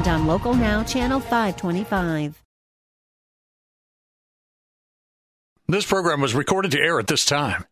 and 0.00 0.08
on 0.08 0.26
Local 0.26 0.54
Now, 0.54 0.82
Channel 0.82 1.20
525. 1.20 2.42
This 5.68 5.86
program 5.86 6.20
was 6.20 6.34
recorded 6.34 6.72
to 6.72 6.80
air 6.80 6.98
at 6.98 7.06
this 7.06 7.24
time. 7.24 7.64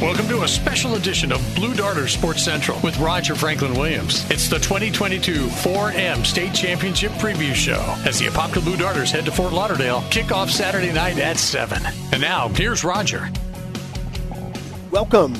Welcome 0.00 0.28
to 0.28 0.42
a 0.42 0.48
special 0.48 0.94
edition 0.94 1.30
of 1.30 1.42
Blue 1.54 1.74
Darter 1.74 2.08
Sports 2.08 2.42
Central 2.42 2.80
with 2.80 2.98
Roger 2.98 3.34
Franklin 3.34 3.74
Williams. 3.74 4.28
It's 4.30 4.48
the 4.48 4.58
2022 4.58 5.46
4M 5.46 6.24
State 6.24 6.54
Championship 6.54 7.12
Preview 7.12 7.54
Show 7.54 7.94
as 8.06 8.18
the 8.18 8.26
Apopka 8.26 8.64
Blue 8.64 8.78
Darters 8.78 9.10
head 9.10 9.26
to 9.26 9.30
Fort 9.30 9.52
Lauderdale, 9.52 10.02
kick 10.10 10.32
off 10.32 10.50
Saturday 10.50 10.90
night 10.90 11.18
at 11.18 11.36
7. 11.36 11.82
And 12.12 12.22
now, 12.22 12.48
here's 12.48 12.82
Roger. 12.82 13.30
Welcome 14.90 15.34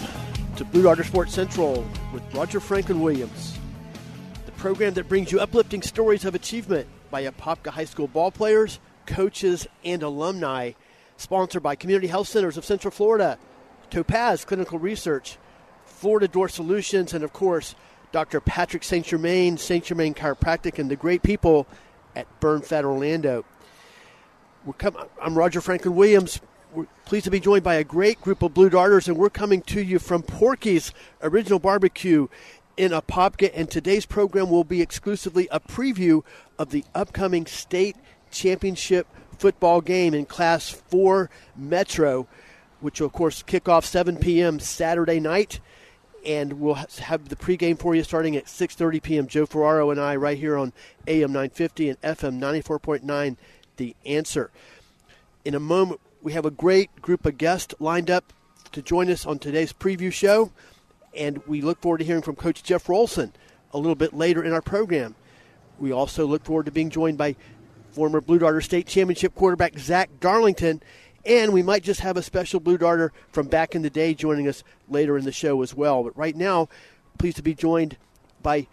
to 0.57 0.65
Blue 0.67 0.83
Darter 0.83 1.05
Sports 1.05 1.33
Central 1.33 1.87
with 2.13 2.23
Roger 2.35 2.61
Franklin 2.61 3.01
Williams, 3.01 3.55
the 3.55 3.60
program 4.61 4.93
that 4.93 5.09
brings 5.09 5.33
you 5.33 5.41
uplifting 5.41 5.81
stories 5.81 6.27
of 6.27 6.35
achievement 6.35 6.87
by 7.11 7.25
Apopka 7.25 7.71
High 7.71 7.87
School 7.87 8.07
ball 8.07 8.31
players, 8.31 8.79
coaches, 9.07 9.67
and 9.87 10.03
alumni. 10.03 10.73
Sponsored 11.17 11.63
by 11.63 11.75
Community 11.75 12.09
Health 12.09 12.29
Centers 12.29 12.59
of 12.59 12.67
Central 12.67 12.91
Florida, 12.91 13.39
Topaz 13.89 14.45
Clinical 14.45 14.79
Research, 14.79 15.39
Florida 15.87 16.29
Door 16.29 16.51
Solutions, 16.51 17.15
and 17.15 17.25
of 17.25 17.33
course, 17.33 17.75
Dr. 18.13 18.39
Patrick 18.39 18.85
St. 18.85 19.07
Germain, 19.07 19.57
St. 19.57 19.83
Germain 19.83 20.13
Chiropractic, 20.13 20.79
and 20.79 20.91
the 20.91 20.97
great 20.97 21.23
people 21.23 21.67
at 22.15 22.27
Burn 22.41 22.61
Fat 22.61 22.85
Orlando. 22.85 23.47
We're 24.67 24.75
come, 24.75 24.95
I'm 25.23 25.39
Roger 25.39 25.63
Franklin 25.63 25.97
Williams. 25.97 26.39
We're 26.75 26.87
pleased 27.07 27.25
to 27.25 27.31
be 27.31 27.41
joined 27.41 27.65
by 27.65 27.77
a 27.77 27.85
great 27.85 28.21
group 28.21 28.43
of 28.43 28.53
Blue 28.53 28.69
Darters, 28.69 29.09
and 29.09 29.17
we're 29.17 29.31
coming 29.31 29.63
to 29.63 29.83
you 29.83 29.99
from 29.99 30.23
Porky's 30.23 30.93
Original 31.23 31.59
Barbecue 31.59 32.29
in 32.77 32.93
Apopka. 32.93 33.51
And 33.55 33.71
today's 33.71 34.07
program 34.07 34.51
will 34.51 34.65
be 34.65 34.83
exclusively 34.83 35.49
a 35.51 35.61
preview 35.61 36.23
of 36.59 36.71
the 36.71 36.85
upcoming 36.95 37.47
state 37.47 37.97
championship 38.31 39.07
football 39.39 39.81
game 39.81 40.15
in 40.15 40.27
Class 40.27 40.69
4 40.69 41.31
Metro, 41.57 42.27
which 42.81 43.01
will, 43.01 43.07
of 43.07 43.13
course, 43.13 43.43
kick 43.43 43.69
off 43.69 43.85
7 43.85 44.17
p.m. 44.19 44.61
Saturday 44.61 45.21
night. 45.21 45.61
And 46.25 46.61
we'll 46.61 46.75
have 46.75 47.31
the 47.31 47.37
pregame 47.37 47.79
for 47.79 47.95
you 47.95 48.03
starting 48.03 48.37
at 48.37 48.45
6.30 48.45 49.03
p.m. 49.03 49.27
Joe 49.27 49.47
Ferraro 49.47 49.91
and 49.91 49.99
I 49.99 50.17
right 50.17 50.37
here 50.37 50.57
on 50.59 50.75
AM 51.07 51.33
950 51.33 51.89
and 51.89 52.01
FM 52.03 52.39
94.9, 52.39 53.37
The 53.77 53.97
Answer. 54.05 54.51
In 55.47 55.55
a 55.55 55.61
moment, 55.61 56.01
we 56.23 56.35
have 56.35 56.45
a 56.45 56.51
great 56.51 56.95
group 57.01 57.25
of 57.25 57.39
guests 57.39 57.75
lined 57.81 58.11
up 58.11 58.35
to 58.73 58.83
join 58.83 59.11
us 59.11 59.25
on 59.25 59.39
today's 59.39 59.73
preview 59.73 60.13
show. 60.13 60.53
And 61.17 61.41
we 61.47 61.61
look 61.61 61.81
forward 61.81 61.99
to 61.99 62.05
hearing 62.05 62.23
from 62.23 62.37
Coach 62.37 62.63
Jeff 62.63 62.87
Rolson 62.87 63.33
a 63.73 63.79
little 63.79 63.95
bit 63.95 64.13
later 64.13 64.43
in 64.43 64.53
our 64.53 64.63
program. 64.63 65.15
We 65.79 65.93
also 65.93 66.27
look 66.27 66.45
forward 66.45 66.67
to 66.67 66.73
being 66.73 66.91
joined 66.91 67.19
by 67.19 67.37
former 67.93 68.21
Blue 68.21 68.39
Darter 68.39 68.61
State 68.61 68.87
Championship 68.87 69.35
quarterback 69.35 69.79
Zach 69.79 70.11
Darlington. 70.21 70.83
And 71.25 71.53
we 71.53 71.63
might 71.63 71.83
just 71.83 72.01
have 72.01 72.17
a 72.17 72.23
special 72.23 72.61
Blue 72.61 72.79
Darter 72.79 73.13
from 73.31 73.47
back 73.49 73.75
in 73.75 73.83
the 73.83 73.91
day 73.91 74.15
joining 74.15 74.49
us 74.49 74.63
later 74.89 75.19
in 75.19 75.25
the 75.25 75.33
show 75.33 75.63
as 75.63 75.75
well. 75.75 76.03
But 76.03 76.17
right 76.17 76.37
now, 76.37 76.69
pleased 77.19 77.37
to 77.37 77.43
be 77.43 77.55
joined 77.55 77.97
by 78.43 78.67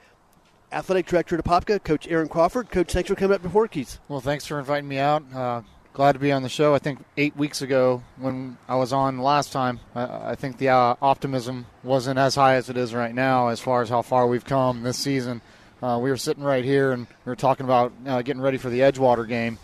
Athletic 0.72 1.08
Director 1.08 1.38
at 1.38 1.44
Apopka, 1.44 1.84
Coach 1.84 2.08
Aaron 2.08 2.28
Crawford. 2.28 2.70
Coach, 2.70 2.94
thanks 2.94 3.10
for 3.10 3.16
coming 3.16 3.36
up 3.36 3.44
to 3.44 3.50
Porky's. 3.50 4.00
Well, 4.08 4.22
thanks 4.22 4.46
for 4.46 4.60
inviting 4.60 4.88
me 4.88 4.98
out. 4.98 5.24
Uh, 5.34 5.62
glad 5.98 6.12
to 6.12 6.20
be 6.20 6.32
on 6.32 6.44
the 6.44 6.50
show. 6.50 6.76
I 6.76 6.78
think 6.78 7.00
eight 7.18 7.36
weeks 7.36 7.64
ago 7.64 8.04
when 8.18 8.60
I 8.68 8.76
was 8.76 8.94
on 8.94 9.18
last 9.18 9.52
time, 9.52 9.80
I, 9.96 10.30
I 10.30 10.36
think 10.36 10.60
the 10.60 10.70
uh, 10.70 10.94
optimism 11.02 11.66
wasn't 11.82 12.20
as 12.20 12.36
high 12.36 12.54
as 12.54 12.70
it 12.70 12.78
is 12.78 12.94
right 12.94 13.16
now 13.16 13.48
as 13.48 13.60
far 13.60 13.82
as 13.82 13.90
how 13.90 14.04
far 14.04 14.28
we've 14.28 14.46
come 14.46 14.84
this 14.84 15.00
season. 15.00 15.42
Uh, 15.82 15.98
we 16.00 16.12
were 16.12 16.18
sitting 16.18 16.44
right 16.44 16.64
here 16.64 16.92
and 16.92 17.08
we 17.26 17.32
were 17.32 17.36
talking 17.36 17.64
about 17.64 17.94
uh, 18.06 18.22
getting 18.22 18.44
ready 18.44 18.60
for 18.60 18.70
the 18.70 18.82
Edgewater 18.82 19.28
game, 19.28 19.58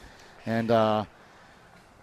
and 0.47 0.71
uh, 0.71 1.05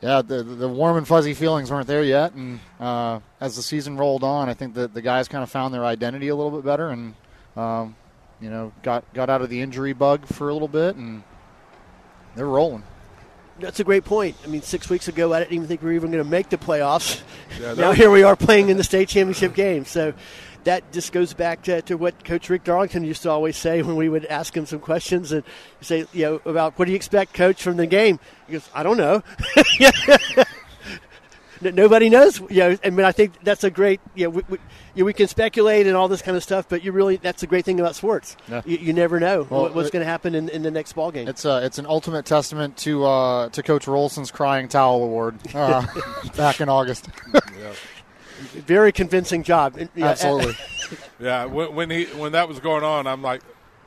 yeah, 0.00 0.22
the 0.22 0.44
the 0.44 0.68
warm 0.68 0.96
and 0.96 1.08
fuzzy 1.08 1.34
feelings 1.34 1.68
weren't 1.68 1.88
there 1.88 2.04
yet. 2.04 2.32
And 2.32 2.60
uh, 2.78 3.18
as 3.40 3.56
the 3.56 3.62
season 3.62 3.96
rolled 3.96 4.22
on, 4.22 4.48
I 4.48 4.54
think 4.54 4.74
that 4.74 4.94
the 4.94 5.02
guys 5.02 5.26
kind 5.26 5.42
of 5.42 5.50
found 5.50 5.74
their 5.74 5.84
identity 5.84 6.28
a 6.28 6.36
little 6.36 6.52
bit 6.52 6.64
better, 6.64 6.90
and 6.90 7.14
um, 7.56 7.96
you 8.40 8.48
know 8.48 8.72
got 8.84 9.12
got 9.12 9.28
out 9.28 9.42
of 9.42 9.50
the 9.50 9.60
injury 9.60 9.92
bug 9.92 10.24
for 10.26 10.50
a 10.50 10.52
little 10.52 10.68
bit, 10.68 10.94
and 10.94 11.24
they're 12.36 12.46
rolling. 12.46 12.84
That's 13.60 13.80
a 13.80 13.84
great 13.84 14.04
point. 14.04 14.36
I 14.44 14.46
mean, 14.46 14.62
six 14.62 14.88
weeks 14.88 15.08
ago, 15.08 15.32
I 15.32 15.40
didn't 15.40 15.54
even 15.54 15.68
think 15.68 15.82
we 15.82 15.88
were 15.90 15.94
even 15.94 16.10
going 16.10 16.24
to 16.24 16.30
make 16.30 16.48
the 16.48 16.56
playoffs. 16.56 17.22
Yeah, 17.60 17.74
now 17.78 17.92
here 17.92 18.10
we 18.10 18.22
are 18.22 18.36
playing 18.36 18.68
in 18.68 18.76
the 18.76 18.84
state 18.84 19.08
championship 19.08 19.54
game. 19.54 19.84
So 19.84 20.14
that 20.64 20.92
just 20.92 21.12
goes 21.12 21.32
back 21.32 21.62
to, 21.62 21.82
to 21.82 21.96
what 21.96 22.24
Coach 22.24 22.48
Rick 22.50 22.64
Darlington 22.64 23.04
used 23.04 23.22
to 23.22 23.30
always 23.30 23.56
say 23.56 23.82
when 23.82 23.96
we 23.96 24.08
would 24.08 24.26
ask 24.26 24.56
him 24.56 24.66
some 24.66 24.80
questions 24.80 25.32
and 25.32 25.42
say, 25.80 26.06
you 26.12 26.24
know, 26.24 26.40
about 26.44 26.78
what 26.78 26.84
do 26.86 26.92
you 26.92 26.96
expect, 26.96 27.34
Coach, 27.34 27.62
from 27.62 27.76
the 27.76 27.86
game? 27.86 28.18
He 28.46 28.54
goes, 28.54 28.68
I 28.74 28.82
don't 28.82 28.96
know. 28.96 29.22
N- 31.64 31.74
Nobody 31.74 32.08
knows, 32.08 32.40
you 32.40 32.56
know. 32.60 32.78
I 32.84 32.90
mean, 32.90 33.04
I 33.04 33.12
think 33.12 33.42
that's 33.42 33.64
a 33.64 33.70
great. 33.70 34.00
You 34.14 34.24
know, 34.24 34.30
we, 34.30 34.42
we, 34.48 34.58
you 34.94 35.02
know, 35.02 35.04
we 35.06 35.12
can 35.12 35.28
speculate 35.28 35.86
and 35.86 35.96
all 35.96 36.08
this 36.08 36.22
kind 36.22 36.36
of 36.36 36.42
stuff, 36.42 36.66
but 36.68 36.82
you 36.82 36.92
really—that's 36.92 37.40
the 37.40 37.46
great 37.46 37.64
thing 37.64 37.78
about 37.80 37.94
sports. 37.96 38.36
Yeah. 38.48 38.62
You, 38.64 38.78
you 38.78 38.92
never 38.92 39.20
know 39.20 39.46
Well, 39.48 39.62
what, 39.62 39.74
what's 39.74 39.90
going 39.90 40.04
to 40.04 40.10
happen 40.10 40.34
in, 40.34 40.48
in 40.48 40.62
the 40.62 40.70
next 40.70 40.94
ball 40.94 41.10
game. 41.10 41.28
It's 41.28 41.44
uh, 41.44 41.60
it's 41.62 41.78
an 41.78 41.86
ultimate 41.86 42.24
testament 42.24 42.76
to 42.78 43.04
uh, 43.04 43.48
to 43.50 43.62
Coach 43.62 43.86
Rolson's 43.86 44.30
crying 44.30 44.68
towel 44.68 45.02
award 45.04 45.38
uh, 45.54 45.86
back 46.36 46.60
in 46.60 46.68
August. 46.68 47.08
Very 48.40 48.90
convincing 48.92 49.42
job. 49.42 49.76
And, 49.76 49.90
Absolutely. 49.96 50.54
Yeah, 51.20 51.44
when, 51.44 51.74
when 51.74 51.90
he 51.90 52.06
when 52.06 52.32
that 52.32 52.48
was 52.48 52.58
going 52.58 52.82
on, 52.82 53.06
I'm 53.06 53.22
like, 53.22 53.42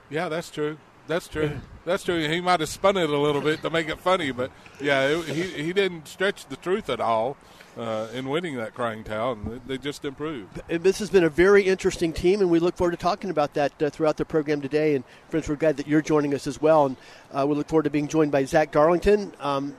yeah, 0.10 0.30
that's 0.30 0.50
true. 0.50 0.78
That's 1.08 1.28
true. 1.28 1.52
That's 1.86 2.04
true. 2.04 2.28
He 2.28 2.40
might 2.40 2.62
have 2.62 2.70
spun 2.70 2.98
it 2.98 3.10
a 3.10 3.18
little 3.18 3.42
bit 3.42 3.62
to 3.62 3.70
make 3.70 3.90
it 3.90 4.00
funny, 4.00 4.32
but 4.32 4.52
yeah, 4.80 5.08
it, 5.08 5.26
he 5.26 5.44
he 5.64 5.74
didn't 5.74 6.08
stretch 6.08 6.46
the 6.46 6.56
truth 6.56 6.90
at 6.90 7.02
all 7.02 7.36
uh, 7.78 8.08
in 8.14 8.30
winning 8.30 8.56
that 8.58 8.74
crying 8.74 9.04
towel, 9.04 9.34
and 9.34 9.46
they, 9.46 9.76
they 9.76 9.78
just 9.78 10.06
improved. 10.06 10.62
And 10.70 10.84
this 10.84 11.00
has 11.00 11.10
been 11.10 11.24
a 11.24 11.30
very 11.30 11.64
interesting 11.64 12.14
team, 12.14 12.42
and 12.42 12.50
we 12.50 12.60
look 12.60 12.78
forward 12.78 12.92
to 12.92 12.98
talking 12.98 13.30
about 13.30 13.54
that 13.56 13.82
uh, 13.82 13.90
throughout 13.90 14.18
the 14.18 14.26
program 14.26 14.62
today. 14.62 14.96
And 14.96 15.04
friends, 15.30 15.50
we're 15.50 15.56
glad 15.56 15.78
that 15.78 15.88
you're 15.88 16.02
joining 16.02 16.34
us 16.34 16.48
as 16.48 16.62
well. 16.62 16.86
And 16.86 16.98
uh, 17.32 17.46
we 17.48 17.56
look 17.56 17.68
forward 17.68 17.84
to 17.84 17.90
being 17.90 18.08
joined 18.08 18.32
by 18.32 18.46
Zach 18.46 18.72
Darlington. 18.72 19.34
Um, 19.40 19.76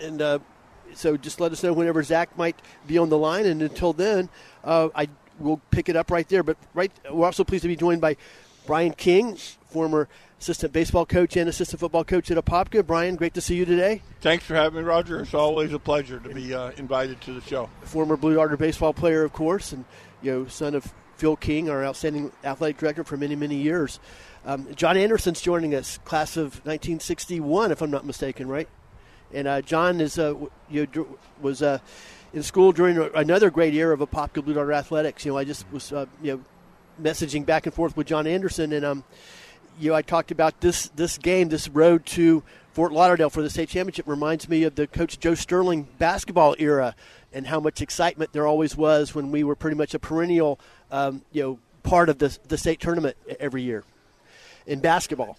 and 0.00 0.20
uh, 0.20 0.38
so 0.94 1.16
just 1.16 1.40
let 1.40 1.52
us 1.52 1.62
know 1.62 1.72
whenever 1.72 2.02
Zach 2.02 2.36
might 2.36 2.60
be 2.86 2.98
on 2.98 3.08
the 3.08 3.18
line. 3.18 3.46
And 3.46 3.62
until 3.62 3.92
then, 3.92 4.28
uh, 4.64 4.88
I 4.94 5.08
will 5.38 5.60
pick 5.70 5.88
it 5.88 5.96
up 5.96 6.10
right 6.10 6.28
there. 6.28 6.42
But 6.42 6.56
right, 6.74 6.92
we're 7.10 7.26
also 7.26 7.44
pleased 7.44 7.62
to 7.62 7.68
be 7.68 7.76
joined 7.76 8.00
by 8.00 8.16
Brian 8.66 8.92
King, 8.92 9.38
former 9.68 10.08
assistant 10.40 10.72
baseball 10.72 11.06
coach 11.06 11.36
and 11.36 11.48
assistant 11.48 11.80
football 11.80 12.04
coach 12.04 12.30
at 12.30 12.42
Apopka. 12.42 12.86
Brian, 12.86 13.16
great 13.16 13.34
to 13.34 13.40
see 13.40 13.56
you 13.56 13.64
today. 13.64 14.02
Thanks 14.20 14.44
for 14.44 14.54
having 14.54 14.80
me, 14.80 14.84
Roger. 14.84 15.20
It's 15.20 15.34
always 15.34 15.72
a 15.72 15.78
pleasure 15.78 16.20
to 16.20 16.28
be 16.34 16.54
uh, 16.54 16.70
invited 16.76 17.20
to 17.22 17.32
the 17.32 17.40
show. 17.42 17.68
former 17.82 18.16
Blue 18.16 18.34
Darter 18.34 18.56
baseball 18.56 18.92
player, 18.92 19.24
of 19.24 19.32
course, 19.32 19.72
and 19.72 19.84
you 20.22 20.32
know, 20.32 20.46
son 20.46 20.74
of 20.74 20.92
Phil 21.16 21.36
King, 21.36 21.68
our 21.68 21.84
outstanding 21.84 22.32
athletic 22.44 22.78
director 22.78 23.04
for 23.04 23.16
many, 23.16 23.36
many 23.36 23.56
years. 23.56 23.98
Um, 24.46 24.72
John 24.74 24.96
Anderson's 24.96 25.40
joining 25.40 25.74
us, 25.74 25.98
class 26.04 26.36
of 26.36 26.64
1961, 26.64 27.72
if 27.72 27.82
I'm 27.82 27.90
not 27.90 28.06
mistaken, 28.06 28.48
right? 28.48 28.68
And 29.32 29.46
uh, 29.46 29.60
John 29.60 30.00
is 30.00 30.18
uh, 30.18 30.34
you 30.70 30.86
know, 30.94 31.18
was 31.40 31.60
uh, 31.60 31.78
in 32.32 32.42
school 32.42 32.72
during 32.72 32.98
another 33.14 33.50
great 33.50 33.74
era 33.74 33.92
of 33.94 34.00
Apopka 34.00 34.44
Blue 34.44 34.54
Darter 34.54 34.72
athletics. 34.72 35.24
You 35.24 35.32
know, 35.32 35.38
I 35.38 35.44
just 35.44 35.70
was 35.70 35.92
uh, 35.92 36.06
you 36.22 36.36
know 36.36 36.44
messaging 37.10 37.44
back 37.44 37.66
and 37.66 37.74
forth 37.74 37.96
with 37.96 38.06
John 38.06 38.26
Anderson, 38.26 38.72
and 38.72 38.84
um, 38.84 39.04
you 39.78 39.90
know, 39.90 39.96
I 39.96 40.02
talked 40.02 40.30
about 40.30 40.60
this 40.60 40.88
this 40.96 41.18
game, 41.18 41.48
this 41.48 41.68
road 41.68 42.06
to 42.06 42.42
Fort 42.72 42.92
Lauderdale 42.92 43.30
for 43.30 43.42
the 43.42 43.50
state 43.50 43.68
championship 43.68 44.06
reminds 44.06 44.48
me 44.48 44.64
of 44.64 44.74
the 44.74 44.86
Coach 44.86 45.18
Joe 45.18 45.34
Sterling 45.34 45.88
basketball 45.98 46.54
era, 46.58 46.94
and 47.32 47.46
how 47.46 47.60
much 47.60 47.80
excitement 47.80 48.32
there 48.32 48.46
always 48.46 48.76
was 48.76 49.14
when 49.14 49.30
we 49.30 49.44
were 49.44 49.56
pretty 49.56 49.76
much 49.76 49.94
a 49.94 49.98
perennial, 49.98 50.60
um, 50.90 51.22
you 51.32 51.42
know, 51.42 51.58
part 51.82 52.08
of 52.08 52.18
the 52.18 52.36
the 52.48 52.58
state 52.58 52.80
tournament 52.80 53.16
every 53.40 53.62
year 53.62 53.84
in 54.66 54.80
basketball. 54.80 55.38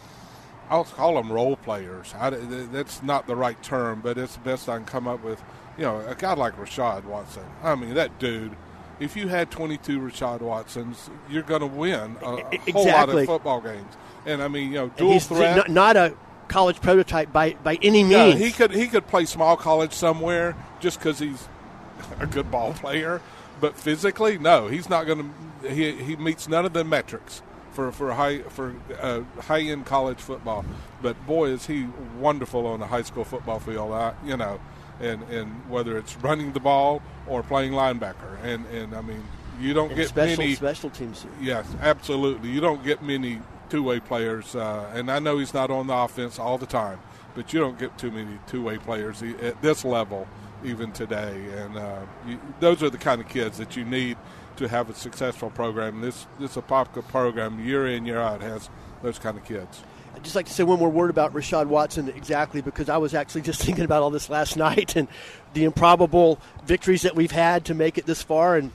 I'll 0.69 0.84
call 0.84 1.16
them 1.16 1.31
role 1.31 1.56
players. 1.56 2.14
I, 2.18 2.30
that's 2.30 3.02
not 3.02 3.28
the 3.28 3.36
right 3.36 3.62
term, 3.64 4.02
but 4.02 4.18
it's 4.18 4.36
the 4.36 4.42
best 4.42 4.68
I 4.68 4.78
can 4.78 4.86
come 4.86 5.08
up 5.08 5.24
with. 5.24 5.42
You 5.78 5.84
know, 5.84 6.00
a 6.08 6.16
guy 6.16 6.34
like 6.34 6.58
Rashad 6.58 7.06
Watson. 7.06 7.44
I 7.64 7.75
mean, 7.75 7.94
that 7.94 8.19
dude. 8.19 8.56
If 9.00 9.16
you 9.16 9.28
had 9.28 9.52
22 9.52 10.00
Rashad 10.00 10.42
Watsons, 10.42 11.10
you're 11.30 11.44
going 11.44 11.62
to 11.62 11.68
win 11.68 12.18
a, 12.22 12.38
a 12.52 12.72
whole 12.72 12.88
lot 12.88 13.10
of 13.10 13.25
football 13.25 13.62
games. 13.62 13.94
And 14.25 14.42
I 14.42 14.48
mean, 14.48 14.72
you 14.72 14.80
know, 14.80 14.88
dual 14.90 15.14
he's 15.14 15.28
threat. 15.28 15.56
not, 15.56 15.69
not 15.69 15.96
a 15.96 16.16
college 16.48 16.81
prototype 16.81 17.31
by, 17.31 17.54
by 17.64 17.78
any 17.84 18.04
means. 18.04 18.12
Yeah, 18.12 18.46
he 18.46 18.52
could 18.52 18.72
he 18.72 18.88
could 18.88 19.08
play 19.08 19.25
small 19.25 19.56
college 19.56 19.94
somewhere 19.94 20.56
just 20.80 20.98
because 20.98 21.19
he's 21.19 21.48
a 22.19 22.25
good 22.25 22.50
ball 22.50 22.74
player, 22.74 23.22
but 23.62 23.78
physically, 23.78 24.38
no, 24.40 24.68
he's 24.68 24.90
not 24.90 25.06
going 25.06 25.34
to. 25.62 25.74
He 25.74 25.92
he 25.92 26.16
meets 26.16 26.48
none 26.48 26.66
of 26.66 26.74
the 26.74 26.84
metrics 26.84 27.42
for 27.77 27.91
for 27.91 28.12
high 28.12 28.39
for 28.39 28.74
uh, 29.00 29.21
high 29.41 29.62
end 29.62 29.85
college 29.85 30.18
football. 30.18 30.65
But 31.00 31.15
boy, 31.27 31.50
is 31.50 31.68
he 31.68 31.85
wonderful 32.18 32.65
on 32.65 32.79
the 32.79 32.88
high 32.88 33.03
school 33.03 33.24
football 33.24 33.59
field. 33.59 33.91
I, 33.91 34.15
you 34.25 34.35
know, 34.35 34.59
and 35.00 35.21
and 35.29 35.69
whether 35.69 35.95
it's 35.95 36.15
running 36.18 36.53
the 36.53 36.59
ball 36.59 37.03
or 37.27 37.44
playing 37.44 37.74
linebacker, 37.74 38.44
and 38.44 38.65
and 38.68 38.95
I 38.95 39.01
mean, 39.01 39.24
you 39.62 39.75
don't 39.75 39.89
And 39.89 39.95
get 39.97 40.09
special 40.09 40.38
many 40.44 40.56
special 40.56 40.89
teams. 40.89 41.24
Yes, 41.39 41.68
absolutely. 41.79 42.50
You 42.50 42.62
don't 42.62 42.83
get 42.83 43.03
many 43.03 43.41
two-way 43.69 44.00
players, 44.00 44.56
uh, 44.56 44.91
and 44.95 45.12
I 45.12 45.19
know 45.19 45.38
he's 45.38 45.53
not 45.53 45.69
on 45.69 45.85
the 45.85 45.94
offense 45.94 46.39
all 46.39 46.57
the 46.57 46.65
time, 46.65 47.00
but 47.35 47.53
you 47.53 47.59
don't 47.59 47.77
get 47.77 47.95
too 48.00 48.09
many 48.09 48.39
two-way 48.47 48.80
players 48.80 49.21
e- 49.21 49.35
at 49.39 49.62
this 49.62 49.85
level 49.85 50.27
even 50.63 50.91
today. 50.94 51.45
And 51.57 51.77
uh, 51.77 52.00
you, 52.25 52.39
those 52.59 52.81
are 52.81 52.89
the 52.89 52.97
kind 52.97 53.21
of 53.21 53.30
kids 53.30 53.59
that 53.59 53.75
you 53.77 53.85
need 53.85 54.18
to 54.57 54.68
have 54.68 54.89
a 54.89 54.94
successful 54.94 55.50
program. 55.50 56.01
This 56.01 56.25
this 56.39 56.56
Apopka 56.56 57.07
program, 57.07 57.63
year 57.63 57.88
in 57.88 58.06
year 58.06 58.19
out, 58.19 58.42
has 58.42 58.69
those 59.01 59.19
kind 59.19 59.38
of 59.38 59.45
kids. 59.45 59.81
I'd 60.15 60.24
just 60.24 60.36
like 60.36 60.48
to 60.48 60.54
say 60.54 60.63
one 60.63 60.80
more 60.80 60.89
word 60.89 61.12
about 61.12 61.33
Rashad 61.33 61.68
Watson 61.68 62.09
exactly 62.09 62.62
because 62.62 62.89
I 62.89 62.98
was 62.98 63.13
actually 63.13 63.42
just 63.42 63.62
thinking 63.63 63.86
about 63.86 64.01
all 64.01 64.09
this 64.09 64.30
last 64.30 64.57
night 64.57 64.95
and 64.95 65.07
the 65.54 65.63
improbable 65.63 66.39
victories 66.65 67.04
that 67.04 67.15
we've 67.15 67.31
had 67.31 67.65
to 67.65 67.75
make 67.75 67.98
it 67.98 68.07
this 68.07 68.24
far. 68.24 68.57
And 68.57 68.71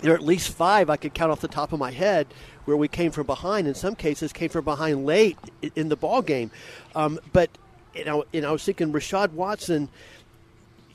there 0.00 0.12
are 0.12 0.16
at 0.16 0.22
least 0.22 0.52
five 0.52 0.90
I 0.90 0.96
could 0.96 1.14
count 1.14 1.32
off 1.32 1.40
the 1.40 1.48
top 1.48 1.72
of 1.72 1.78
my 1.78 1.90
head 1.90 2.26
where 2.66 2.76
we 2.76 2.88
came 2.88 3.10
from 3.10 3.26
behind. 3.26 3.68
In 3.68 3.74
some 3.74 3.94
cases, 3.94 4.32
came 4.34 4.50
from 4.50 4.64
behind 4.64 5.06
late 5.06 5.38
in 5.74 5.88
the 5.88 5.96
ball 5.96 6.20
game. 6.20 6.50
Um, 6.94 7.18
but 7.32 7.50
you 7.94 8.04
know, 8.04 8.24
and 8.32 8.44
I 8.44 8.52
was 8.52 8.62
thinking 8.62 8.92
Rashad 8.92 9.32
Watson, 9.32 9.88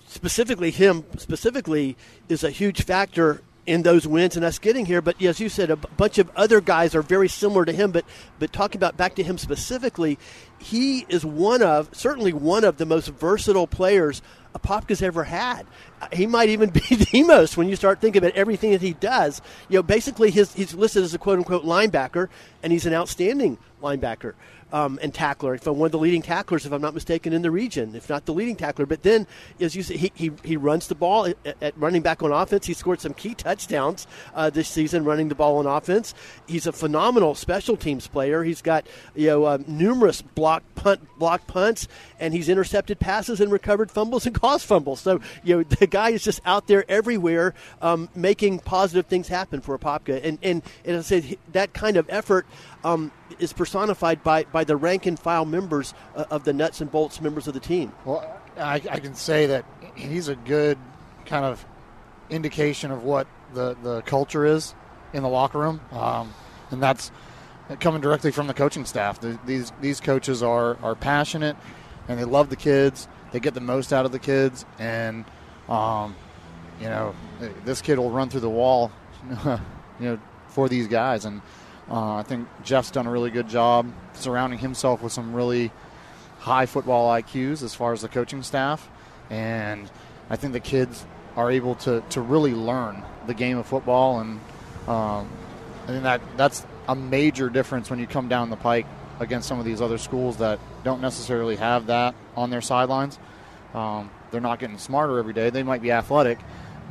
specifically 0.07 0.69
him 0.69 1.03
specifically, 1.17 1.97
is 2.29 2.43
a 2.43 2.51
huge 2.51 2.83
factor 2.83 3.41
in 3.65 3.81
those 3.81 4.07
wins 4.07 4.35
and 4.35 4.45
us 4.45 4.59
getting 4.59 4.85
here. 4.85 5.01
But 5.01 5.21
as 5.21 5.39
you 5.39 5.49
said, 5.49 5.69
a 5.69 5.75
bunch 5.75 6.17
of 6.17 6.29
other 6.35 6.61
guys 6.61 6.95
are 6.95 7.01
very 7.01 7.27
similar 7.27 7.65
to 7.65 7.71
him. 7.71 7.91
But 7.91 8.05
but 8.39 8.53
talking 8.53 8.79
about 8.79 8.97
back 8.97 9.15
to 9.15 9.23
him 9.23 9.37
specifically, 9.37 10.17
he 10.59 11.05
is 11.09 11.25
one 11.25 11.61
of 11.61 11.89
certainly 11.93 12.33
one 12.33 12.63
of 12.63 12.77
the 12.77 12.85
most 12.85 13.07
versatile 13.09 13.67
players 13.67 14.21
Apopka's 14.55 15.01
ever 15.01 15.25
had. 15.25 15.65
Uh, 16.01 16.07
He 16.13 16.25
might 16.27 16.49
even 16.49 16.69
be 16.89 16.95
the 16.95 17.23
most 17.23 17.57
when 17.57 17.67
you 17.67 17.75
start 17.75 17.99
thinking 17.99 18.23
about 18.23 18.35
everything 18.35 18.71
that 18.71 18.81
he 18.81 18.93
does. 18.93 19.41
You 19.69 19.79
know, 19.79 19.83
basically 19.83 20.31
his, 20.31 20.53
he's 20.53 20.73
listed 20.73 21.03
as 21.03 21.13
a 21.13 21.17
quote 21.17 21.39
unquote 21.39 21.65
linebacker, 21.65 22.29
and 22.63 22.71
he's 22.71 22.85
an 22.85 22.93
outstanding 22.93 23.57
linebacker 23.81 24.33
um, 24.71 24.99
and 25.01 25.13
tackler. 25.13 25.55
If 25.55 25.67
I'm 25.67 25.77
one 25.77 25.87
of 25.87 25.91
the 25.91 25.99
leading 25.99 26.21
tacklers, 26.21 26.65
if 26.65 26.71
I'm 26.71 26.81
not 26.81 26.93
mistaken, 26.93 27.33
in 27.33 27.41
the 27.41 27.51
region, 27.51 27.95
if 27.95 28.09
not 28.09 28.25
the 28.25 28.33
leading 28.33 28.55
tackler. 28.55 28.85
But 28.85 29.03
then, 29.03 29.27
as 29.59 29.75
you 29.75 29.83
say, 29.83 29.97
he, 29.97 30.11
he, 30.15 30.31
he 30.43 30.57
runs 30.57 30.87
the 30.87 30.95
ball 30.95 31.25
at, 31.25 31.37
at 31.61 31.77
running 31.77 32.01
back 32.01 32.23
on 32.23 32.31
offense. 32.31 32.65
He 32.65 32.73
scored 32.73 32.99
some 32.99 33.13
key 33.13 33.35
touchdowns 33.35 34.07
uh, 34.33 34.49
this 34.49 34.67
season 34.67 35.05
running 35.05 35.29
the 35.29 35.35
ball 35.35 35.57
on 35.57 35.65
offense. 35.65 36.13
He's 36.47 36.67
a 36.67 36.71
phenomenal 36.71 37.35
special 37.35 37.77
teams 37.77 38.07
player. 38.07 38.43
He's 38.43 38.61
got 38.61 38.85
you 39.15 39.27
know 39.27 39.43
uh, 39.45 39.57
numerous 39.67 40.21
block 40.21 40.63
punt 40.75 41.01
block 41.17 41.47
punts, 41.47 41.87
and 42.19 42.33
he's 42.33 42.49
intercepted 42.49 42.99
passes 42.99 43.39
and 43.39 43.51
recovered 43.51 43.91
fumbles 43.91 44.25
and 44.25 44.35
caused 44.41 44.65
fumbles. 44.65 44.99
So 44.99 45.21
you 45.43 45.57
know 45.57 45.63
the 45.63 45.87
guy 45.87 46.09
is 46.09 46.23
just 46.23 46.41
out 46.45 46.67
there 46.67 46.85
everywhere, 46.89 47.53
um, 47.81 48.09
making 48.15 48.59
positive 48.59 49.05
things 49.05 49.27
happen 49.27 49.61
for 49.61 49.77
Apopka. 49.77 50.23
And 50.23 50.39
and, 50.41 50.63
and 50.83 50.95
as 50.97 51.11
I 51.11 51.21
said, 51.21 51.37
that 51.53 51.73
kind 51.73 51.97
of 51.97 52.09
effort 52.09 52.45
um, 52.85 53.11
is 53.39 53.51
personified 53.51 54.23
by, 54.23 54.43
by 54.43 54.63
the 54.63 54.75
rank 54.75 55.07
and 55.07 55.19
file 55.19 55.43
members 55.43 55.95
uh, 56.15 56.25
of 56.29 56.43
the 56.43 56.53
nuts 56.53 56.81
and 56.81 56.91
bolts 56.91 57.19
members 57.19 57.47
of 57.47 57.55
the 57.55 57.59
team. 57.59 57.91
Well, 58.05 58.39
I, 58.57 58.75
I 58.75 58.99
can 58.99 59.15
say 59.15 59.47
that 59.47 59.65
he's 59.95 60.27
a 60.27 60.35
good 60.35 60.77
kind 61.25 61.43
of 61.43 61.65
indication 62.29 62.91
of 62.91 63.03
what 63.03 63.27
the, 63.55 63.75
the 63.81 64.03
culture 64.03 64.45
is 64.45 64.75
in 65.13 65.23
the 65.23 65.29
locker 65.29 65.57
room, 65.57 65.81
um, 65.91 66.31
and 66.69 66.81
that's 66.81 67.11
coming 67.79 68.01
directly 68.01 68.31
from 68.31 68.45
the 68.45 68.53
coaching 68.53 68.85
staff. 68.85 69.19
The, 69.19 69.39
these 69.45 69.71
these 69.81 69.99
coaches 69.99 70.43
are 70.43 70.77
are 70.83 70.93
passionate, 70.93 71.55
and 72.07 72.19
they 72.19 72.23
love 72.23 72.49
the 72.49 72.55
kids. 72.55 73.07
They 73.31 73.39
get 73.39 73.55
the 73.55 73.61
most 73.61 73.93
out 73.93 74.05
of 74.05 74.11
the 74.11 74.19
kids, 74.19 74.65
and 74.77 75.25
um, 75.67 76.15
you 76.79 76.87
know 76.87 77.15
this 77.63 77.81
kid 77.81 77.97
will 77.97 78.11
run 78.11 78.29
through 78.29 78.41
the 78.41 78.49
wall, 78.49 78.91
you 79.45 79.59
know, 79.99 80.19
for 80.49 80.69
these 80.69 80.87
guys. 80.87 81.25
And 81.25 81.41
uh, 81.89 82.15
I 82.15 82.23
think 82.23 82.47
Jeff's 82.63 82.91
done 82.91 83.05
a 83.05 83.11
really 83.11 83.29
good 83.29 83.47
job 83.47 83.91
surrounding 84.13 84.59
himself 84.59 85.01
with 85.01 85.13
some 85.13 85.33
really 85.33 85.71
high 86.39 86.65
football 86.65 87.09
IQs 87.11 87.63
as 87.63 87.75
far 87.75 87.93
as 87.93 88.01
the 88.01 88.07
coaching 88.07 88.43
staff, 88.43 88.89
and 89.29 89.89
I 90.29 90.35
think 90.35 90.53
the 90.53 90.59
kids 90.59 91.05
are 91.35 91.51
able 91.51 91.75
to, 91.75 92.01
to 92.11 92.21
really 92.21 92.53
learn 92.53 93.03
the 93.27 93.33
game 93.33 93.57
of 93.57 93.67
football, 93.67 94.19
and 94.19 94.39
um, 94.87 95.29
I 95.83 95.87
think 95.87 96.03
that 96.03 96.21
that's 96.37 96.65
a 96.87 96.95
major 96.95 97.49
difference 97.49 97.89
when 97.89 97.99
you 97.99 98.07
come 98.07 98.27
down 98.27 98.49
the 98.49 98.55
pike 98.55 98.85
against 99.19 99.47
some 99.47 99.59
of 99.59 99.65
these 99.65 99.81
other 99.81 99.97
schools 99.97 100.37
that 100.37 100.59
don't 100.83 101.01
necessarily 101.01 101.55
have 101.55 101.87
that 101.87 102.15
on 102.35 102.49
their 102.49 102.61
sidelines. 102.61 103.19
Um, 103.73 104.09
they're 104.31 104.41
not 104.41 104.59
getting 104.59 104.77
smarter 104.77 105.19
every 105.19 105.33
day. 105.33 105.49
They 105.49 105.63
might 105.63 105.81
be 105.81 105.91
athletic, 105.91 106.39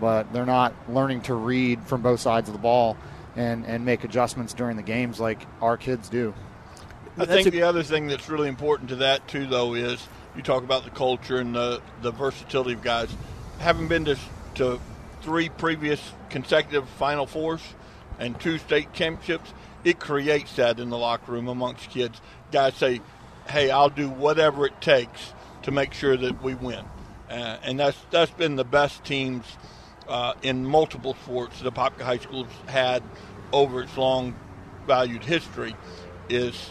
but 0.00 0.32
they're 0.32 0.46
not 0.46 0.74
learning 0.88 1.22
to 1.22 1.34
read 1.34 1.82
from 1.84 2.02
both 2.02 2.20
sides 2.20 2.48
of 2.48 2.52
the 2.52 2.60
ball 2.60 2.96
and, 3.37 3.64
and 3.67 3.85
make 3.85 4.05
adjustments 4.05 4.55
during 4.55 4.76
the 4.76 4.83
games 4.83 5.21
like 5.21 5.47
our 5.61 5.76
kids 5.76 6.09
do. 6.09 6.35
I 7.17 7.25
That's 7.25 7.31
think 7.31 7.47
a- 7.49 7.50
the 7.50 7.62
other 7.62 7.83
thing 7.83 8.07
that's 8.07 8.29
really 8.29 8.49
important 8.49 8.88
to 8.91 8.97
that 8.97 9.26
too, 9.29 9.47
though, 9.47 9.75
is 9.75 10.07
you 10.37 10.43
talk 10.43 10.62
about 10.64 10.85
the 10.85 10.91
culture 10.91 11.38
and 11.38 11.55
the 11.55 11.81
the 12.03 12.11
versatility 12.11 12.73
of 12.73 12.83
guys. 12.83 13.09
Having 13.59 13.88
been 13.88 14.05
to 14.07 14.17
to 14.57 14.81
three 15.23 15.49
previous 15.49 16.00
consecutive 16.29 16.88
Final 16.88 17.26
Fours 17.26 17.62
and 18.19 18.38
two 18.41 18.59
state 18.59 18.93
championships, 18.93 19.53
it 19.85 19.99
creates 20.00 20.57
that 20.57 20.81
in 20.81 20.91
the 20.91 20.99
locker 20.99 21.33
room 21.33 21.49
amongst 21.49 21.88
kids. 21.91 22.21
Guys 22.50 22.75
say, 22.75 23.00
"Hey, 23.49 23.71
I'll 23.71 23.91
do 23.91 24.09
whatever 24.09 24.67
it 24.67 24.81
takes 24.81 25.33
to 25.62 25.71
make 25.71 25.93
sure 25.95 26.17
that 26.17 26.43
we 26.43 26.55
win." 26.55 26.85
uh, 27.31 27.57
and 27.62 27.79
that's 27.81 27.99
that's 28.11 28.31
been 28.33 28.57
the 28.57 28.64
best 28.64 29.03
teams 29.05 29.45
uh, 30.08 30.34
in 30.42 30.64
multiple 30.64 31.14
sports 31.23 31.61
that 31.61 31.73
Apopka 31.73 32.02
High 32.02 32.18
School's 32.18 32.49
had 32.66 33.02
over 33.52 33.82
its 33.82 33.96
long 33.96 34.34
valued 34.87 35.25
history. 35.25 35.75
Is 36.28 36.70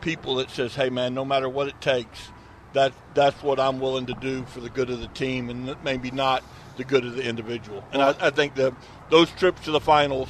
people 0.00 0.36
that 0.36 0.50
says, 0.50 0.74
"Hey, 0.74 0.90
man, 0.90 1.14
no 1.14 1.24
matter 1.24 1.48
what 1.48 1.68
it 1.68 1.80
takes, 1.80 2.30
that 2.72 2.92
that's 3.14 3.42
what 3.42 3.60
I'm 3.60 3.80
willing 3.80 4.06
to 4.06 4.14
do 4.14 4.44
for 4.46 4.60
the 4.60 4.70
good 4.70 4.90
of 4.90 5.00
the 5.00 5.08
team, 5.08 5.50
and 5.50 5.76
maybe 5.84 6.10
not 6.10 6.42
the 6.76 6.84
good 6.84 7.04
of 7.04 7.16
the 7.16 7.22
individual." 7.22 7.84
And 7.92 8.02
I, 8.02 8.14
I 8.20 8.30
think 8.30 8.54
that 8.54 8.74
those 9.10 9.30
trips 9.32 9.64
to 9.64 9.70
the 9.70 9.80
finals 9.80 10.28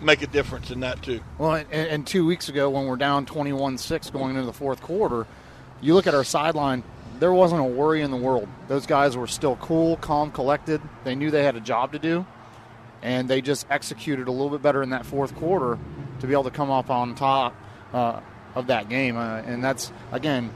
make 0.00 0.22
a 0.22 0.26
difference 0.26 0.70
in 0.70 0.80
that 0.80 1.02
too. 1.02 1.20
Well, 1.38 1.54
and, 1.54 1.72
and 1.72 2.06
two 2.06 2.26
weeks 2.26 2.48
ago 2.48 2.68
when 2.70 2.86
we're 2.86 2.96
down 2.96 3.26
21-6 3.26 4.12
going 4.12 4.30
into 4.30 4.44
the 4.44 4.52
fourth 4.52 4.82
quarter, 4.82 5.26
you 5.80 5.94
look 5.94 6.06
at 6.06 6.14
our 6.14 6.24
sideline. 6.24 6.82
There 7.18 7.32
wasn't 7.32 7.60
a 7.60 7.64
worry 7.64 8.02
in 8.02 8.10
the 8.10 8.16
world. 8.16 8.48
Those 8.68 8.86
guys 8.86 9.16
were 9.16 9.26
still 9.26 9.56
cool, 9.56 9.96
calm, 9.96 10.30
collected. 10.30 10.80
They 11.04 11.14
knew 11.14 11.30
they 11.30 11.44
had 11.44 11.56
a 11.56 11.60
job 11.60 11.92
to 11.92 11.98
do, 11.98 12.26
and 13.02 13.28
they 13.28 13.40
just 13.40 13.66
executed 13.70 14.28
a 14.28 14.30
little 14.30 14.50
bit 14.50 14.62
better 14.62 14.82
in 14.82 14.90
that 14.90 15.06
fourth 15.06 15.34
quarter 15.36 15.78
to 16.20 16.26
be 16.26 16.32
able 16.32 16.44
to 16.44 16.50
come 16.50 16.70
up 16.70 16.90
on 16.90 17.14
top 17.14 17.54
uh, 17.92 18.20
of 18.54 18.66
that 18.68 18.88
game. 18.88 19.16
Uh, 19.16 19.38
and 19.38 19.62
that's 19.62 19.92
again 20.12 20.50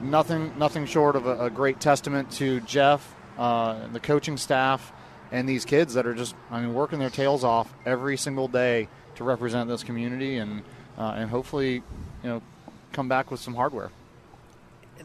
nothing 0.00 0.52
nothing 0.58 0.86
short 0.86 1.16
of 1.16 1.26
a, 1.26 1.46
a 1.46 1.50
great 1.50 1.80
testament 1.80 2.30
to 2.32 2.60
Jeff, 2.60 3.14
uh, 3.38 3.88
the 3.92 4.00
coaching 4.00 4.36
staff, 4.36 4.92
and 5.30 5.48
these 5.48 5.64
kids 5.64 5.94
that 5.94 6.06
are 6.06 6.14
just 6.14 6.34
I 6.50 6.60
mean 6.60 6.74
working 6.74 6.98
their 6.98 7.10
tails 7.10 7.44
off 7.44 7.72
every 7.86 8.16
single 8.16 8.48
day 8.48 8.88
to 9.14 9.24
represent 9.24 9.68
this 9.68 9.82
community 9.82 10.36
and 10.36 10.62
uh, 10.98 11.14
and 11.16 11.30
hopefully 11.30 11.74
you 12.22 12.28
know 12.28 12.42
come 12.92 13.08
back 13.08 13.30
with 13.30 13.40
some 13.40 13.54
hardware. 13.54 13.90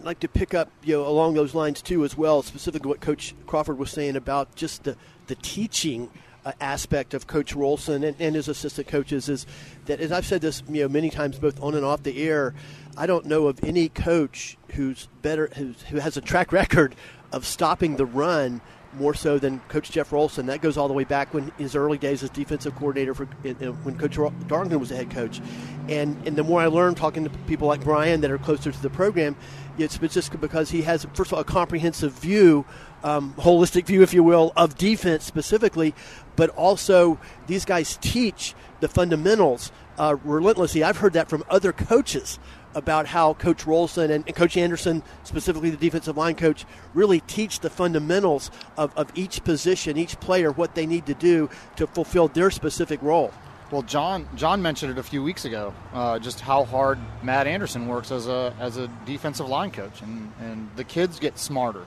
Like 0.08 0.22
to 0.22 0.30
pick 0.30 0.54
up 0.54 0.72
you 0.86 0.94
know 0.94 1.06
along 1.06 1.34
those 1.34 1.54
lines 1.54 1.82
too 1.82 2.06
as 2.06 2.18
well, 2.18 2.42
specifically 2.42 2.88
what 2.88 3.02
Coach 3.02 3.36
Crawford 3.46 3.78
was 3.78 3.92
saying 3.92 4.16
about 4.16 4.56
just 4.56 4.86
the 4.86 4.96
the 5.26 5.36
teaching 5.36 6.10
uh, 6.46 6.54
aspect 6.62 7.14
of 7.14 7.28
Coach 7.28 7.54
Rolson 7.54 8.08
and, 8.08 8.16
and, 8.18 8.34
his 8.34 8.48
assistant 8.48 8.88
coaches 8.88 9.28
is 9.28 9.46
that, 9.88 10.00
as 10.00 10.14
I've 10.14 10.26
said 10.26 10.40
this 10.40 10.64
you 10.70 10.84
know 10.84 10.88
many 10.88 11.10
times, 11.10 11.38
both 11.38 11.62
on 11.62 11.76
and 11.76 11.84
off 11.84 12.04
the 12.04 12.24
air, 12.24 12.54
I 12.96 13.06
don't 13.06 13.26
know 13.26 13.48
of 13.48 13.62
any 13.66 13.90
coach 13.90 14.58
who's 14.76 15.10
better 15.22 15.50
who's, 15.58 15.82
who 15.82 15.98
has 15.98 16.16
a 16.16 16.22
track 16.22 16.54
record 16.54 16.96
of 17.34 17.46
stopping 17.46 17.98
the 17.98 18.06
run 18.06 18.62
more 18.98 19.14
so 19.14 19.38
than 19.38 19.60
Coach 19.68 19.92
Jeff 19.92 20.10
Rolson. 20.12 20.48
That 20.48 20.62
goes 20.62 20.78
all 20.78 20.88
the 20.88 20.94
way 20.94 21.04
back 21.04 21.34
when 21.34 21.52
his 21.58 21.76
early 21.76 21.98
days 21.98 22.24
as 22.24 22.30
defensive 22.30 22.76
coordinator 22.76 23.14
for 23.14 23.26
when 23.26 23.98
Coach 23.98 24.18
Darlington 24.48 24.80
was 24.80 24.90
the 24.90 24.96
head 24.96 25.12
coach. 25.12 25.42
And 25.88 26.18
and 26.28 26.36
the 26.36 26.44
more 26.44 26.62
I 26.62 26.68
learn 26.68 26.96
talking 26.96 27.24
to 27.24 27.30
people 27.48 27.68
like 27.68 27.84
Brian 27.84 28.22
that 28.22 28.32
are 28.32 28.38
closer 28.38 28.72
to 28.72 28.82
the 28.82 28.90
program, 28.90 29.36
it's 29.78 29.98
just 29.98 30.40
because 30.40 30.70
he 30.70 30.82
has 30.84 31.06
first 31.14 31.32
of 31.32 31.36
all 31.36 31.40
a 31.40 31.46
comprehensive 31.46 32.14
view, 32.14 32.66
um, 33.04 33.34
holistic 33.38 33.86
view, 33.86 34.02
if 34.02 34.14
you 34.14 34.24
will, 34.24 34.54
of 34.56 34.78
defense 34.78 35.24
specifically, 35.24 35.94
but 36.36 36.50
also 36.52 37.20
these 37.48 37.66
guys 37.66 37.98
teach 38.02 38.56
the 38.80 38.88
fundamentals 38.88 39.72
uh, 39.98 40.16
relentlessly. 40.24 40.84
I've 40.84 40.98
heard 40.98 41.14
that 41.14 41.30
from 41.30 41.44
other 41.50 41.72
coaches 41.72 42.40
about 42.78 43.08
how 43.08 43.34
Coach 43.34 43.66
Rolson 43.66 44.12
and, 44.12 44.24
and, 44.28 44.36
Coach 44.36 44.56
Anderson, 44.56 45.02
specifically 45.24 45.72
the 45.72 45.78
defensive 45.78 46.16
line 46.16 46.36
coach, 46.36 46.64
really 46.94 47.22
teach 47.22 47.60
the 47.60 47.72
fundamentals 47.72 48.52
of, 48.78 48.96
of 48.96 49.12
each 49.16 49.44
position, 49.44 49.98
each 49.98 50.20
player, 50.20 50.52
what 50.52 50.76
they 50.76 50.86
need 50.86 51.08
to 51.08 51.16
do 51.16 51.50
to 51.76 51.88
fulfill 51.88 52.28
their 52.28 52.52
specific 52.52 53.02
role. 53.02 53.34
Well, 53.72 53.82
John 53.82 54.30
John 54.36 54.62
mentioned 54.62 54.92
it 54.92 54.98
a 55.00 55.04
few 55.04 55.24
weeks 55.24 55.44
ago, 55.44 55.74
uh, 55.92 56.20
just 56.20 56.40
how 56.40 56.64
hard 56.66 57.00
Matt 57.24 57.48
Anderson 57.48 57.88
works 57.88 58.12
as 58.12 58.28
a 58.28 58.54
as 58.60 58.78
a 58.78 58.88
defensive 59.06 59.50
line 59.50 59.72
coach, 59.72 60.02
and, 60.02 60.32
and 60.40 60.70
the 60.78 60.86
kids 60.86 61.20
get 61.20 61.38
smarter 61.38 61.84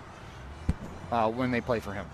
uh, 1.12 1.30
when 1.30 1.52
they 1.52 1.60
play 1.60 1.80
for 1.80 1.94
him. 1.94 2.04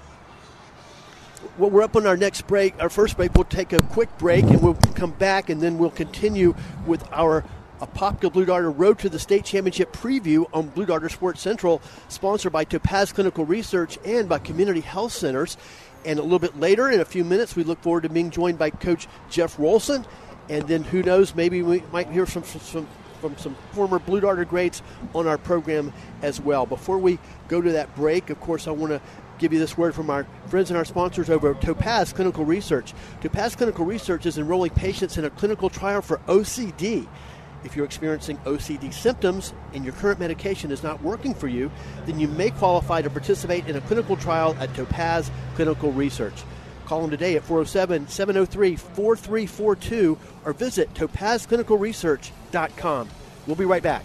Well, 1.58 1.70
we're 1.70 1.82
up 1.82 1.96
on 1.96 2.06
our 2.06 2.16
next 2.16 2.46
break. 2.46 2.80
Our 2.80 2.90
first 2.90 3.16
break. 3.16 3.34
We'll 3.34 3.44
take 3.44 3.72
a 3.72 3.80
quick 3.80 4.16
break, 4.18 4.44
and 4.44 4.62
we'll 4.62 4.74
come 4.94 5.12
back, 5.12 5.50
and 5.50 5.60
then 5.60 5.78
we'll 5.78 5.90
continue 5.90 6.54
with 6.86 7.02
our 7.12 7.42
Apopka 7.80 8.32
Blue 8.32 8.46
Darter 8.46 8.70
Road 8.70 8.98
to 9.00 9.08
the 9.08 9.18
State 9.18 9.44
Championship 9.44 9.92
preview 9.92 10.46
on 10.54 10.68
Blue 10.68 10.86
Darter 10.86 11.10
Sports 11.10 11.42
Central, 11.42 11.82
sponsored 12.08 12.52
by 12.52 12.64
Topaz 12.64 13.12
Clinical 13.12 13.44
Research 13.44 13.98
and 14.04 14.28
by 14.28 14.38
Community 14.38 14.80
Health 14.80 15.12
Centers. 15.12 15.56
And 16.04 16.18
a 16.18 16.22
little 16.22 16.38
bit 16.38 16.58
later, 16.58 16.90
in 16.90 17.00
a 17.00 17.04
few 17.04 17.24
minutes, 17.24 17.54
we 17.54 17.64
look 17.64 17.82
forward 17.82 18.04
to 18.04 18.08
being 18.08 18.30
joined 18.30 18.58
by 18.58 18.70
Coach 18.70 19.08
Jeff 19.28 19.56
Rolson. 19.58 20.06
And 20.48 20.66
then 20.68 20.84
who 20.84 21.02
knows, 21.02 21.34
maybe 21.34 21.62
we 21.62 21.82
might 21.92 22.08
hear 22.08 22.24
from, 22.24 22.42
from, 22.42 22.86
from 23.20 23.36
some 23.36 23.56
former 23.72 23.98
Blue 23.98 24.20
Darter 24.20 24.44
greats 24.44 24.80
on 25.14 25.26
our 25.26 25.36
program 25.36 25.92
as 26.22 26.40
well. 26.40 26.64
Before 26.64 26.98
we 26.98 27.18
go 27.48 27.60
to 27.60 27.72
that 27.72 27.94
break, 27.94 28.30
of 28.30 28.40
course, 28.40 28.66
I 28.66 28.70
want 28.70 28.92
to 28.92 29.02
give 29.38 29.52
you 29.52 29.58
this 29.58 29.76
word 29.76 29.94
from 29.94 30.08
our 30.08 30.26
friends 30.46 30.70
and 30.70 30.78
our 30.78 30.84
sponsors 30.84 31.28
over 31.28 31.50
at 31.50 31.60
Topaz 31.60 32.12
Clinical 32.12 32.44
Research. 32.44 32.94
Topaz 33.20 33.54
Clinical 33.54 33.84
Research 33.84 34.24
is 34.24 34.38
enrolling 34.38 34.70
patients 34.70 35.18
in 35.18 35.26
a 35.26 35.30
clinical 35.30 35.68
trial 35.68 36.00
for 36.00 36.18
OCD. 36.26 37.06
If 37.64 37.76
you're 37.76 37.84
experiencing 37.84 38.38
OCD 38.38 38.92
symptoms 38.92 39.54
and 39.72 39.84
your 39.84 39.94
current 39.94 40.18
medication 40.20 40.70
is 40.70 40.82
not 40.82 41.02
working 41.02 41.32
for 41.34 41.48
you, 41.48 41.70
then 42.06 42.20
you 42.20 42.28
may 42.28 42.50
qualify 42.50 43.02
to 43.02 43.10
participate 43.10 43.66
in 43.66 43.76
a 43.76 43.80
clinical 43.82 44.16
trial 44.16 44.56
at 44.60 44.74
Topaz 44.74 45.30
Clinical 45.54 45.92
Research. 45.92 46.42
Call 46.86 47.02
them 47.02 47.10
today 47.10 47.36
at 47.36 47.42
407 47.42 48.08
703 48.08 48.76
4342 48.76 50.18
or 50.44 50.52
visit 50.52 50.92
topazclinicalresearch.com. 50.94 53.08
We'll 53.46 53.56
be 53.56 53.64
right 53.64 53.82
back. 53.82 54.04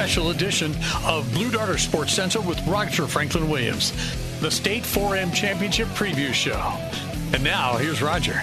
Special 0.00 0.30
edition 0.30 0.74
of 1.04 1.30
Blue 1.34 1.50
Darter 1.50 1.76
Sports 1.76 2.14
Central 2.14 2.42
with 2.44 2.58
Roger 2.66 3.06
Franklin 3.06 3.50
Williams, 3.50 3.92
the 4.40 4.50
State 4.50 4.82
4M 4.82 5.34
Championship 5.34 5.88
Preview 5.88 6.32
Show. 6.32 6.58
And 7.34 7.44
now, 7.44 7.76
here's 7.76 8.00
Roger. 8.00 8.40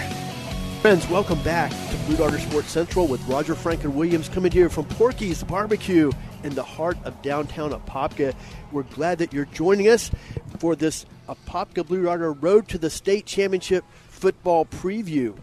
Friends, 0.82 1.08
welcome 1.08 1.42
back 1.42 1.72
to 1.72 1.96
Blue 2.06 2.16
Darter 2.16 2.38
Sports 2.38 2.70
Central 2.70 3.08
with 3.08 3.20
Roger 3.26 3.56
Franklin 3.56 3.96
Williams 3.96 4.28
coming 4.28 4.52
here 4.52 4.68
from 4.68 4.84
Porky's 4.84 5.42
Barbecue 5.42 6.12
in 6.44 6.54
the 6.54 6.62
heart 6.62 6.96
of 7.02 7.20
downtown 7.22 7.72
Apopka. 7.72 8.36
We're 8.70 8.84
glad 8.84 9.18
that 9.18 9.32
you're 9.32 9.46
joining 9.46 9.88
us 9.88 10.12
for 10.60 10.76
this 10.76 11.06
Apopka 11.28 11.84
Blue 11.84 12.04
Darter 12.04 12.34
Road 12.34 12.68
to 12.68 12.78
the 12.78 12.88
State 12.88 13.26
Championship 13.26 13.84
football 14.06 14.64
preview. 14.64 15.36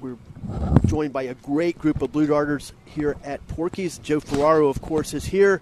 We're 0.00 0.16
joined 0.86 1.12
by 1.12 1.24
a 1.24 1.34
great 1.34 1.78
group 1.78 2.00
of 2.00 2.10
Blue 2.12 2.26
Darters 2.26 2.72
here 2.86 3.16
at 3.22 3.46
Porky's. 3.48 3.98
Joe 3.98 4.20
Ferraro, 4.20 4.68
of 4.68 4.80
course, 4.80 5.12
is 5.12 5.26
here. 5.26 5.60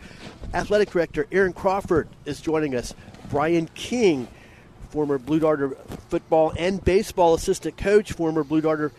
Athletic 0.54 0.90
Director 0.90 1.26
Aaron 1.32 1.52
Crawford 1.52 2.08
is 2.24 2.40
joining 2.40 2.76
us. 2.76 2.94
Brian 3.30 3.68
King, 3.74 4.28
former 4.90 5.18
Blue 5.18 5.40
Darter 5.40 5.70
football 6.08 6.52
and 6.56 6.84
baseball 6.84 7.34
assistant 7.34 7.76
coach, 7.76 8.12
former 8.12 8.44
Blue 8.44 8.60
Darter 8.60 8.92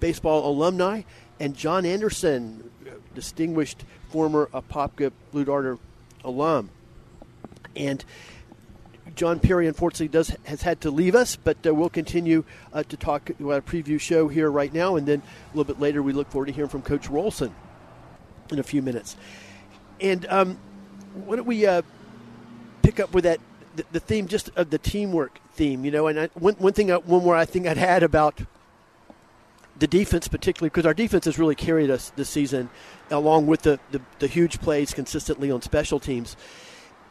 baseball 0.00 0.50
alumni, 0.50 1.02
and 1.38 1.54
John 1.54 1.84
Anderson, 1.84 2.70
distinguished 3.14 3.84
former 4.08 4.46
Apopka 4.54 5.12
Blue 5.32 5.44
Darter 5.44 5.78
alum. 6.24 6.70
And 7.76 8.02
John 9.18 9.40
Perry, 9.40 9.66
unfortunately, 9.66 10.06
does 10.06 10.32
has 10.44 10.62
had 10.62 10.80
to 10.82 10.92
leave 10.92 11.16
us, 11.16 11.34
but 11.34 11.56
uh, 11.66 11.74
we'll 11.74 11.90
continue 11.90 12.44
uh, 12.72 12.84
to 12.84 12.96
talk 12.96 13.30
about 13.30 13.58
a 13.58 13.62
preview 13.62 14.00
show 14.00 14.28
here 14.28 14.48
right 14.48 14.72
now, 14.72 14.94
and 14.94 15.08
then 15.08 15.20
a 15.20 15.56
little 15.56 15.64
bit 15.64 15.80
later, 15.80 16.04
we 16.04 16.12
look 16.12 16.30
forward 16.30 16.46
to 16.46 16.52
hearing 16.52 16.70
from 16.70 16.82
Coach 16.82 17.08
Rolson 17.08 17.50
in 18.52 18.60
a 18.60 18.62
few 18.62 18.80
minutes. 18.80 19.16
And 20.00 20.24
um, 20.28 20.56
why 21.26 21.34
don't 21.34 21.46
we 21.46 21.66
uh, 21.66 21.82
pick 22.82 23.00
up 23.00 23.12
with 23.12 23.24
that 23.24 23.40
the, 23.74 23.84
the, 23.90 23.98
theme 23.98 24.28
just 24.28 24.50
of 24.54 24.70
the 24.70 24.78
teamwork 24.78 25.40
theme, 25.50 25.84
you 25.84 25.90
know? 25.90 26.06
And 26.06 26.20
I, 26.20 26.26
one 26.34 26.54
one 26.54 26.72
thing, 26.72 26.88
one 26.88 27.24
more 27.24 27.34
I 27.34 27.44
think 27.44 27.66
I'd 27.66 27.76
add 27.76 28.04
about 28.04 28.42
the 29.76 29.88
defense, 29.88 30.28
particularly 30.28 30.70
because 30.70 30.86
our 30.86 30.94
defense 30.94 31.24
has 31.24 31.40
really 31.40 31.56
carried 31.56 31.90
us 31.90 32.10
this 32.14 32.28
season, 32.28 32.70
along 33.10 33.48
with 33.48 33.62
the, 33.62 33.80
the, 33.90 34.00
the 34.20 34.28
huge 34.28 34.60
plays 34.60 34.94
consistently 34.94 35.50
on 35.50 35.60
special 35.60 35.98
teams, 35.98 36.36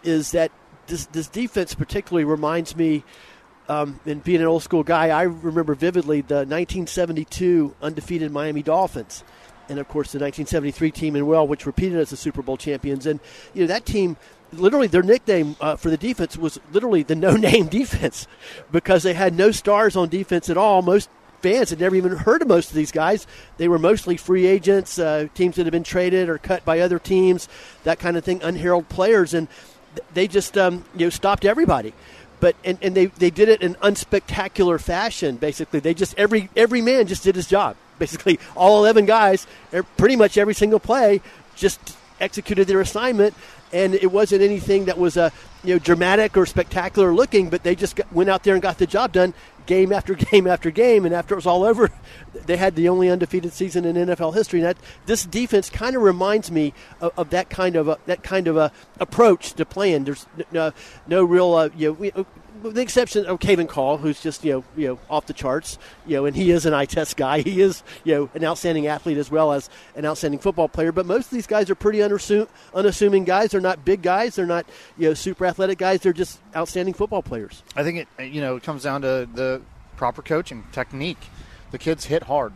is 0.03 0.31
that 0.31 0.53
this 0.87 1.05
this 1.07 1.27
defense 1.27 1.73
particularly 1.73 2.25
reminds 2.25 2.75
me. 2.75 3.03
Um, 3.69 3.99
and 4.05 4.23
being 4.23 4.39
an 4.39 4.47
old 4.47 4.63
school 4.63 4.83
guy, 4.83 5.09
I 5.09 5.23
remember 5.23 5.75
vividly 5.75 6.21
the 6.21 6.35
1972 6.35 7.75
undefeated 7.81 8.31
Miami 8.31 8.63
Dolphins, 8.63 9.25
and 9.67 9.77
of 9.77 9.89
course 9.89 10.13
the 10.13 10.19
1973 10.19 10.89
team 10.91 11.17
in 11.17 11.27
well, 11.27 11.45
which 11.45 11.65
repeated 11.65 11.99
as 11.99 12.09
the 12.09 12.15
Super 12.15 12.41
Bowl 12.41 12.55
champions. 12.55 13.05
And 13.05 13.19
you 13.53 13.61
know 13.63 13.67
that 13.67 13.85
team, 13.85 14.15
literally 14.53 14.87
their 14.87 15.03
nickname 15.03 15.57
uh, 15.59 15.75
for 15.75 15.89
the 15.89 15.97
defense 15.97 16.37
was 16.37 16.61
literally 16.71 17.03
the 17.03 17.15
no-name 17.15 17.67
defense, 17.81 18.25
because 18.71 19.03
they 19.03 19.13
had 19.13 19.35
no 19.35 19.51
stars 19.51 19.97
on 19.97 20.07
defense 20.07 20.49
at 20.49 20.55
all. 20.55 20.81
Most 20.81 21.09
fans 21.41 21.69
had 21.69 21.79
never 21.79 21.95
even 21.95 22.15
heard 22.15 22.41
of 22.41 22.47
most 22.47 22.69
of 22.69 22.75
these 22.75 22.91
guys. 22.91 23.27
They 23.57 23.67
were 23.67 23.79
mostly 23.79 24.17
free 24.17 24.45
agents, 24.45 24.97
uh, 24.97 25.27
teams 25.33 25.55
that 25.57 25.65
had 25.65 25.71
been 25.71 25.83
traded 25.83 26.29
or 26.29 26.37
cut 26.37 26.65
by 26.65 26.79
other 26.79 26.99
teams, 26.99 27.47
that 27.83 27.99
kind 27.99 28.17
of 28.17 28.23
thing, 28.23 28.41
unheralded 28.43 28.89
players, 28.89 29.33
and 29.33 29.47
they 30.13 30.27
just 30.27 30.57
um, 30.57 30.83
you 30.95 31.05
know 31.05 31.09
stopped 31.09 31.45
everybody. 31.45 31.93
but 32.39 32.55
and, 32.63 32.77
and 32.81 32.95
they, 32.95 33.07
they 33.07 33.29
did 33.29 33.49
it 33.49 33.61
in 33.61 33.75
unspectacular 33.75 34.79
fashion. 34.79 35.37
Basically, 35.37 35.79
they 35.79 35.93
just 35.93 36.17
every 36.17 36.49
every 36.55 36.81
man 36.81 37.07
just 37.07 37.23
did 37.23 37.35
his 37.35 37.47
job. 37.47 37.75
Basically, 37.99 38.39
all 38.55 38.77
eleven 38.79 39.05
guys, 39.05 39.47
er, 39.73 39.83
pretty 39.83 40.15
much 40.15 40.37
every 40.37 40.53
single 40.53 40.79
play, 40.79 41.21
just 41.55 41.97
executed 42.19 42.67
their 42.67 42.81
assignment, 42.81 43.33
and 43.73 43.95
it 43.95 44.11
wasn't 44.11 44.41
anything 44.41 44.85
that 44.85 44.97
was 44.97 45.17
uh, 45.17 45.29
you 45.63 45.75
know 45.75 45.79
dramatic 45.79 46.37
or 46.37 46.45
spectacular 46.45 47.13
looking, 47.13 47.49
but 47.49 47.63
they 47.63 47.75
just 47.75 47.95
got, 47.95 48.11
went 48.13 48.29
out 48.29 48.43
there 48.43 48.53
and 48.53 48.61
got 48.61 48.77
the 48.77 48.87
job 48.87 49.11
done 49.11 49.33
game 49.65 49.91
after 49.91 50.13
game 50.31 50.47
after 50.47 50.71
game, 50.71 51.05
and 51.05 51.13
after 51.13 51.35
it 51.35 51.37
was 51.37 51.45
all 51.45 51.63
over, 51.63 51.91
they 52.45 52.57
had 52.57 52.75
the 52.75 52.89
only 52.89 53.09
undefeated 53.09 53.53
season 53.53 53.85
in 53.85 53.95
NFL 53.95 54.33
history. 54.33 54.59
And 54.59 54.69
that 54.69 54.77
this 55.05 55.25
defense 55.25 55.69
kind 55.69 55.95
of 55.95 56.01
reminds 56.01 56.49
me 56.49 56.73
of, 57.01 57.11
of, 57.17 57.29
that 57.29 57.49
kind 57.49 57.75
of 57.75 57.87
a, 57.87 57.97
that 58.05 58.23
kind 58.23 58.47
of 58.47 58.57
a 58.57 58.71
approach 58.99 59.53
to 59.53 59.65
playing. 59.65 60.05
There's 60.05 60.25
no, 60.51 60.71
no 61.07 61.23
real 61.23 61.53
uh, 61.53 61.69
you 61.75 61.89
know. 61.89 61.93
We, 61.93 62.11
with 62.67 62.75
the 62.75 62.81
exception 62.81 63.25
of 63.25 63.39
Caven 63.39 63.67
Call, 63.67 63.97
who's 63.97 64.21
just 64.21 64.43
you 64.43 64.53
know 64.53 64.63
you 64.75 64.87
know 64.87 64.99
off 65.09 65.25
the 65.25 65.33
charts, 65.33 65.77
you 66.05 66.17
know, 66.17 66.25
and 66.25 66.35
he 66.35 66.51
is 66.51 66.65
an 66.65 66.73
eye 66.73 66.85
test 66.85 67.17
guy. 67.17 67.41
He 67.47 67.61
is 67.61 67.81
you 68.03 68.13
know 68.13 68.29
an 68.33 68.43
outstanding 68.43 68.87
athlete 68.87 69.17
as 69.17 69.31
well 69.31 69.53
as 69.53 69.69
an 69.95 70.05
outstanding 70.05 70.39
football 70.39 70.67
player. 70.67 70.91
But 70.91 71.05
most 71.05 71.25
of 71.25 71.31
these 71.31 71.47
guys 71.47 71.69
are 71.69 71.75
pretty 71.75 72.03
unassuming, 72.03 72.47
unassuming 72.73 73.23
guys. 73.23 73.51
They're 73.51 73.61
not 73.61 73.85
big 73.85 74.01
guys. 74.01 74.35
They're 74.35 74.45
not 74.45 74.65
you 74.97 75.07
know 75.07 75.13
super 75.13 75.45
athletic 75.45 75.77
guys. 75.77 76.01
They're 76.01 76.13
just 76.13 76.39
outstanding 76.55 76.93
football 76.93 77.23
players. 77.23 77.63
I 77.75 77.83
think 77.83 78.07
it 78.17 78.25
you 78.25 78.41
know 78.41 78.57
it 78.57 78.63
comes 78.63 78.83
down 78.83 79.01
to 79.01 79.27
the 79.33 79.61
proper 79.95 80.21
coaching 80.21 80.65
technique. 80.71 81.19
The 81.71 81.77
kids 81.77 82.05
hit 82.05 82.23
hard. 82.23 82.53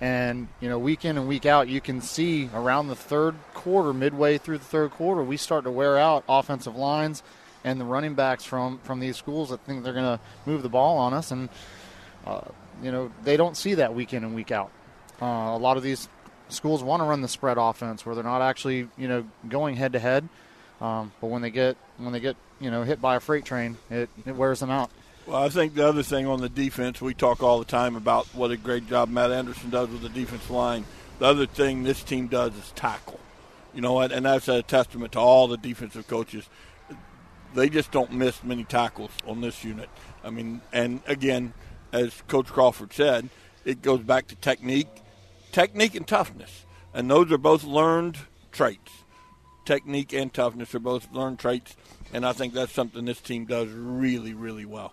And, 0.00 0.48
you 0.60 0.68
know, 0.68 0.78
week 0.78 1.04
in 1.04 1.16
and 1.16 1.28
week 1.28 1.46
out, 1.46 1.68
you 1.68 1.80
can 1.80 2.00
see 2.02 2.50
around 2.52 2.88
the 2.88 2.96
third 2.96 3.36
quarter, 3.54 3.92
midway 3.92 4.38
through 4.38 4.58
the 4.58 4.64
third 4.64 4.90
quarter, 4.90 5.22
we 5.22 5.36
start 5.36 5.64
to 5.64 5.70
wear 5.70 5.96
out 5.96 6.24
offensive 6.28 6.76
lines 6.76 7.22
and 7.64 7.80
the 7.80 7.84
running 7.84 8.14
backs 8.14 8.44
from, 8.44 8.78
from 8.78 9.00
these 9.00 9.16
schools 9.16 9.50
that 9.50 9.60
think 9.64 9.82
they're 9.82 9.94
going 9.94 10.18
to 10.18 10.20
move 10.46 10.62
the 10.62 10.68
ball 10.68 10.98
on 10.98 11.14
us. 11.14 11.30
And, 11.30 11.48
uh, 12.26 12.42
you 12.82 12.92
know, 12.92 13.10
they 13.22 13.36
don't 13.36 13.56
see 13.56 13.74
that 13.74 13.94
week 13.94 14.12
in 14.12 14.22
and 14.22 14.34
week 14.34 14.52
out. 14.52 14.70
Uh, 15.20 15.26
a 15.26 15.58
lot 15.58 15.76
of 15.76 15.82
these 15.82 16.08
schools 16.48 16.82
want 16.82 17.00
to 17.00 17.04
run 17.04 17.22
the 17.22 17.28
spread 17.28 17.56
offense 17.58 18.04
where 18.04 18.14
they're 18.14 18.22
not 18.22 18.42
actually, 18.42 18.88
you 18.96 19.08
know, 19.08 19.26
going 19.48 19.76
head 19.76 19.94
to 19.94 19.98
head. 19.98 20.28
Um, 20.80 21.12
but 21.20 21.28
when 21.28 21.40
they 21.40 21.50
get 21.50 21.76
when 21.98 22.12
they 22.12 22.20
get 22.20 22.36
you 22.60 22.70
know 22.70 22.82
hit 22.82 23.00
by 23.00 23.16
a 23.16 23.20
freight 23.20 23.44
train, 23.44 23.78
it, 23.90 24.10
it 24.26 24.34
wears 24.34 24.60
them 24.60 24.70
out. 24.70 24.90
Well, 25.26 25.42
I 25.42 25.48
think 25.48 25.74
the 25.74 25.86
other 25.86 26.02
thing 26.02 26.26
on 26.26 26.40
the 26.40 26.50
defense, 26.50 27.00
we 27.00 27.14
talk 27.14 27.42
all 27.42 27.58
the 27.58 27.64
time 27.64 27.96
about 27.96 28.26
what 28.34 28.50
a 28.50 28.56
great 28.58 28.86
job 28.88 29.08
Matt 29.08 29.32
Anderson 29.32 29.70
does 29.70 29.88
with 29.88 30.02
the 30.02 30.10
defense 30.10 30.50
line. 30.50 30.84
The 31.18 31.26
other 31.26 31.46
thing 31.46 31.82
this 31.84 32.02
team 32.02 32.26
does 32.26 32.54
is 32.56 32.72
tackle. 32.72 33.20
You 33.72 33.80
know 33.80 33.94
what? 33.94 34.12
And 34.12 34.26
that's 34.26 34.48
a 34.48 34.62
testament 34.62 35.12
to 35.12 35.20
all 35.20 35.48
the 35.48 35.56
defensive 35.56 36.06
coaches. 36.06 36.46
They 37.54 37.68
just 37.68 37.90
don't 37.92 38.12
miss 38.12 38.42
many 38.42 38.64
tackles 38.64 39.10
on 39.26 39.40
this 39.40 39.62
unit. 39.64 39.88
I 40.22 40.30
mean, 40.30 40.60
and 40.72 41.00
again, 41.06 41.54
as 41.92 42.22
Coach 42.26 42.48
Crawford 42.48 42.92
said, 42.92 43.28
it 43.64 43.80
goes 43.80 44.00
back 44.00 44.26
to 44.28 44.36
technique, 44.36 44.88
technique 45.52 45.94
and 45.94 46.06
toughness. 46.06 46.66
And 46.92 47.10
those 47.10 47.30
are 47.32 47.38
both 47.38 47.64
learned 47.64 48.18
traits. 48.52 48.92
Technique 49.64 50.12
and 50.12 50.32
toughness 50.32 50.74
are 50.74 50.80
both 50.80 51.10
learned 51.12 51.38
traits. 51.38 51.76
And 52.12 52.26
I 52.26 52.32
think 52.32 52.54
that's 52.54 52.72
something 52.72 53.04
this 53.04 53.20
team 53.20 53.46
does 53.46 53.68
really, 53.70 54.34
really 54.34 54.64
well. 54.64 54.92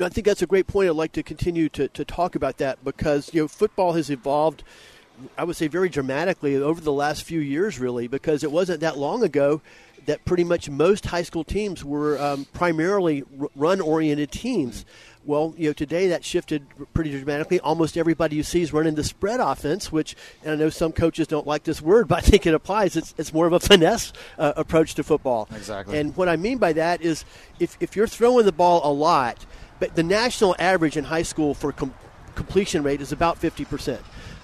I 0.00 0.08
think 0.08 0.26
that's 0.26 0.42
a 0.42 0.46
great 0.46 0.66
point. 0.66 0.88
I'd 0.88 0.96
like 0.96 1.12
to 1.12 1.22
continue 1.22 1.68
to, 1.70 1.88
to 1.88 2.04
talk 2.04 2.34
about 2.34 2.58
that 2.58 2.82
because 2.84 3.34
you 3.34 3.42
know 3.42 3.48
football 3.48 3.92
has 3.92 4.08
evolved. 4.08 4.62
I 5.36 5.44
would 5.44 5.56
say 5.56 5.68
very 5.68 5.88
dramatically 5.88 6.56
over 6.56 6.80
the 6.80 6.92
last 6.92 7.22
few 7.22 7.40
years, 7.40 7.78
really, 7.78 8.08
because 8.08 8.44
it 8.44 8.52
wasn't 8.52 8.80
that 8.80 8.98
long 8.98 9.22
ago 9.22 9.60
that 10.06 10.24
pretty 10.24 10.44
much 10.44 10.68
most 10.70 11.06
high 11.06 11.22
school 11.22 11.44
teams 11.44 11.84
were 11.84 12.18
um, 12.18 12.46
primarily 12.52 13.22
run-oriented 13.54 14.32
teams. 14.32 14.86
Well, 15.26 15.54
you 15.58 15.68
know, 15.68 15.72
today 15.74 16.08
that 16.08 16.24
shifted 16.24 16.64
pretty 16.94 17.10
dramatically. 17.10 17.60
Almost 17.60 17.98
everybody 17.98 18.36
you 18.36 18.42
see 18.42 18.62
is 18.62 18.72
running 18.72 18.94
the 18.94 19.04
spread 19.04 19.40
offense, 19.40 19.92
which 19.92 20.16
and 20.42 20.52
I 20.52 20.56
know 20.56 20.70
some 20.70 20.92
coaches 20.92 21.26
don't 21.26 21.46
like 21.46 21.64
this 21.64 21.82
word, 21.82 22.08
but 22.08 22.18
I 22.18 22.20
think 22.22 22.46
it 22.46 22.54
applies. 22.54 22.96
It's, 22.96 23.14
it's 23.18 23.34
more 23.34 23.46
of 23.46 23.52
a 23.52 23.60
finesse 23.60 24.12
uh, 24.38 24.54
approach 24.56 24.94
to 24.94 25.04
football. 25.04 25.48
Exactly. 25.54 25.98
And 25.98 26.16
what 26.16 26.28
I 26.28 26.36
mean 26.36 26.58
by 26.58 26.72
that 26.72 27.02
is 27.02 27.24
if, 27.58 27.76
if 27.80 27.94
you're 27.94 28.06
throwing 28.06 28.46
the 28.46 28.52
ball 28.52 28.80
a 28.82 28.92
lot– 28.92 29.44
but 29.80 29.96
the 29.96 30.02
national 30.04 30.54
average 30.58 30.96
in 30.96 31.04
high 31.04 31.22
school 31.22 31.54
for 31.54 31.72
com- 31.72 31.94
completion 32.36 32.84
rate 32.84 33.00
is 33.00 33.10
about 33.10 33.40
50%. 33.40 33.98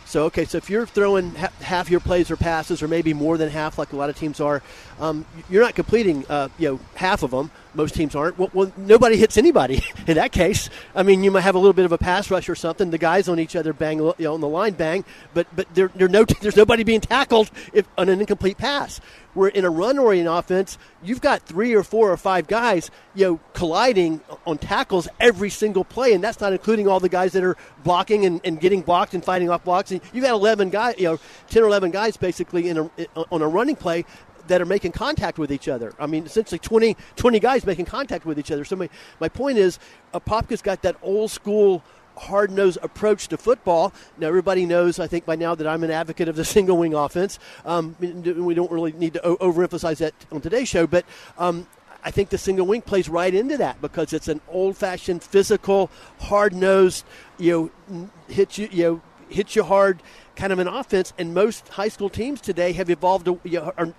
So, 0.06 0.24
okay, 0.26 0.44
so 0.44 0.56
if 0.58 0.70
you're 0.70 0.86
throwing 0.86 1.34
ha- 1.34 1.50
half 1.60 1.90
your 1.90 1.98
plays 1.98 2.30
or 2.30 2.36
passes, 2.36 2.80
or 2.80 2.86
maybe 2.86 3.12
more 3.12 3.36
than 3.36 3.50
half, 3.50 3.76
like 3.76 3.92
a 3.92 3.96
lot 3.96 4.08
of 4.08 4.16
teams 4.16 4.40
are, 4.40 4.62
um, 5.00 5.26
you're 5.50 5.62
not 5.62 5.74
completing, 5.74 6.24
uh, 6.28 6.48
you 6.58 6.68
know, 6.68 6.80
half 6.94 7.24
of 7.24 7.32
them. 7.32 7.50
Most 7.76 7.94
teams 7.94 8.14
aren't. 8.14 8.38
Well, 8.38 8.50
well, 8.54 8.72
nobody 8.76 9.16
hits 9.16 9.36
anybody 9.36 9.84
in 10.06 10.14
that 10.14 10.32
case. 10.32 10.70
I 10.94 11.02
mean, 11.02 11.22
you 11.22 11.30
might 11.30 11.42
have 11.42 11.54
a 11.54 11.58
little 11.58 11.74
bit 11.74 11.84
of 11.84 11.92
a 11.92 11.98
pass 11.98 12.30
rush 12.30 12.48
or 12.48 12.54
something. 12.54 12.90
The 12.90 12.98
guys 12.98 13.28
on 13.28 13.38
each 13.38 13.54
other 13.54 13.74
bang, 13.74 13.98
you 13.98 14.14
know, 14.18 14.34
on 14.34 14.40
the 14.40 14.48
line 14.48 14.72
bang, 14.72 15.04
but 15.34 15.46
but 15.54 15.72
there, 15.74 15.90
there 15.94 16.08
no, 16.08 16.24
there's 16.40 16.56
nobody 16.56 16.84
being 16.84 17.02
tackled 17.02 17.50
if 17.72 17.86
on 17.98 18.08
an 18.08 18.20
incomplete 18.20 18.58
pass. 18.58 19.00
Where 19.34 19.50
in 19.50 19.66
a 19.66 19.70
run-oriented 19.70 20.32
offense, 20.32 20.78
you've 21.02 21.20
got 21.20 21.42
three 21.42 21.74
or 21.74 21.82
four 21.82 22.10
or 22.10 22.16
five 22.16 22.46
guys, 22.46 22.90
you 23.14 23.26
know, 23.26 23.40
colliding 23.52 24.22
on 24.46 24.56
tackles 24.56 25.08
every 25.20 25.50
single 25.50 25.84
play, 25.84 26.14
and 26.14 26.24
that's 26.24 26.40
not 26.40 26.54
including 26.54 26.88
all 26.88 27.00
the 27.00 27.10
guys 27.10 27.32
that 27.32 27.44
are 27.44 27.54
blocking 27.84 28.24
and, 28.24 28.40
and 28.46 28.58
getting 28.62 28.80
blocked 28.80 29.12
and 29.12 29.22
fighting 29.22 29.50
off 29.50 29.62
blocks. 29.62 29.90
And 29.90 30.00
you've 30.14 30.24
got 30.24 30.32
11 30.32 30.70
guys, 30.70 30.94
you 30.96 31.04
know, 31.04 31.18
10 31.50 31.62
or 31.62 31.66
11 31.66 31.90
guys 31.90 32.16
basically 32.16 32.70
in 32.70 32.78
a, 32.78 32.90
on 33.30 33.42
a 33.42 33.46
running 33.46 33.76
play 33.76 34.06
that 34.48 34.61
are 34.61 34.66
making 34.66 34.92
contact 34.92 35.38
with 35.38 35.52
each 35.52 35.68
other. 35.68 35.92
I 35.98 36.06
mean, 36.06 36.26
essentially 36.26 36.59
20, 36.59 36.96
20 37.16 37.40
guys 37.40 37.66
making 37.66 37.87
contact 37.87 38.24
with 38.24 38.38
each 38.38 38.50
other. 38.50 38.64
So 38.64 38.76
my, 38.76 38.88
my 39.20 39.28
point 39.28 39.59
is, 39.59 39.78
Apopka's 40.14 40.62
got 40.62 40.82
that 40.82 40.96
old 41.02 41.30
school– 41.30 41.82
hard 42.16 42.50
nosed 42.50 42.78
approach 42.82 43.28
to 43.28 43.37
football. 43.37 43.92
Now, 44.18 44.28
everybody 44.28 44.66
knows, 44.66 44.98
I 44.98 45.06
think, 45.06 45.24
by 45.24 45.37
now 45.37 45.54
that 45.54 45.66
I'm 45.66 45.85
an 45.85 45.90
advocate 45.90 46.28
of 46.28 46.37
the 46.37 46.44
single 46.56 46.76
wing 46.76 46.94
offense. 46.94 47.38
Um, 47.64 47.96
we 48.00 48.54
don't 48.54 48.70
really 48.70 48.92
need 48.92 49.14
to 49.14 49.20
overemphasize 49.20 49.98
that 49.98 50.14
on 50.32 50.40
today's 50.40 50.68
show, 50.68 50.87
but 50.87 51.04
um, 51.38 51.66
I 52.04 52.11
think 52.11 52.30
the 52.30 52.38
single 52.38 52.66
wing 52.66 52.82
plays 52.82 53.09
right 53.09 53.35
into 53.35 53.56
that 53.59 53.80
because 53.80 54.12
it's 54.12 54.28
an 54.28 54.40
old 54.48 54.76
fashioned, 54.76 55.22
physical, 55.22 55.90
hard 56.20 56.54
nosed, 56.54 57.04
you 57.38 57.70
know, 57.88 58.11
hit 58.28 58.59
you, 58.59 58.68
you 58.70 58.82
know, 58.85 59.00
hit 59.28 59.56
you 59.56 59.64
hard 59.64 60.02
kind 60.37 60.52
of 60.52 60.59
an 60.59 60.68
offense. 60.68 61.12
And 61.18 61.35
most 61.35 61.68
high 61.68 61.88
school 61.88 62.09
teams 62.09 62.40
today 62.40 62.72
have 62.72 62.90
evolved, 62.90 63.26
you 63.44 63.61
know, 63.61 63.94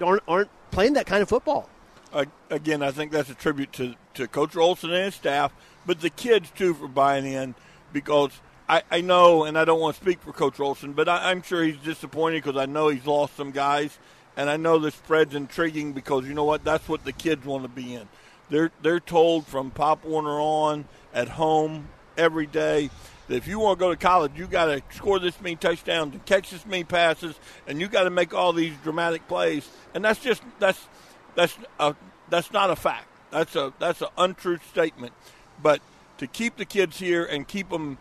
aren't, 0.00 0.22
aren't 0.26 0.50
playing 0.70 0.94
that 0.94 1.06
kind 1.06 1.22
of 1.22 1.28
football. 1.28 1.68
Again, 2.50 2.82
I 2.82 2.92
think 2.92 3.10
that's 3.10 3.28
a 3.30 3.34
tribute 3.34 3.72
to, 3.74 3.94
to 4.14 4.28
Coach 4.28 4.52
Rolson 4.52 4.84
and 4.84 5.04
his 5.06 5.14
staff 5.16 5.52
but 5.86 6.00
the 6.00 6.10
kids 6.10 6.50
too 6.50 6.74
for 6.74 6.88
buying 6.88 7.26
in 7.26 7.54
because 7.92 8.30
I, 8.68 8.82
I 8.90 9.00
know, 9.00 9.44
and 9.44 9.58
I 9.58 9.64
don't 9.64 9.80
want 9.80 9.96
to 9.96 10.02
speak 10.02 10.20
for 10.22 10.32
Coach 10.32 10.56
Rolson, 10.56 10.94
but 10.94 11.08
I, 11.08 11.30
I'm 11.30 11.42
sure 11.42 11.62
he's 11.62 11.76
disappointed 11.76 12.42
because 12.42 12.60
I 12.60 12.66
know 12.66 12.88
he's 12.88 13.06
lost 13.06 13.36
some 13.36 13.50
guys, 13.50 13.98
and 14.36 14.48
I 14.48 14.56
know 14.56 14.78
the 14.78 14.90
spread's 14.90 15.34
intriguing 15.34 15.92
because 15.92 16.26
you 16.26 16.34
know 16.34 16.44
what? 16.44 16.64
That's 16.64 16.88
what 16.88 17.04
the 17.04 17.12
kids 17.12 17.44
want 17.44 17.64
to 17.64 17.68
be 17.68 17.94
in. 17.94 18.08
They're 18.50 18.70
they're 18.82 19.00
told 19.00 19.46
from 19.46 19.70
Pop 19.70 20.04
Warner 20.04 20.38
on 20.40 20.86
at 21.12 21.28
home 21.28 21.88
every 22.16 22.46
day 22.46 22.90
that 23.28 23.36
if 23.36 23.46
you 23.46 23.58
want 23.58 23.78
to 23.78 23.84
go 23.84 23.90
to 23.90 23.96
college, 23.96 24.32
you 24.36 24.46
got 24.46 24.66
to 24.66 24.82
score 24.94 25.18
this 25.18 25.40
many 25.40 25.56
touchdowns 25.56 26.12
and 26.12 26.24
catch 26.26 26.50
this 26.50 26.66
many 26.66 26.84
passes, 26.84 27.38
and 27.66 27.80
you 27.80 27.88
got 27.88 28.04
to 28.04 28.10
make 28.10 28.34
all 28.34 28.52
these 28.52 28.74
dramatic 28.82 29.26
plays. 29.28 29.68
And 29.94 30.04
that's 30.04 30.20
just 30.20 30.42
that's 30.58 30.86
that's 31.34 31.56
a, 31.80 31.94
that's 32.28 32.52
not 32.52 32.70
a 32.70 32.76
fact. 32.76 33.08
That's 33.30 33.56
a 33.56 33.72
that's 33.78 34.02
an 34.02 34.08
untrue 34.18 34.58
statement. 34.70 35.12
But 35.62 35.80
to 36.18 36.26
keep 36.26 36.56
the 36.56 36.64
kids 36.64 36.98
here 36.98 37.24
and 37.24 37.46
keep 37.46 37.70
them 37.70 37.98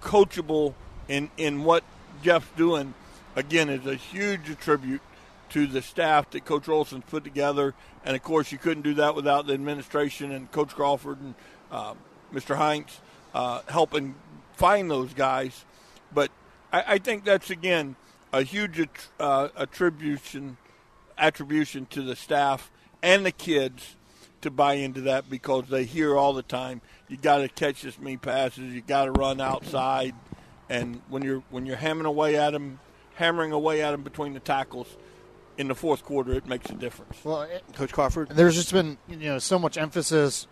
coachable 0.00 0.74
in, 1.08 1.30
in 1.36 1.64
what 1.64 1.84
Jeff's 2.22 2.48
doing, 2.56 2.94
again, 3.34 3.68
is 3.68 3.86
a 3.86 3.94
huge 3.94 4.56
tribute 4.58 5.00
to 5.50 5.66
the 5.66 5.82
staff 5.82 6.30
that 6.30 6.44
Coach 6.44 6.68
Rolson's 6.68 7.04
put 7.04 7.24
together. 7.24 7.74
And 8.04 8.16
of 8.16 8.22
course, 8.22 8.52
you 8.52 8.58
couldn't 8.58 8.82
do 8.82 8.94
that 8.94 9.14
without 9.14 9.46
the 9.46 9.54
administration 9.54 10.32
and 10.32 10.50
Coach 10.50 10.74
Crawford 10.74 11.20
and 11.20 11.34
uh, 11.70 11.94
Mr. 12.32 12.56
Heinz 12.56 13.00
uh, 13.34 13.60
helping 13.68 14.14
find 14.56 14.90
those 14.90 15.14
guys. 15.14 15.64
But 16.12 16.30
I, 16.72 16.84
I 16.86 16.98
think 16.98 17.24
that's 17.24 17.50
again 17.50 17.96
a 18.32 18.42
huge 18.42 18.88
uh, 19.20 19.48
attribution 19.56 20.56
attribution 21.16 21.86
to 21.86 22.02
the 22.02 22.16
staff 22.16 22.70
and 23.02 23.24
the 23.24 23.32
kids 23.32 23.96
to 24.42 24.50
buy 24.50 24.74
into 24.74 25.00
that 25.02 25.30
because 25.30 25.68
they 25.68 25.84
hear 25.84 26.16
all 26.16 26.34
the 26.34 26.42
time 26.42 26.82
you 27.08 27.16
got 27.16 27.38
to 27.38 27.48
catch 27.48 27.82
this 27.82 27.98
many 27.98 28.16
passes, 28.16 28.72
you 28.72 28.80
got 28.80 29.04
to 29.06 29.12
run 29.12 29.40
outside, 29.40 30.14
and 30.68 31.00
when 31.08 31.22
you're 31.22 31.42
when 31.50 31.66
you're 31.66 31.76
hammering 31.76 32.06
away 32.06 32.36
at 32.36 32.50
them, 32.50 32.80
hammering 33.14 33.52
away 33.52 33.82
at 33.82 33.92
them 33.92 34.02
between 34.02 34.34
the 34.34 34.40
tackles 34.40 34.88
in 35.56 35.68
the 35.68 35.74
fourth 35.74 36.04
quarter, 36.04 36.32
it 36.32 36.46
makes 36.46 36.68
a 36.70 36.74
difference. 36.74 37.16
Well, 37.24 37.48
Coach 37.74 37.92
Crawford, 37.92 38.30
there's 38.30 38.56
just 38.56 38.72
been 38.72 38.98
you 39.08 39.16
know 39.16 39.38
so 39.38 39.58
much 39.58 39.78
emphasis 39.78 40.46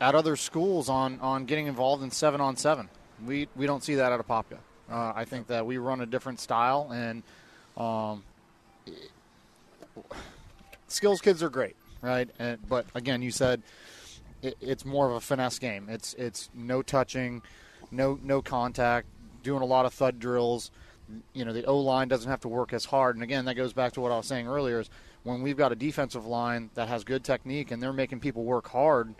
at 0.00 0.14
other 0.14 0.36
schools 0.36 0.88
on 0.88 1.20
on 1.20 1.44
getting 1.44 1.66
involved 1.66 2.02
in 2.02 2.10
seven 2.10 2.40
on 2.40 2.56
seven. 2.56 2.88
We 3.24 3.48
we 3.56 3.66
don't 3.66 3.82
see 3.82 3.94
that 3.96 4.12
at 4.12 4.20
Apopka. 4.20 4.58
Uh, 4.90 5.12
I 5.14 5.24
think 5.24 5.48
that 5.48 5.66
we 5.66 5.78
run 5.78 6.00
a 6.00 6.06
different 6.06 6.40
style, 6.40 6.90
and 6.92 7.22
um, 7.76 8.22
skills 10.88 11.20
kids 11.20 11.42
are 11.42 11.50
great 11.50 11.76
right? 12.06 12.28
And, 12.38 12.66
but 12.68 12.86
again, 12.94 13.22
you 13.22 13.30
said 13.30 13.62
it, 14.42 14.56
it's 14.60 14.84
more 14.84 15.08
of 15.08 15.16
a 15.16 15.20
finesse 15.20 15.58
game. 15.58 15.88
It's 15.88 16.14
it's 16.14 16.48
no 16.54 16.82
touching, 16.82 17.42
no 17.90 18.18
no 18.22 18.42
contact, 18.42 19.08
doing 19.42 19.62
a 19.62 19.66
lot 19.66 19.86
of 19.86 19.94
thud 19.94 20.18
drills. 20.18 20.70
You 21.32 21.44
know, 21.44 21.52
the 21.52 21.64
O 21.64 21.78
line 21.78 22.08
doesn't 22.08 22.30
have 22.30 22.40
to 22.40 22.48
work 22.48 22.72
as 22.72 22.84
hard. 22.84 23.16
And 23.16 23.22
again, 23.22 23.44
that 23.44 23.54
goes 23.54 23.72
back 23.72 23.92
to 23.92 24.00
what 24.00 24.12
I 24.12 24.16
was 24.16 24.26
saying 24.26 24.48
earlier: 24.48 24.80
is 24.80 24.90
when 25.24 25.42
we've 25.42 25.56
got 25.56 25.72
a 25.72 25.76
defensive 25.76 26.26
line 26.26 26.70
that 26.74 26.88
has 26.88 27.04
good 27.04 27.24
technique 27.24 27.70
and 27.70 27.82
they're 27.82 27.92
making 27.92 28.20
people 28.20 28.44
work 28.44 28.68
hard, 28.68 29.14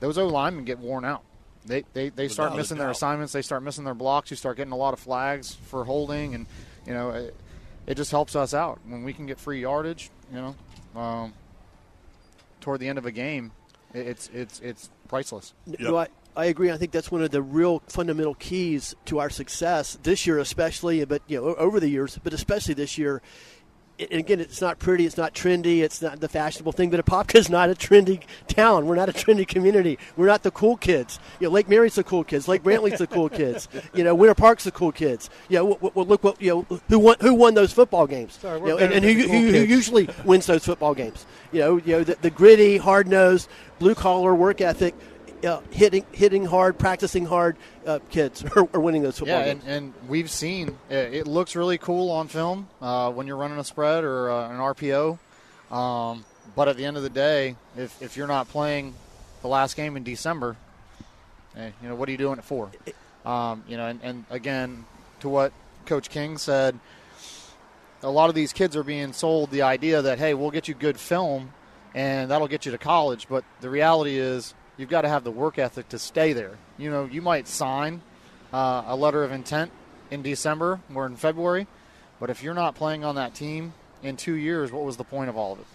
those 0.00 0.18
O 0.18 0.26
linemen 0.26 0.64
get 0.64 0.78
worn 0.78 1.04
out. 1.04 1.22
They 1.66 1.84
they, 1.92 2.08
they 2.10 2.28
start 2.28 2.50
Without 2.50 2.58
missing 2.58 2.78
their 2.78 2.90
assignments. 2.90 3.32
They 3.32 3.42
start 3.42 3.62
missing 3.62 3.84
their 3.84 3.94
blocks. 3.94 4.30
You 4.30 4.36
start 4.36 4.56
getting 4.56 4.72
a 4.72 4.76
lot 4.76 4.94
of 4.94 5.00
flags 5.00 5.54
for 5.54 5.84
holding, 5.84 6.34
and 6.34 6.46
you 6.86 6.94
know, 6.94 7.10
it, 7.10 7.36
it 7.86 7.96
just 7.96 8.10
helps 8.10 8.36
us 8.36 8.54
out 8.54 8.80
when 8.86 9.04
we 9.04 9.12
can 9.12 9.26
get 9.26 9.38
free 9.38 9.60
yardage. 9.60 10.10
You 10.32 10.54
know, 10.94 11.00
um, 11.00 11.34
toward 12.60 12.80
the 12.80 12.88
end 12.88 12.98
of 12.98 13.06
a 13.06 13.12
game, 13.12 13.52
it, 13.92 14.06
it's 14.06 14.30
it's 14.32 14.60
it's 14.60 14.90
priceless. 15.08 15.54
No, 15.66 15.96
I, 15.96 16.08
I 16.36 16.46
agree. 16.46 16.70
I 16.70 16.76
think 16.76 16.92
that's 16.92 17.10
one 17.10 17.22
of 17.22 17.30
the 17.30 17.42
real 17.42 17.82
fundamental 17.88 18.34
keys 18.34 18.94
to 19.06 19.18
our 19.18 19.30
success 19.30 19.98
this 20.02 20.26
year, 20.26 20.38
especially, 20.38 21.04
but 21.04 21.22
you 21.26 21.40
know, 21.40 21.54
over 21.54 21.80
the 21.80 21.88
years, 21.88 22.18
but 22.22 22.32
especially 22.32 22.74
this 22.74 22.98
year. 22.98 23.22
And 23.98 24.12
again, 24.20 24.40
it's 24.40 24.60
not 24.60 24.78
pretty, 24.78 25.06
it's 25.06 25.16
not 25.16 25.32
trendy, 25.34 25.80
it's 25.82 26.02
not 26.02 26.20
the 26.20 26.28
fashionable 26.28 26.72
thing. 26.72 26.90
But 26.90 27.04
Apopka 27.04 27.36
is 27.36 27.48
not 27.48 27.70
a 27.70 27.74
trendy 27.74 28.20
town. 28.46 28.86
We're 28.86 28.94
not 28.94 29.08
a 29.08 29.12
trendy 29.12 29.48
community. 29.48 29.98
We're 30.18 30.26
not 30.26 30.42
the 30.42 30.50
cool 30.50 30.76
kids. 30.76 31.18
You 31.40 31.48
know, 31.48 31.52
Lake 31.54 31.66
Mary's 31.66 31.94
the 31.94 32.04
cool 32.04 32.22
kids. 32.22 32.46
Lake 32.46 32.62
Brantley's 32.62 32.98
the 32.98 33.06
cool 33.06 33.30
kids. 33.30 33.68
You 33.94 34.04
know, 34.04 34.14
Winter 34.14 34.34
Park's 34.34 34.64
the 34.64 34.70
cool 34.70 34.92
kids. 34.92 35.30
You 35.48 35.58
know, 35.58 35.68
w- 35.72 35.90
w- 35.90 36.08
look 36.08 36.22
what 36.24 36.42
you 36.42 36.66
know 36.70 36.78
who 36.88 36.98
won 36.98 37.16
who 37.20 37.32
won 37.32 37.54
those 37.54 37.72
football 37.72 38.06
games. 38.06 38.34
Sorry, 38.34 38.60
You 38.60 38.66
know, 38.66 38.76
and, 38.78 38.92
and 38.92 39.02
who, 39.04 39.14
cool 39.26 39.32
who, 39.32 39.50
who 39.52 39.58
usually 39.64 40.08
wins 40.26 40.44
those 40.44 40.64
football 40.66 40.94
games. 40.94 41.24
You 41.52 41.60
know, 41.60 41.76
you 41.78 41.92
know 41.92 42.04
the, 42.04 42.16
the 42.20 42.30
gritty, 42.30 42.76
hard 42.76 43.08
nosed, 43.08 43.48
blue 43.78 43.94
collar 43.94 44.34
work 44.34 44.60
ethic, 44.60 44.94
uh, 45.44 45.60
hitting 45.70 46.04
hitting 46.12 46.44
hard, 46.44 46.78
practicing 46.78 47.26
hard 47.26 47.56
uh, 47.86 47.98
kids 48.10 48.44
are, 48.56 48.68
are 48.74 48.80
winning 48.80 49.02
those 49.02 49.18
football 49.18 49.38
Yeah, 49.40 49.44
games. 49.54 49.64
and, 49.66 49.72
and 49.86 50.08
we've 50.08 50.30
seen 50.30 50.70
uh, 50.90 50.94
it 50.94 51.26
looks 51.26 51.54
really 51.56 51.78
cool 51.78 52.10
on 52.10 52.28
film 52.28 52.68
uh, 52.80 53.10
when 53.12 53.26
you're 53.26 53.36
running 53.36 53.58
a 53.58 53.64
spread 53.64 54.04
or 54.04 54.30
uh, 54.30 54.48
an 54.50 54.56
RPO. 54.58 55.18
Um, 55.70 56.24
but 56.54 56.68
at 56.68 56.76
the 56.76 56.84
end 56.84 56.96
of 56.96 57.02
the 57.02 57.10
day, 57.10 57.56
if, 57.76 58.00
if 58.00 58.16
you're 58.16 58.26
not 58.28 58.48
playing 58.48 58.94
the 59.42 59.48
last 59.48 59.76
game 59.76 59.96
in 59.96 60.04
December, 60.04 60.56
eh, 61.56 61.70
you 61.82 61.88
know 61.88 61.94
what 61.94 62.08
are 62.08 62.12
you 62.12 62.18
doing 62.18 62.38
it 62.38 62.44
for? 62.44 62.70
Um, 63.24 63.64
you 63.68 63.76
know, 63.76 63.86
and, 63.86 64.00
and 64.02 64.24
again, 64.30 64.84
to 65.20 65.28
what 65.28 65.52
Coach 65.86 66.08
King 66.08 66.38
said, 66.38 66.78
a 68.02 68.10
lot 68.10 68.28
of 68.28 68.34
these 68.34 68.52
kids 68.52 68.76
are 68.76 68.84
being 68.84 69.12
sold 69.12 69.50
the 69.50 69.62
idea 69.62 70.02
that 70.02 70.18
hey, 70.18 70.34
we'll 70.34 70.50
get 70.50 70.68
you 70.68 70.74
good 70.74 70.98
film, 70.98 71.52
and 71.94 72.30
that'll 72.30 72.48
get 72.48 72.64
you 72.66 72.72
to 72.72 72.78
college. 72.78 73.26
But 73.28 73.42
the 73.60 73.68
reality 73.70 74.16
is, 74.18 74.54
you've 74.76 74.88
got 74.88 75.02
to 75.02 75.08
have 75.08 75.24
the 75.24 75.30
work 75.30 75.58
ethic 75.58 75.88
to 75.90 75.98
stay 75.98 76.32
there. 76.32 76.58
You 76.78 76.90
know, 76.90 77.04
you 77.04 77.22
might 77.22 77.48
sign 77.48 78.02
uh, 78.52 78.84
a 78.86 78.96
letter 78.96 79.24
of 79.24 79.32
intent 79.32 79.70
in 80.10 80.22
December 80.22 80.80
or 80.94 81.06
in 81.06 81.16
February, 81.16 81.66
but 82.20 82.30
if 82.30 82.42
you're 82.42 82.54
not 82.54 82.74
playing 82.74 83.04
on 83.04 83.14
that 83.16 83.34
team 83.34 83.74
in 84.02 84.16
two 84.16 84.34
years, 84.34 84.70
what 84.70 84.84
was 84.84 84.96
the 84.96 85.04
point 85.04 85.28
of 85.28 85.36
all 85.36 85.52
of 85.52 85.60
it? 85.60 85.66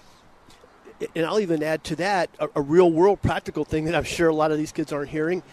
and 1.15 1.25
I'll 1.25 1.39
even 1.39 1.63
add 1.63 1.83
to 1.85 1.95
that 1.97 2.29
a, 2.39 2.49
a 2.55 2.61
real 2.61 2.91
world 2.91 3.21
practical 3.21 3.65
thing 3.65 3.85
that 3.85 3.95
I'm 3.95 4.03
sure 4.03 4.29
a 4.29 4.35
lot 4.35 4.51
of 4.51 4.57
these 4.57 4.71
kids 4.71 4.93
aren't 4.93 5.09
hearing 5.09 5.43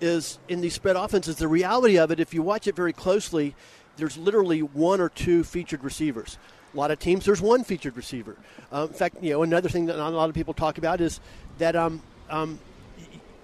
is 0.00 0.38
in 0.48 0.60
these 0.60 0.74
spread 0.74 0.96
offenses. 0.96 1.36
The 1.36 1.48
reality 1.48 1.98
of 1.98 2.10
it, 2.10 2.20
if 2.20 2.34
you 2.34 2.42
watch 2.42 2.66
it 2.66 2.76
very 2.76 2.92
closely, 2.92 3.54
there's 3.96 4.16
literally 4.16 4.62
one 4.62 5.00
or 5.00 5.08
two 5.08 5.44
featured 5.44 5.82
receivers. 5.82 6.38
A 6.72 6.76
lot 6.76 6.90
of 6.90 6.98
teams, 6.98 7.24
there's 7.24 7.40
one 7.40 7.64
featured 7.64 7.96
receiver. 7.96 8.36
Um, 8.70 8.88
in 8.88 8.94
fact, 8.94 9.22
you 9.22 9.30
know, 9.30 9.42
another 9.42 9.68
thing 9.68 9.86
that 9.86 9.96
not 9.96 10.12
a 10.12 10.16
lot 10.16 10.28
of 10.28 10.34
people 10.34 10.54
talk 10.54 10.78
about 10.78 11.00
is 11.00 11.20
that, 11.58 11.74
um, 11.74 12.02
um, 12.30 12.58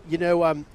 you 0.08 0.18
know, 0.18 0.44
um, 0.44 0.66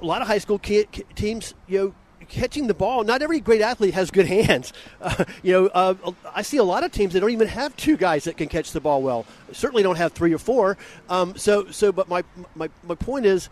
a 0.00 0.04
lot 0.04 0.20
of 0.20 0.28
high 0.28 0.38
school 0.38 0.58
teams, 0.58 1.54
you 1.68 1.78
know, 1.78 1.94
catching 2.32 2.66
the 2.66 2.74
ball. 2.74 3.04
Not 3.04 3.22
every 3.22 3.40
great 3.40 3.60
athlete 3.60 3.94
has 3.94 4.10
good 4.10 4.26
hands. 4.48 4.72
Uh, 5.00 5.24
you 5.42 5.52
know, 5.52 5.66
uh, 5.68 5.94
I 6.34 6.42
see 6.42 6.56
a 6.56 6.64
lot 6.64 6.82
of 6.82 6.90
teams 6.90 7.12
that 7.12 7.20
don't 7.20 7.30
even 7.30 7.48
have 7.48 7.76
two 7.76 7.96
guys 7.96 8.24
that 8.24 8.36
can 8.36 8.48
catch 8.48 8.72
the 8.72 8.80
ball 8.80 9.02
well. 9.02 9.26
Certainly 9.52 9.82
don't 9.82 9.96
have 9.96 10.12
three 10.12 10.34
or 10.34 10.38
four. 10.38 10.76
Um, 11.08 11.36
so, 11.36 11.70
so, 11.70 11.92
but 11.92 12.08
my 12.08 12.24
my 12.54 12.68
my 12.82 12.94
point 12.94 13.26
is, 13.26 13.48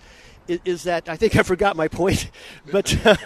is, 0.48 0.60
is 0.64 0.82
that 0.84 1.08
I 1.08 1.16
think 1.16 1.36
I 1.36 1.42
forgot 1.42 1.76
my 1.76 1.88
point, 1.88 2.30
but 2.72 3.06
uh, 3.06 3.16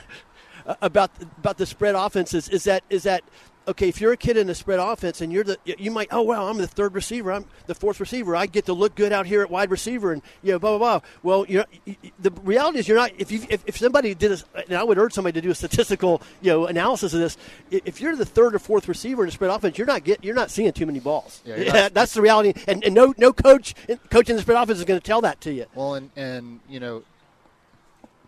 about 0.83 1.11
about 1.39 1.57
the 1.57 1.67
spread 1.67 1.95
offenses 1.95 2.49
is 2.49 2.65
that 2.65 2.85
is 2.91 3.05
that. 3.05 3.25
Okay, 3.67 3.89
if 3.89 4.01
you're 4.01 4.13
a 4.13 4.17
kid 4.17 4.37
in 4.37 4.51
a 4.51 4.55
spread 4.55 4.79
offense 4.79 5.23
and 5.23 5.33
you're 5.33 5.45
the, 5.45 5.59
you 5.65 5.91
might, 5.91 6.09
oh 6.11 6.21
wow, 6.21 6.49
I'm 6.49 6.59
the 6.59 6.67
third 6.67 6.95
receiver, 6.95 7.33
I'm 7.33 7.47
the 7.67 7.75
fourth 7.75 7.99
receiver, 7.99 8.37
I 8.37 8.45
get 8.45 8.67
to 8.67 8.75
look 8.75 8.95
good 8.95 9.11
out 9.11 9.25
here 9.25 9.41
at 9.41 9.51
wide 9.51 9.71
receiver, 9.71 10.13
and 10.13 10.21
you 10.43 10.53
know, 10.53 10.59
blah 10.59 10.77
blah 10.77 10.99
blah. 11.01 11.09
Well, 11.23 11.47
you 11.49 11.59
know, 11.59 11.95
the 12.19 12.31
reality 12.43 12.79
is 12.79 12.89
you're 12.89 12.99
not. 12.99 13.13
If 13.17 13.33
you 13.33 13.47
if, 13.49 13.65
if 13.67 13.79
somebody 13.79 14.15
did, 14.15 14.33
a, 14.33 14.39
and 14.69 14.77
I 14.77 14.83
would 14.83 14.99
urge 14.99 15.15
somebody 15.15 15.41
to 15.41 15.41
do 15.41 15.51
a 15.51 15.55
statistical, 15.55 16.21
you 16.43 16.51
know, 16.51 16.67
analysis 16.67 17.15
of 17.15 17.21
this. 17.21 17.39
If 17.71 18.01
you're 18.01 18.17
the 18.17 18.27
third 18.27 18.55
or 18.55 18.59
fourth 18.59 18.87
receiver 18.87 19.23
in 19.23 19.29
a 19.29 19.33
spread 19.33 19.51
offense, 19.51 19.79
you're 19.79 19.87
not 19.87 20.05
get, 20.05 20.23
you're 20.23 20.35
not 20.35 20.51
seeing 20.51 20.71
too 20.73 20.85
many 20.85 21.01
balls. 21.01 21.41
Yeah, 21.47 21.57
you're 21.57 21.89
that's 21.91 22.13
the 22.13 22.21
reality, 22.21 22.53
and, 22.69 22.85
and 22.85 22.95
no 22.95 23.15
no 23.17 23.33
coach 23.33 23.75
coach 24.11 24.29
in 24.29 24.37
the 24.37 24.43
spread 24.43 24.63
offense 24.63 24.79
is 24.79 24.85
going 24.85 25.01
to 25.01 25.07
tell 25.07 25.23
that 25.23 25.41
to 25.43 25.53
you. 25.53 25.65
Well, 25.75 25.95
and 25.95 26.11
and 26.17 26.61
you 26.69 26.81
know, 26.81 27.03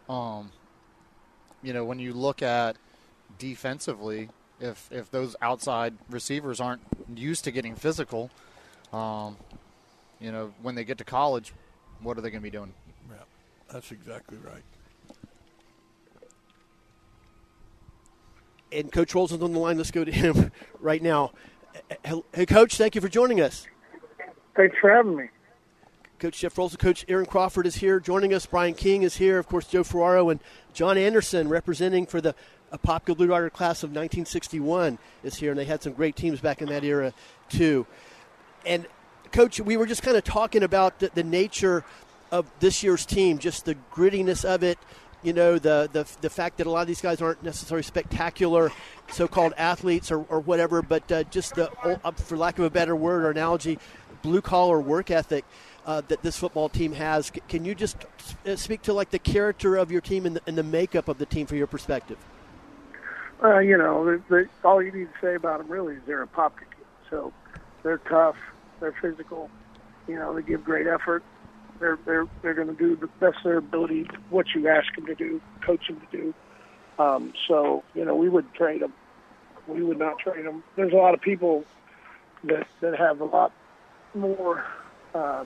um, 0.09 0.51
you 1.62 1.75
know, 1.75 1.85
when 1.85 1.99
you 1.99 2.14
look 2.14 2.42
at 2.42 2.77
defensively, 3.38 4.31
if 4.61 4.88
if 4.90 5.11
those 5.11 5.37
outside 5.42 5.95
receivers 6.09 6.61
aren't 6.61 6.83
used 7.14 7.45
to 7.45 7.51
getting 7.51 7.75
physical, 7.75 8.31
um, 8.92 9.37
you 10.21 10.33
know, 10.33 10.53
when 10.62 10.75
they 10.75 10.85
get 10.85 10.99
to 10.99 11.05
college, 11.05 11.53
what 12.03 12.16
are 12.19 12.21
they 12.21 12.31
going 12.31 12.42
to 12.42 12.45
be 12.45 12.51
doing? 12.51 12.73
Yeah, 13.11 13.16
that's 13.71 13.92
exactly 13.92 14.38
right. 14.38 14.62
And 18.73 18.90
Coach 18.90 19.12
Rolson's 19.12 19.42
on 19.42 19.53
the 19.53 19.59
line. 19.59 19.77
Let's 19.77 19.90
go 19.90 20.05
to 20.05 20.12
him 20.12 20.51
right 20.81 21.03
now. 21.03 21.33
Hey, 22.35 22.47
Coach, 22.47 22.77
thank 22.77 22.95
you 22.95 23.01
for 23.01 23.09
joining 23.09 23.40
us. 23.40 23.66
Thanks 24.57 24.77
for 24.81 24.90
having 24.90 25.16
me. 25.16 25.29
Coach 26.19 26.40
Jeff 26.40 26.55
Rolson, 26.55 26.79
Coach 26.79 27.05
Aaron 27.09 27.27
Crawford 27.27 27.66
is 27.66 27.77
here 27.77 28.01
joining 28.01 28.33
us. 28.33 28.47
Brian 28.47 28.73
King 28.73 29.03
is 29.03 29.16
here. 29.16 29.38
Of 29.38 29.47
course, 29.47 29.66
Joe 29.66 29.85
Ferraro 29.85 30.31
and 30.31 30.40
John 30.73 30.97
Anderson 30.97 31.49
representing 31.49 32.07
for 32.07 32.23
the 32.23 32.35
Apopka 32.72 33.16
Blue 33.16 33.29
Darter 33.29 33.50
class 33.50 33.83
of 33.83 33.90
1961 33.90 34.98
is 35.22 35.37
here, 35.37 35.50
and 35.50 35.59
they 35.59 35.64
had 35.64 35.83
some 35.83 35.92
great 35.92 36.16
teams 36.16 36.40
back 36.40 36.61
in 36.61 36.68
that 36.68 36.85
era 36.85 37.12
too. 37.48 37.87
And 38.64 38.87
Coach, 39.33 39.61
we 39.61 39.76
were 39.76 39.87
just 39.87 40.02
kind 40.02 40.16
of 40.16 40.24
talking 40.24 40.62
about 40.62 40.98
the, 40.98 41.11
the 41.14 41.22
nature 41.22 41.85
of 42.33 42.50
this 42.61 42.83
year's 42.83 43.07
team, 43.07 43.38
just 43.38 43.64
the 43.64 43.76
grittiness 43.92 44.44
of 44.44 44.62
it. 44.62 44.79
You 45.22 45.33
know, 45.33 45.59
the, 45.59 45.88
the 45.92 46.07
the 46.20 46.31
fact 46.31 46.59
that 46.59 46.66
a 46.66 46.70
lot 46.70 46.83
of 46.83 46.87
these 46.87 47.00
guys 47.00 47.20
aren't 47.22 47.42
necessarily 47.42 47.83
spectacular, 47.83 48.70
so-called 49.11 49.55
athletes 49.57 50.11
or, 50.11 50.24
or 50.29 50.40
whatever, 50.40 50.83
but 50.83 51.11
uh, 51.11 51.24
just 51.24 51.55
the, 51.55 51.70
uh, 51.83 52.11
for 52.12 52.37
lack 52.37 52.59
of 52.59 52.64
a 52.64 52.70
better 52.70 52.94
word 52.94 53.24
or 53.24 53.31
analogy, 53.31 53.79
blue 54.22 54.40
collar 54.40 54.81
work 54.81 55.11
ethic 55.11 55.44
uh, 55.87 56.02
that 56.09 56.22
this 56.22 56.37
football 56.37 56.68
team 56.68 56.92
has. 56.92 57.33
Can 57.48 57.64
you 57.64 57.74
just 57.74 57.96
uh, 58.46 58.57
speak 58.57 58.83
to 58.83 58.92
like 58.92 59.11
the 59.11 59.18
character 59.18 59.76
of 59.76 59.90
your 59.90 60.00
team 60.00 60.26
and 60.26 60.37
the, 60.37 60.42
and 60.46 60.59
the 60.59 60.62
makeup 60.62 61.09
of 61.09 61.18
the 61.18 61.26
team 61.26 61.46
from 61.46 61.57
your 61.57 61.66
perspective? 61.66 62.18
Uh, 63.42 63.59
you 63.59 63.77
know, 63.77 64.05
the, 64.05 64.22
the, 64.29 64.44
all 64.64 64.83
you 64.83 64.90
need 64.92 65.05
to 65.05 65.20
say 65.20 65.35
about 65.35 65.59
them 65.59 65.70
really 65.70 65.94
is 65.94 66.03
they're 66.07 66.25
Apopka 66.25 66.61
kid. 66.61 66.87
So 67.11 67.33
they're 67.83 67.99
tough, 67.99 68.37
they're 68.81 68.94
physical, 69.01 69.51
you 70.09 70.16
know, 70.16 70.35
they 70.35 70.42
give 70.42 70.64
great 70.64 70.87
effort. 70.87 71.22
They're 71.79 71.99
they're 72.07 72.27
they're 72.42 72.55
going 72.55 72.68
to 72.68 72.75
do 72.75 72.96
the 72.96 73.09
best 73.20 73.37
of 73.38 73.44
their 73.44 73.59
ability 73.59 74.07
what 74.31 74.46
you 74.55 74.68
ask 74.68 74.87
them 74.96 75.07
to 75.07 75.14
do, 75.14 75.40
coach 75.64 75.88
them 75.88 76.01
to 76.01 76.16
do. 76.16 76.35
Um, 76.99 77.33
so 77.49 77.83
you 77.94 78.05
know, 78.05 78.14
we 78.16 78.29
would 78.29 78.53
trade 78.55 78.81
them. 78.81 78.94
We 79.68 79.83
would 79.83 79.99
not 79.99 80.18
trade 80.18 80.46
them. 80.46 80.64
There's 80.77 80.92
a 80.92 80.96
lot 80.96 81.12
of 81.12 81.20
people 81.20 81.64
that 82.44 82.66
that 82.81 82.99
have 82.99 83.20
a 83.20 83.25
lot 83.25 83.53
more 84.14 84.64
uh, 85.14 85.44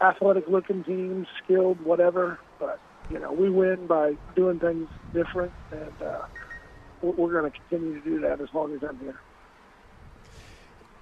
athletic 0.00 0.44
looking 0.48 0.84
teams, 0.84 1.26
skilled, 1.44 1.80
whatever. 1.84 2.38
But 2.58 2.80
you 3.10 3.18
know, 3.18 3.32
we 3.32 3.50
win 3.50 3.86
by 3.86 4.14
doing 4.34 4.58
things 4.58 4.88
different, 5.12 5.52
and 5.70 6.02
uh, 6.02 6.22
we're, 7.02 7.40
going 7.40 7.50
to 7.50 7.58
continue 7.58 8.00
to 8.00 8.04
do 8.04 8.20
that 8.20 8.40
as 8.40 8.48
long 8.52 8.74
as 8.74 8.82
I'm 8.82 8.98
here. 8.98 9.20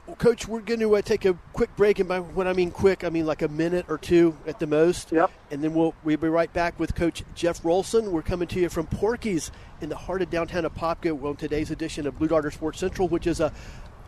Well, 0.07 0.17
Coach, 0.17 0.47
we're 0.47 0.61
going 0.61 0.81
to 0.81 0.97
uh, 0.97 1.01
take 1.01 1.25
a 1.25 1.33
quick 1.55 1.75
break, 1.77 1.99
and 1.99 2.07
by 2.07 2.21
when 2.21 2.47
I 2.47 2.53
mean 2.53 2.71
quick, 2.71 3.05
I 3.05 3.09
mean 3.09 3.25
like 3.25 3.41
a 3.41 3.49
minute 3.49 3.87
or 3.89 3.97
two 3.97 4.37
at 4.47 4.59
the 4.59 4.67
most. 4.67 5.13
Yep. 5.13 5.31
And 5.51 5.65
then 5.65 5.73
we'll 5.73 5.95
we'll 6.05 6.19
be 6.19 6.29
right 6.29 6.53
back 6.53 6.79
with 6.79 6.95
Coach 6.95 7.23
Jeff 7.35 7.63
Rolson. 7.63 8.11
We're 8.11 8.21
coming 8.21 8.47
to 8.49 8.61
you 8.61 8.69
from 8.69 8.87
Porky's 8.87 9.51
in 9.81 9.89
the 9.89 9.97
heart 9.97 10.21
of 10.21 10.29
downtown 10.29 10.65
Apopka 10.65 11.25
on 11.25 11.37
today's 11.37 11.71
edition 11.71 12.07
of 12.07 12.19
Blue 12.19 12.29
Darter 12.29 12.51
Sports 12.51 12.81
Central, 12.81 13.09
which 13.09 13.27
is 13.27 13.41
a 13.41 13.51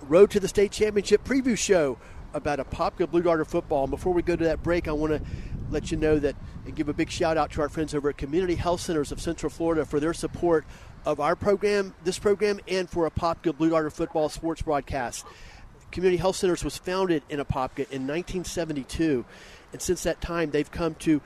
Road 0.02 0.30
to 0.32 0.40
the 0.40 0.48
State 0.48 0.72
Championship 0.72 1.24
preview 1.24 1.56
show 1.56 1.96
about 2.34 2.58
Apopka 2.58 3.10
Blue 3.10 3.22
Darter 3.22 3.46
football. 3.46 3.84
And 3.84 3.90
before 3.90 4.12
we 4.12 4.20
go 4.20 4.36
to 4.36 4.44
that 4.44 4.62
break, 4.62 4.88
I 4.88 4.92
want 4.92 5.14
to 5.14 5.22
let 5.70 5.90
you 5.90 5.96
know 5.96 6.18
that 6.18 6.36
and 6.64 6.76
give 6.76 6.88
a 6.88 6.92
big 6.92 7.10
shout 7.10 7.36
out 7.36 7.50
to 7.52 7.62
our 7.62 7.68
friends 7.68 7.94
over 7.94 8.10
at 8.10 8.18
Community 8.18 8.54
Health 8.54 8.80
Centers 8.80 9.12
of 9.12 9.20
Central 9.20 9.50
Florida 9.50 9.84
for 9.84 9.98
their 9.98 10.12
support 10.12 10.64
of 11.06 11.20
our 11.20 11.36
program, 11.36 11.94
this 12.04 12.18
program, 12.18 12.60
and 12.66 12.90
for 12.90 13.08
Apopka 13.08 13.56
Blue 13.56 13.70
Darter 13.70 13.90
football 13.90 14.28
sports 14.28 14.60
broadcast. 14.60 15.24
Community 15.92 16.18
Health 16.18 16.36
Centers 16.36 16.64
was 16.64 16.76
founded 16.76 17.22
in 17.30 17.38
Apopka 17.38 17.88
in 17.90 18.06
1972, 18.06 19.24
And 19.72 19.80
since 19.80 20.02
that 20.02 20.20
time, 20.20 20.50
they've 20.50 20.70
come 20.70 20.96
to 20.96 21.20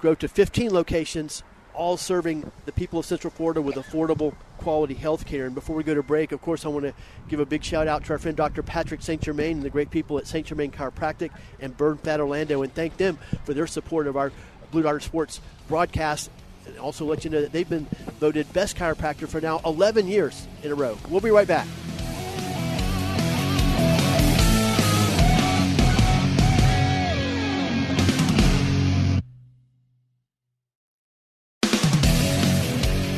grow 0.00 0.14
to 0.16 0.28
15 0.28 0.72
locations, 0.72 1.42
all 1.72 1.96
serving 1.96 2.52
the 2.66 2.72
people 2.72 2.98
of 2.98 3.06
Central 3.06 3.30
Florida 3.30 3.62
with 3.62 3.76
affordable, 3.76 4.34
quality 4.58 4.94
health 4.94 5.24
care. 5.24 5.46
And 5.46 5.54
before 5.54 5.74
we 5.76 5.82
go 5.82 5.94
to 5.94 6.02
break, 6.02 6.32
of 6.32 6.42
course, 6.42 6.66
I 6.66 6.68
want 6.68 6.84
to 6.84 6.94
give 7.28 7.40
a 7.40 7.46
big 7.46 7.64
shout 7.64 7.88
out 7.88 8.04
to 8.04 8.12
our 8.12 8.18
friend 8.18 8.36
Dr. 8.36 8.62
Patrick 8.62 9.00
St. 9.00 9.22
Germain 9.22 9.56
and 9.56 9.62
the 9.62 9.70
great 9.70 9.90
people 9.90 10.18
at 10.18 10.26
St. 10.26 10.46
Germain 10.46 10.70
Chiropractic 10.70 11.30
and 11.58 11.74
Burn 11.74 11.96
Fat 11.96 12.20
Orlando, 12.20 12.62
and 12.62 12.74
thank 12.74 12.98
them 12.98 13.18
for 13.44 13.54
their 13.54 13.66
support 13.66 14.06
of 14.06 14.16
our 14.18 14.30
Blue 14.70 14.82
Darter 14.82 15.00
Sports 15.00 15.40
broadcast. 15.68 16.30
And 16.66 16.78
also 16.78 17.04
let 17.04 17.24
you 17.24 17.30
know 17.30 17.40
that 17.40 17.52
they've 17.52 17.68
been 17.68 17.86
voted 18.20 18.52
best 18.52 18.76
chiropractor 18.76 19.28
for 19.28 19.40
now 19.40 19.60
11 19.64 20.06
years 20.06 20.46
in 20.62 20.72
a 20.72 20.74
row. 20.74 20.96
We'll 21.08 21.20
be 21.20 21.30
right 21.30 21.48
back. 21.48 21.66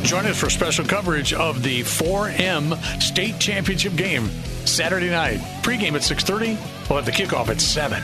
Join 0.04 0.26
us 0.26 0.38
for 0.38 0.48
special 0.48 0.84
coverage 0.84 1.32
of 1.32 1.62
the 1.62 1.80
4M 1.80 3.02
state 3.02 3.40
championship 3.40 3.96
game 3.96 4.28
Saturday 4.64 5.10
night. 5.10 5.38
Pregame 5.62 5.94
at 5.94 6.02
6:30. 6.02 6.56
We'll 6.88 7.02
have 7.02 7.04
the 7.04 7.10
kickoff 7.10 7.48
at 7.48 7.60
7. 7.60 8.00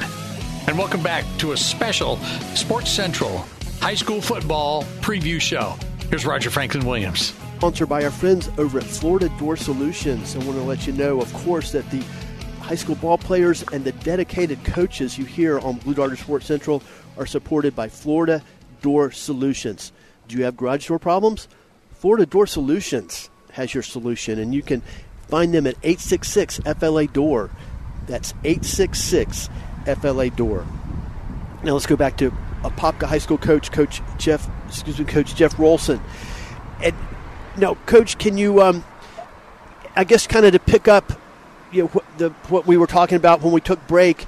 And 0.67 0.77
welcome 0.77 1.03
back 1.03 1.25
to 1.39 1.53
a 1.53 1.57
special 1.57 2.17
Sports 2.55 2.91
Central 2.91 3.45
high 3.81 3.95
school 3.95 4.21
football 4.21 4.85
preview 5.01 5.41
show. 5.41 5.75
Here's 6.11 6.27
Roger 6.27 6.51
Franklin 6.51 6.85
Williams. 6.85 7.33
Sponsored 7.57 7.89
by 7.89 8.05
our 8.05 8.11
friends 8.11 8.51
over 8.59 8.79
at 8.79 8.85
Florida 8.85 9.31
Door 9.39 9.57
Solutions. 9.57 10.37
I 10.37 10.39
want 10.41 10.53
to 10.53 10.63
let 10.63 10.87
you 10.87 10.93
know, 10.93 11.21
of 11.21 11.33
course, 11.33 11.73
that 11.73 11.91
the 11.91 12.03
high 12.61 12.75
school 12.75 12.95
ball 12.97 13.17
players 13.17 13.65
and 13.73 13.83
the 13.83 13.93
dedicated 13.93 14.63
coaches 14.65 15.17
you 15.17 15.25
hear 15.25 15.59
on 15.59 15.77
Blue 15.77 15.95
Darter 15.95 16.17
Sports 16.17 16.45
Central 16.45 16.83
are 17.17 17.25
supported 17.25 17.75
by 17.75 17.89
Florida 17.89 18.43
Door 18.83 19.13
Solutions. 19.13 19.93
Do 20.29 20.37
you 20.37 20.45
have 20.45 20.59
garage 20.59 20.87
door 20.87 20.99
problems? 20.99 21.49
Florida 21.93 22.27
Door 22.27 22.49
Solutions 22.49 23.31
has 23.53 23.73
your 23.73 23.83
solution, 23.83 24.39
and 24.39 24.55
you 24.55 24.63
can 24.63 24.83
find 25.29 25.55
them 25.55 25.67
at 25.67 25.77
866 25.83 26.61
FLA 26.79 27.07
Door. 27.07 27.51
That's 28.07 28.33
866 28.45 29.49
FLA 29.87 30.29
Door. 30.29 30.67
Now 31.65 31.73
let's 31.73 31.87
go 31.87 31.97
back 31.97 32.19
to 32.19 32.33
Apopka 32.63 33.07
High 33.07 33.19
School 33.19 33.39
coach, 33.39 33.71
Coach 33.73 34.03
Jeff, 34.19 34.49
excuse 34.69 34.99
me, 34.99 35.05
Coach 35.05 35.35
Jeff 35.35 35.57
Rolson. 35.57 36.01
And 36.83 36.95
now, 37.57 37.75
Coach, 37.87 38.19
can 38.19 38.39
you, 38.39 38.63
um, 38.63 38.85
I 39.97 40.05
guess, 40.05 40.27
kind 40.27 40.47
of 40.47 40.53
to 40.53 40.59
pick 40.59 40.89
up, 40.89 41.13
you 41.73 41.83
know, 41.83 41.89
what, 41.89 42.05
the, 42.19 42.31
what 42.49 42.67
we 42.67 42.77
were 42.77 42.87
talking 42.87 43.17
about 43.17 43.41
when 43.43 43.53
we 43.53 43.61
took 43.61 43.87
break, 43.87 44.27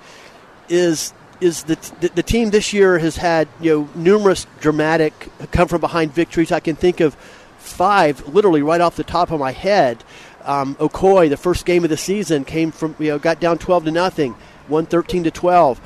is 0.69 1.13
is 1.41 1.65
the, 1.65 1.75
the, 2.01 2.09
the 2.09 2.23
team 2.23 2.51
this 2.51 2.73
year 2.73 2.99
has 2.99 3.17
had 3.17 3.49
you 3.61 3.75
know 3.75 3.89
numerous 3.97 4.47
dramatic 4.61 5.29
come 5.51 5.69
from 5.69 5.81
behind 5.81 6.13
victories. 6.13 6.53
I 6.53 6.61
can 6.61 6.77
think 6.77 7.01
of 7.01 7.15
five, 7.59 8.27
literally 8.29 8.63
right 8.63 8.81
off 8.81 8.97
the 8.97 9.05
top 9.05 9.31
of 9.31 9.41
my 9.41 9.53
head. 9.53 10.03
Um, 10.45 10.77
Ocoee, 10.77 11.29
the 11.29 11.37
first 11.37 11.67
game 11.67 11.85
of 11.85 11.91
the 11.91 11.97
season, 11.97 12.45
came 12.45 12.71
from 12.73 12.95
you 12.99 13.09
know 13.09 13.19
got 13.19 13.41
down 13.41 13.59
12 13.59 13.87
to 13.87 13.91
nothing, 13.91 14.35
won 14.69 14.87
13 14.87 15.25
to 15.25 15.31
12. 15.31 15.81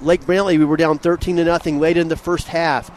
Lake 0.00 0.22
Brantley, 0.22 0.58
we 0.58 0.64
were 0.64 0.76
down 0.76 0.98
13 0.98 1.36
to 1.36 1.44
nothing 1.44 1.80
late 1.80 1.96
in 1.96 2.08
the 2.08 2.16
first 2.16 2.48
half. 2.48 2.90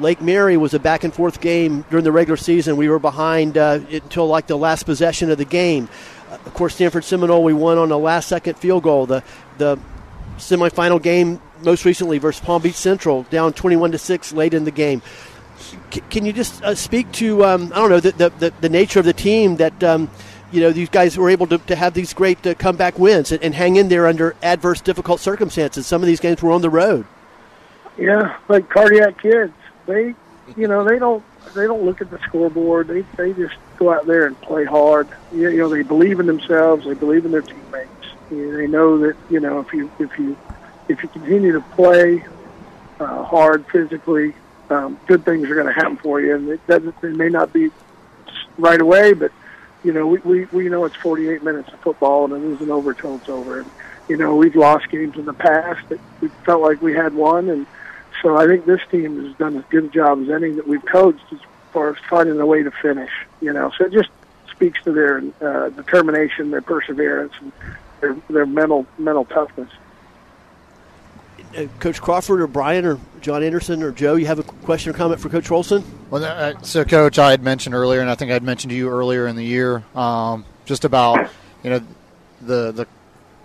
Lake 0.00 0.20
Mary 0.20 0.56
was 0.56 0.74
a 0.74 0.78
back 0.78 1.04
and 1.04 1.14
forth 1.14 1.40
game 1.40 1.84
during 1.90 2.04
the 2.04 2.12
regular 2.12 2.36
season. 2.36 2.76
We 2.76 2.88
were 2.88 2.98
behind 2.98 3.56
uh, 3.56 3.80
until 3.90 4.26
like 4.26 4.46
the 4.46 4.56
last 4.56 4.84
possession 4.84 5.30
of 5.30 5.38
the 5.38 5.44
game. 5.44 5.88
Uh, 6.30 6.34
of 6.34 6.54
course, 6.54 6.76
Sanford 6.76 7.04
Seminole, 7.04 7.42
we 7.42 7.52
won 7.52 7.78
on 7.78 7.90
a 7.90 7.96
last 7.96 8.28
second 8.28 8.58
field 8.58 8.82
goal. 8.82 9.06
The 9.06 9.22
the 9.58 9.78
semifinal 10.36 11.02
game 11.02 11.40
most 11.62 11.86
recently 11.86 12.18
versus 12.18 12.44
Palm 12.44 12.60
Beach 12.60 12.74
Central, 12.74 13.22
down 13.24 13.54
21 13.54 13.92
to 13.92 13.98
six 13.98 14.32
late 14.32 14.52
in 14.52 14.64
the 14.64 14.70
game 14.70 15.00
can 16.10 16.26
you 16.26 16.32
just 16.32 16.62
uh, 16.62 16.74
speak 16.74 17.10
to 17.12 17.44
um, 17.44 17.72
I 17.74 17.76
don't 17.76 17.90
know 17.90 18.00
the, 18.00 18.30
the, 18.38 18.52
the, 18.60 18.68
nature 18.68 18.98
of 18.98 19.04
the 19.04 19.12
team 19.12 19.56
that 19.56 19.82
um, 19.82 20.10
you 20.52 20.60
know 20.60 20.70
these 20.70 20.88
guys 20.88 21.16
were 21.16 21.30
able 21.30 21.46
to, 21.48 21.58
to 21.58 21.76
have 21.76 21.94
these 21.94 22.14
great 22.14 22.44
uh, 22.46 22.54
comeback 22.54 22.98
wins 22.98 23.32
and, 23.32 23.42
and, 23.42 23.54
hang 23.54 23.76
in 23.76 23.88
there 23.88 24.06
under 24.06 24.34
adverse, 24.42 24.80
difficult 24.80 25.20
circumstances. 25.20 25.86
Some 25.86 26.02
of 26.02 26.06
these 26.06 26.20
games 26.20 26.42
were 26.42 26.52
on 26.52 26.62
the 26.62 26.70
road. 26.70 27.06
Yeah, 27.98 28.38
like 28.48 28.68
cardiac 28.68 29.20
kids, 29.20 29.52
they 29.86 30.14
you 30.56 30.68
know 30.68 30.84
they 30.84 30.98
don't 30.98 31.24
they 31.54 31.66
don't 31.66 31.84
look 31.84 32.00
at 32.00 32.10
the 32.10 32.18
scoreboard. 32.20 32.88
They 32.88 33.02
they 33.16 33.32
just 33.32 33.56
go 33.76 33.92
out 33.92 34.06
there 34.06 34.26
and 34.26 34.40
play 34.40 34.64
hard. 34.64 35.08
You, 35.32 35.50
you 35.50 35.58
know 35.58 35.68
they 35.68 35.82
believe 35.82 36.20
in 36.20 36.26
themselves. 36.26 36.84
They 36.84 36.94
believe 36.94 37.24
in 37.24 37.32
their 37.32 37.42
teammates. 37.42 37.90
You 38.30 38.56
they 38.56 38.66
know 38.66 38.98
that 38.98 39.16
you 39.30 39.40
know 39.40 39.60
if 39.60 39.72
you 39.72 39.90
if 39.98 40.18
you 40.18 40.36
if 40.88 41.02
you 41.02 41.08
continue 41.08 41.52
to 41.52 41.60
play 41.60 42.24
uh, 43.00 43.24
hard 43.24 43.66
physically 43.66 44.34
um, 44.70 44.98
good 45.06 45.24
things 45.24 45.48
are 45.48 45.54
going 45.54 45.66
to 45.66 45.72
happen 45.72 45.96
for 45.96 46.20
you. 46.20 46.34
And 46.34 46.48
it 46.48 46.66
doesn't, 46.66 46.94
it 47.02 47.16
may 47.16 47.28
not 47.28 47.52
be 47.52 47.70
right 48.58 48.80
away, 48.80 49.12
but 49.12 49.32
you 49.84 49.92
know, 49.92 50.06
we, 50.06 50.18
we, 50.18 50.44
we 50.46 50.68
know 50.68 50.84
it's 50.84 50.96
48 50.96 51.42
minutes 51.42 51.72
of 51.72 51.80
football 51.80 52.32
and 52.32 52.44
it 52.44 52.54
isn't 52.54 52.70
over 52.70 52.90
until 52.90 53.16
it's 53.16 53.28
over. 53.28 53.60
And, 53.60 53.70
you 54.08 54.16
know, 54.16 54.36
we've 54.36 54.56
lost 54.56 54.90
games 54.90 55.16
in 55.16 55.24
the 55.24 55.34
past 55.34 55.88
that 55.88 56.00
we 56.20 56.28
felt 56.44 56.62
like 56.62 56.80
we 56.82 56.94
had 56.94 57.14
won. 57.14 57.48
And 57.48 57.66
so 58.22 58.36
I 58.36 58.46
think 58.46 58.66
this 58.66 58.80
team 58.90 59.24
has 59.24 59.36
done 59.36 59.56
as 59.56 59.64
good 59.70 59.84
a 59.84 59.88
job 59.88 60.22
as 60.22 60.30
any 60.30 60.50
that 60.52 60.66
we've 60.66 60.84
coached 60.84 61.24
as 61.32 61.38
far 61.72 61.90
as 61.90 61.96
finding 62.08 62.40
a 62.40 62.46
way 62.46 62.62
to 62.62 62.70
finish, 62.70 63.10
you 63.40 63.52
know, 63.52 63.70
so 63.76 63.84
it 63.84 63.92
just 63.92 64.08
speaks 64.50 64.82
to 64.84 64.92
their 64.92 65.22
uh, 65.42 65.68
determination, 65.68 66.50
their 66.50 66.62
perseverance, 66.62 67.34
and 67.40 67.52
their, 68.00 68.16
their 68.30 68.46
mental, 68.46 68.86
mental 68.98 69.26
toughness. 69.26 69.70
Uh, 71.56 71.66
Coach 71.80 72.00
Crawford 72.00 72.40
or 72.40 72.46
Brian 72.46 72.84
or 72.84 72.98
John 73.20 73.42
Anderson 73.42 73.82
or 73.82 73.90
Joe, 73.90 74.14
you 74.16 74.26
have 74.26 74.38
a 74.38 74.42
question 74.42 74.90
or 74.90 74.94
comment 74.94 75.20
for 75.20 75.28
Coach 75.28 75.48
Rolson? 75.48 75.84
Well, 76.10 76.24
uh, 76.24 76.60
so 76.62 76.84
Coach, 76.84 77.18
I 77.18 77.30
had 77.30 77.42
mentioned 77.42 77.74
earlier, 77.74 78.00
and 78.00 78.10
I 78.10 78.14
think 78.14 78.30
I 78.30 78.34
had 78.34 78.42
mentioned 78.42 78.70
to 78.70 78.76
you 78.76 78.88
earlier 78.88 79.26
in 79.26 79.36
the 79.36 79.44
year, 79.44 79.84
um, 79.94 80.44
just 80.64 80.84
about 80.84 81.30
you 81.62 81.70
know 81.70 81.80
the 82.40 82.72
the 82.72 82.86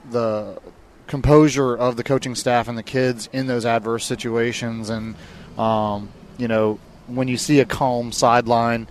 the 0.09 0.61
composure 1.07 1.75
of 1.75 1.97
the 1.97 2.03
coaching 2.03 2.35
staff 2.35 2.67
and 2.67 2.77
the 2.77 2.83
kids 2.83 3.29
in 3.33 3.47
those 3.47 3.65
adverse 3.65 4.05
situations, 4.05 4.89
and 4.89 5.15
um, 5.57 6.09
you 6.37 6.47
know 6.47 6.79
when 7.07 7.27
you 7.27 7.37
see 7.37 7.59
a 7.59 7.65
calm 7.65 8.11
sideline 8.11 8.87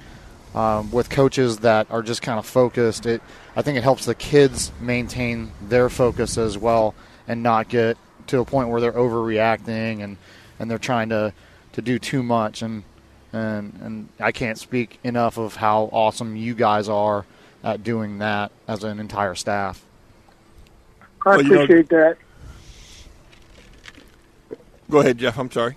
um, 0.55 0.90
with 0.90 1.09
coaches 1.11 1.59
that 1.59 1.90
are 1.90 2.03
just 2.03 2.23
kind 2.23 2.38
of 2.38 2.46
focused, 2.46 3.07
it 3.07 3.23
I 3.57 3.62
think 3.62 3.79
it 3.79 3.83
helps 3.83 4.05
the 4.05 4.14
kids 4.14 4.73
maintain 4.81 5.53
their 5.62 5.88
focus 5.88 6.38
as 6.38 6.59
well 6.59 6.94
and 7.29 7.42
not 7.42 7.68
get 7.68 7.96
to 8.30 8.40
a 8.40 8.44
point 8.44 8.68
where 8.68 8.80
they're 8.80 8.92
overreacting 8.92 10.02
and, 10.02 10.16
and 10.58 10.70
they're 10.70 10.78
trying 10.78 11.08
to, 11.10 11.32
to 11.72 11.82
do 11.82 11.98
too 11.98 12.22
much. 12.22 12.62
And, 12.62 12.82
and, 13.32 13.78
and 13.82 14.08
I 14.18 14.32
can't 14.32 14.58
speak 14.58 14.98
enough 15.04 15.38
of 15.38 15.56
how 15.56 15.90
awesome 15.92 16.36
you 16.36 16.54
guys 16.54 16.88
are 16.88 17.26
at 17.62 17.84
doing 17.84 18.18
that 18.18 18.50
as 18.66 18.84
an 18.84 18.98
entire 18.98 19.34
staff. 19.34 19.84
I 21.24 21.36
well, 21.36 21.40
appreciate 21.40 21.90
know, 21.90 21.98
that. 21.98 22.16
Go 24.88 25.00
ahead, 25.00 25.18
Jeff. 25.18 25.38
I'm 25.38 25.50
sorry. 25.50 25.76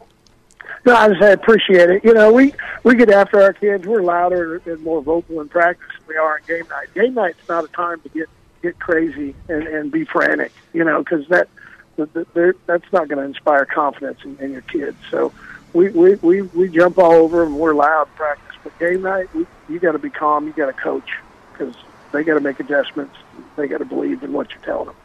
No, 0.86 0.96
I 0.96 1.10
just 1.10 1.22
I 1.22 1.30
appreciate 1.30 1.90
it. 1.90 2.04
You 2.04 2.14
know, 2.14 2.32
we 2.32 2.54
we 2.84 2.96
get 2.96 3.10
after 3.10 3.42
our 3.42 3.54
kids. 3.54 3.86
We're 3.88 4.02
louder 4.02 4.62
and 4.66 4.82
more 4.82 5.02
vocal 5.02 5.40
in 5.40 5.50
practice 5.50 5.88
than 6.00 6.08
we 6.08 6.18
are 6.18 6.38
in 6.38 6.44
game 6.46 6.68
night. 6.70 6.94
Game 6.94 7.14
night's 7.14 7.48
not 7.48 7.64
a 7.64 7.68
time 7.70 8.02
to 8.02 8.10
get 8.10 8.30
get 8.62 8.80
crazy 8.80 9.36
and 9.48 9.68
and 9.68 9.92
be 9.92 10.04
frantic. 10.04 10.52
You 10.74 10.84
know, 10.84 11.00
because 11.00 11.28
that 11.28 11.48
that's 11.96 12.92
not 12.92 13.08
going 13.08 13.18
to 13.18 13.24
inspire 13.24 13.66
confidence 13.66 14.20
in, 14.24 14.38
in 14.40 14.52
your 14.52 14.62
kids. 14.62 14.98
So 15.12 15.32
we, 15.74 15.90
we, 15.90 16.16
we, 16.16 16.42
we 16.42 16.70
jump 16.70 16.98
all 16.98 17.14
over 17.14 17.44
them. 17.44 17.58
We're 17.58 17.74
loud 17.74 18.08
in 18.08 18.14
practice. 18.14 18.58
But 18.64 18.78
game 18.80 19.02
night, 19.02 19.34
we, 19.34 19.46
you 19.70 19.80
got 19.80 19.94
to 19.94 20.00
be 20.00 20.10
calm. 20.10 20.48
You 20.48 20.54
got 20.54 20.68
to 20.68 20.74
coach 20.74 21.10
because 21.52 21.76
they 22.12 22.24
got 22.24 22.36
to 22.36 22.40
make 22.40 22.60
adjustments. 22.60 23.16
They 23.56 23.68
got 23.68 23.80
to 23.80 23.86
believe 23.86 24.24
in 24.24 24.34
what 24.34 24.52
you're 24.52 24.62
telling 24.62 24.88
them. 24.88 24.96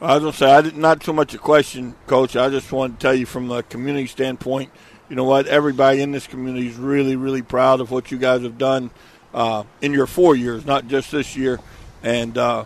I 0.00 0.14
was 0.14 0.20
going 0.20 0.32
to 0.32 0.38
say, 0.38 0.50
I 0.50 0.60
did, 0.62 0.76
not 0.76 1.02
so 1.02 1.12
much 1.12 1.34
a 1.34 1.38
question, 1.38 1.94
Coach. 2.06 2.34
I 2.34 2.48
just 2.48 2.72
wanted 2.72 2.98
to 2.98 3.02
tell 3.02 3.14
you 3.14 3.26
from 3.26 3.50
a 3.50 3.62
community 3.62 4.06
standpoint, 4.06 4.70
you 5.10 5.16
know 5.16 5.24
what? 5.24 5.46
Everybody 5.46 6.00
in 6.00 6.12
this 6.12 6.26
community 6.26 6.68
is 6.68 6.76
really, 6.76 7.16
really 7.16 7.42
proud 7.42 7.80
of 7.80 7.90
what 7.90 8.10
you 8.10 8.16
guys 8.16 8.42
have 8.42 8.56
done 8.56 8.90
uh, 9.34 9.64
in 9.82 9.92
your 9.92 10.06
four 10.06 10.34
years, 10.34 10.64
not 10.64 10.86
just 10.86 11.10
this 11.10 11.36
year. 11.36 11.60
And, 12.02 12.38
uh, 12.38 12.64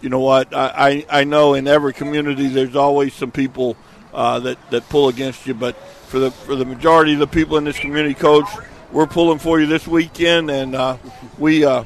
you 0.00 0.08
know 0.08 0.20
what? 0.20 0.54
I, 0.54 1.04
I, 1.10 1.20
I 1.20 1.24
know 1.24 1.54
in 1.54 1.66
every 1.66 1.92
community 1.92 2.48
there's 2.48 2.76
always 2.76 3.14
some 3.14 3.30
people 3.30 3.76
uh, 4.12 4.40
that 4.40 4.70
that 4.70 4.88
pull 4.88 5.08
against 5.08 5.46
you, 5.46 5.54
but 5.54 5.76
for 5.76 6.18
the 6.18 6.30
for 6.30 6.54
the 6.54 6.64
majority 6.64 7.14
of 7.14 7.18
the 7.18 7.26
people 7.26 7.56
in 7.56 7.64
this 7.64 7.78
community, 7.78 8.14
coach, 8.14 8.46
we're 8.92 9.06
pulling 9.06 9.38
for 9.38 9.60
you 9.60 9.66
this 9.66 9.86
weekend, 9.86 10.50
and 10.50 10.74
uh, 10.74 10.96
we 11.38 11.64
uh, 11.64 11.84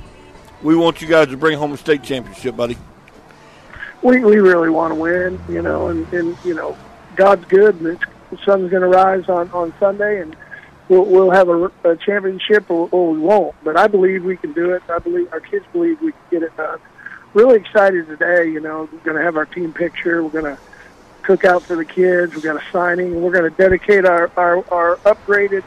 we 0.62 0.76
want 0.76 1.00
you 1.00 1.08
guys 1.08 1.28
to 1.28 1.36
bring 1.36 1.58
home 1.58 1.72
a 1.72 1.76
state 1.76 2.02
championship, 2.02 2.56
buddy. 2.56 2.76
We 4.02 4.24
we 4.24 4.38
really 4.38 4.70
want 4.70 4.92
to 4.92 4.94
win, 4.94 5.40
you 5.48 5.62
know, 5.62 5.88
and, 5.88 6.10
and 6.12 6.36
you 6.44 6.54
know, 6.54 6.76
God's 7.16 7.44
good, 7.46 7.80
and 7.80 7.98
the 8.30 8.38
sun's 8.44 8.70
going 8.70 8.82
to 8.82 8.88
rise 8.88 9.28
on 9.28 9.50
on 9.50 9.72
Sunday, 9.80 10.20
and 10.20 10.36
we'll 10.88 11.04
we'll 11.04 11.30
have 11.30 11.48
a, 11.48 11.70
a 11.84 11.96
championship, 11.96 12.70
or, 12.70 12.88
or 12.92 13.12
we 13.12 13.18
won't. 13.18 13.54
But 13.64 13.76
I 13.76 13.86
believe 13.86 14.24
we 14.24 14.36
can 14.36 14.52
do 14.52 14.72
it. 14.72 14.82
I 14.88 14.98
believe 14.98 15.32
our 15.32 15.40
kids 15.40 15.64
believe 15.72 16.00
we 16.00 16.12
can 16.12 16.20
get 16.30 16.42
it 16.42 16.56
done 16.56 16.80
really 17.34 17.56
excited 17.56 18.06
today. 18.06 18.50
You 18.50 18.60
know, 18.60 18.88
we're 18.92 18.98
going 19.00 19.16
to 19.16 19.22
have 19.22 19.36
our 19.36 19.46
team 19.46 19.72
picture. 19.72 20.22
We're 20.22 20.30
going 20.30 20.56
to 20.56 20.62
cookout 21.22 21.62
for 21.62 21.76
the 21.76 21.84
kids. 21.84 22.34
We 22.34 22.42
got 22.42 22.56
a 22.56 22.64
signing. 22.72 23.22
We're 23.22 23.32
going 23.32 23.50
to 23.50 23.56
dedicate 23.56 24.04
our, 24.04 24.30
our, 24.36 24.64
our 24.72 24.96
upgraded, 24.98 25.64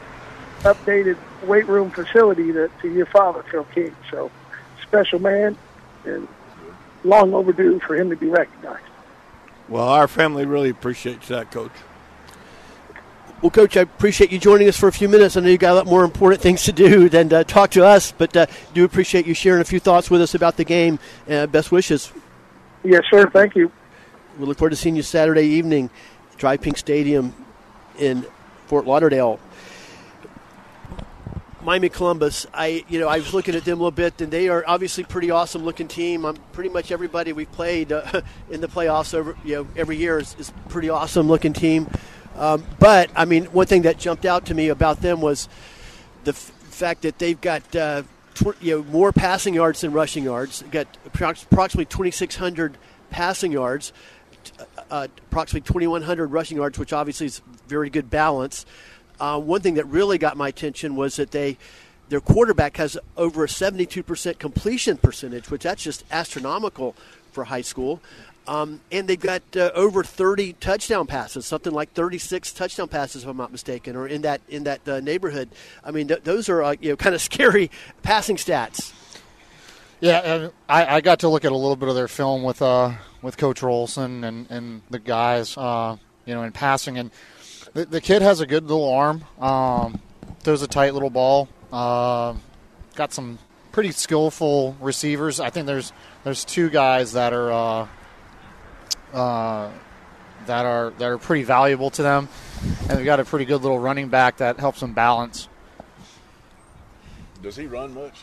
updated 0.60 1.16
weight 1.46 1.66
room 1.66 1.90
facility 1.90 2.52
to, 2.52 2.70
to 2.82 2.88
your 2.88 3.06
father, 3.06 3.42
Phil 3.50 3.64
King. 3.74 3.94
So, 4.10 4.30
special 4.82 5.18
man, 5.18 5.56
and 6.04 6.28
long 7.02 7.34
overdue 7.34 7.80
for 7.80 7.96
him 7.96 8.10
to 8.10 8.16
be 8.16 8.28
recognized. 8.28 8.84
Well, 9.68 9.88
our 9.88 10.08
family 10.08 10.44
really 10.44 10.68
appreciates 10.68 11.28
that, 11.28 11.50
Coach. 11.50 11.72
Well, 13.44 13.50
Coach, 13.50 13.76
I 13.76 13.82
appreciate 13.82 14.32
you 14.32 14.38
joining 14.38 14.68
us 14.68 14.78
for 14.78 14.88
a 14.88 14.92
few 14.92 15.06
minutes. 15.06 15.36
I 15.36 15.40
know 15.40 15.50
you 15.50 15.58
got 15.58 15.72
a 15.72 15.74
lot 15.74 15.84
more 15.84 16.02
important 16.02 16.40
things 16.40 16.62
to 16.62 16.72
do 16.72 17.08
than 17.10 17.30
uh, 17.30 17.44
talk 17.44 17.72
to 17.72 17.84
us, 17.84 18.10
but 18.10 18.34
uh, 18.34 18.46
do 18.72 18.86
appreciate 18.86 19.26
you 19.26 19.34
sharing 19.34 19.60
a 19.60 19.66
few 19.66 19.78
thoughts 19.78 20.10
with 20.10 20.22
us 20.22 20.34
about 20.34 20.56
the 20.56 20.64
game. 20.64 20.98
Uh, 21.28 21.46
best 21.46 21.70
wishes. 21.70 22.10
Yes, 22.84 23.02
sir. 23.10 23.28
Thank 23.28 23.54
you. 23.54 23.70
We 24.38 24.46
look 24.46 24.56
forward 24.56 24.70
to 24.70 24.76
seeing 24.76 24.96
you 24.96 25.02
Saturday 25.02 25.42
evening, 25.42 25.90
Drive 26.38 26.62
Pink 26.62 26.78
Stadium 26.78 27.34
in 27.98 28.24
Fort 28.64 28.86
Lauderdale. 28.86 29.38
Miami 31.60 31.90
Columbus, 31.90 32.46
I 32.54 32.82
you 32.88 32.98
know 32.98 33.08
I 33.08 33.18
was 33.18 33.34
looking 33.34 33.54
at 33.54 33.66
them 33.66 33.78
a 33.78 33.82
little 33.82 33.90
bit, 33.90 34.22
and 34.22 34.32
they 34.32 34.48
are 34.48 34.64
obviously 34.66 35.04
pretty 35.04 35.30
awesome 35.30 35.64
looking 35.64 35.88
team. 35.88 36.24
I'm 36.24 36.36
pretty 36.52 36.70
much 36.70 36.90
everybody 36.90 37.34
we've 37.34 37.52
played 37.52 37.92
uh, 37.92 38.22
in 38.50 38.62
the 38.62 38.68
playoffs 38.68 39.12
over 39.12 39.36
you 39.44 39.56
know 39.56 39.66
every 39.76 39.98
year 39.98 40.18
is, 40.18 40.34
is 40.38 40.50
pretty 40.70 40.88
awesome 40.88 41.28
looking 41.28 41.52
team. 41.52 41.88
Um, 42.36 42.64
but 42.78 43.10
I 43.14 43.24
mean, 43.24 43.44
one 43.46 43.66
thing 43.66 43.82
that 43.82 43.98
jumped 43.98 44.24
out 44.24 44.46
to 44.46 44.54
me 44.54 44.68
about 44.68 45.00
them 45.00 45.20
was 45.20 45.48
the 46.24 46.32
f- 46.32 46.36
fact 46.36 47.02
that 47.02 47.18
they've 47.18 47.40
got 47.40 47.76
uh, 47.76 48.02
tw- 48.34 48.60
you 48.60 48.78
know 48.78 48.84
more 48.84 49.12
passing 49.12 49.54
yards 49.54 49.82
than 49.82 49.92
rushing 49.92 50.24
yards. 50.24 50.60
They've 50.60 50.70
got 50.70 50.88
approximately 51.06 51.84
2,600 51.84 52.76
passing 53.10 53.52
yards, 53.52 53.92
uh, 54.90 55.08
approximately 55.30 55.66
2,100 55.66 56.26
rushing 56.28 56.56
yards, 56.56 56.78
which 56.78 56.92
obviously 56.92 57.26
is 57.26 57.40
very 57.68 57.90
good 57.90 58.10
balance. 58.10 58.66
Uh, 59.20 59.40
one 59.40 59.60
thing 59.60 59.74
that 59.74 59.86
really 59.86 60.18
got 60.18 60.36
my 60.36 60.48
attention 60.48 60.96
was 60.96 61.16
that 61.16 61.30
they 61.30 61.56
their 62.08 62.20
quarterback 62.20 62.76
has 62.76 62.98
over 63.16 63.44
a 63.44 63.46
72% 63.46 64.38
completion 64.38 64.96
percentage, 64.98 65.50
which 65.50 65.62
that's 65.62 65.82
just 65.82 66.04
astronomical 66.10 66.94
for 67.32 67.44
high 67.44 67.62
school. 67.62 68.00
Um, 68.46 68.80
and 68.92 69.08
they've 69.08 69.18
got 69.18 69.42
uh, 69.56 69.70
over 69.74 70.04
30 70.04 70.54
touchdown 70.54 71.06
passes, 71.06 71.46
something 71.46 71.72
like 71.72 71.92
36 71.94 72.52
touchdown 72.52 72.88
passes, 72.88 73.22
if 73.22 73.28
I'm 73.28 73.36
not 73.36 73.50
mistaken, 73.50 73.96
or 73.96 74.06
in 74.06 74.22
that 74.22 74.42
in 74.48 74.64
that 74.64 74.86
uh, 74.86 75.00
neighborhood. 75.00 75.48
I 75.82 75.90
mean, 75.90 76.08
th- 76.08 76.22
those 76.24 76.48
are 76.48 76.62
uh, 76.62 76.74
you 76.80 76.90
know 76.90 76.96
kind 76.96 77.14
of 77.14 77.22
scary 77.32 77.70
passing 78.02 78.36
stats. 78.36 78.92
Yeah, 80.00 80.18
and 80.18 80.52
I, 80.68 80.96
I 80.96 81.00
got 81.00 81.20
to 81.20 81.28
look 81.28 81.44
at 81.44 81.52
a 81.52 81.56
little 81.56 81.76
bit 81.76 81.88
of 81.88 81.94
their 81.94 82.08
film 82.08 82.42
with 82.42 82.60
uh, 82.60 82.92
with 83.22 83.38
Coach 83.38 83.62
Rolson 83.62 84.24
and, 84.24 84.50
and 84.50 84.82
the 84.90 84.98
guys, 84.98 85.56
uh, 85.56 85.96
you 86.26 86.34
know, 86.34 86.42
in 86.42 86.52
passing, 86.52 86.98
and 86.98 87.10
the, 87.72 87.86
the 87.86 88.00
kid 88.02 88.20
has 88.20 88.40
a 88.40 88.46
good 88.46 88.64
little 88.64 88.92
arm. 88.92 89.24
Um, 89.40 90.00
throws 90.40 90.60
a 90.60 90.68
tight 90.68 90.92
little 90.92 91.08
ball. 91.08 91.48
Uh, 91.72 92.34
got 92.94 93.14
some 93.14 93.38
pretty 93.72 93.90
skillful 93.92 94.76
receivers. 94.80 95.40
I 95.40 95.48
think 95.48 95.66
there's 95.66 95.92
there's 96.22 96.44
two 96.44 96.68
guys 96.68 97.12
that 97.12 97.32
are 97.32 97.88
uh, 99.14 99.18
uh, 99.18 99.70
that 100.46 100.66
are 100.66 100.90
that 100.98 101.06
are 101.06 101.18
pretty 101.18 101.44
valuable 101.44 101.90
to 101.90 102.02
them, 102.02 102.28
and 102.88 102.98
they've 102.98 103.04
got 103.04 103.20
a 103.20 103.24
pretty 103.24 103.44
good 103.44 103.62
little 103.62 103.78
running 103.78 104.08
back 104.08 104.38
that 104.38 104.58
helps 104.58 104.80
them 104.80 104.92
balance. 104.92 105.48
Does 107.42 107.56
he 107.56 107.66
run 107.66 107.94
much? 107.94 108.20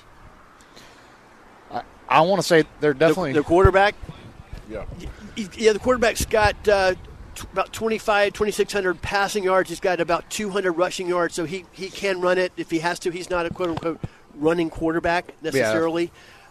I, 1.71 1.83
I 2.09 2.21
want 2.21 2.41
to 2.41 2.47
say 2.47 2.65
they're 2.79 2.93
definitely 2.93 3.33
the, 3.33 3.39
the 3.39 3.45
quarterback. 3.45 3.95
Yeah, 4.69 4.85
yeah. 5.35 5.73
The 5.73 5.79
quarterback's 5.79 6.25
got 6.25 6.67
uh, 6.67 6.95
t- 7.35 7.47
about 7.51 7.73
25, 7.73 8.33
2,600 8.33 9.01
passing 9.01 9.43
yards. 9.43 9.69
He's 9.69 9.79
got 9.79 9.99
about 9.99 10.29
200 10.29 10.71
rushing 10.73 11.07
yards, 11.07 11.35
so 11.35 11.45
he, 11.45 11.65
he 11.71 11.89
can 11.89 12.21
run 12.21 12.37
it 12.37 12.51
if 12.57 12.71
he 12.71 12.79
has 12.79 12.99
to. 12.99 13.11
He's 13.11 13.29
not 13.29 13.45
a 13.45 13.49
quote 13.49 13.69
unquote 13.69 13.99
running 14.35 14.69
quarterback 14.69 15.33
necessarily. 15.41 16.05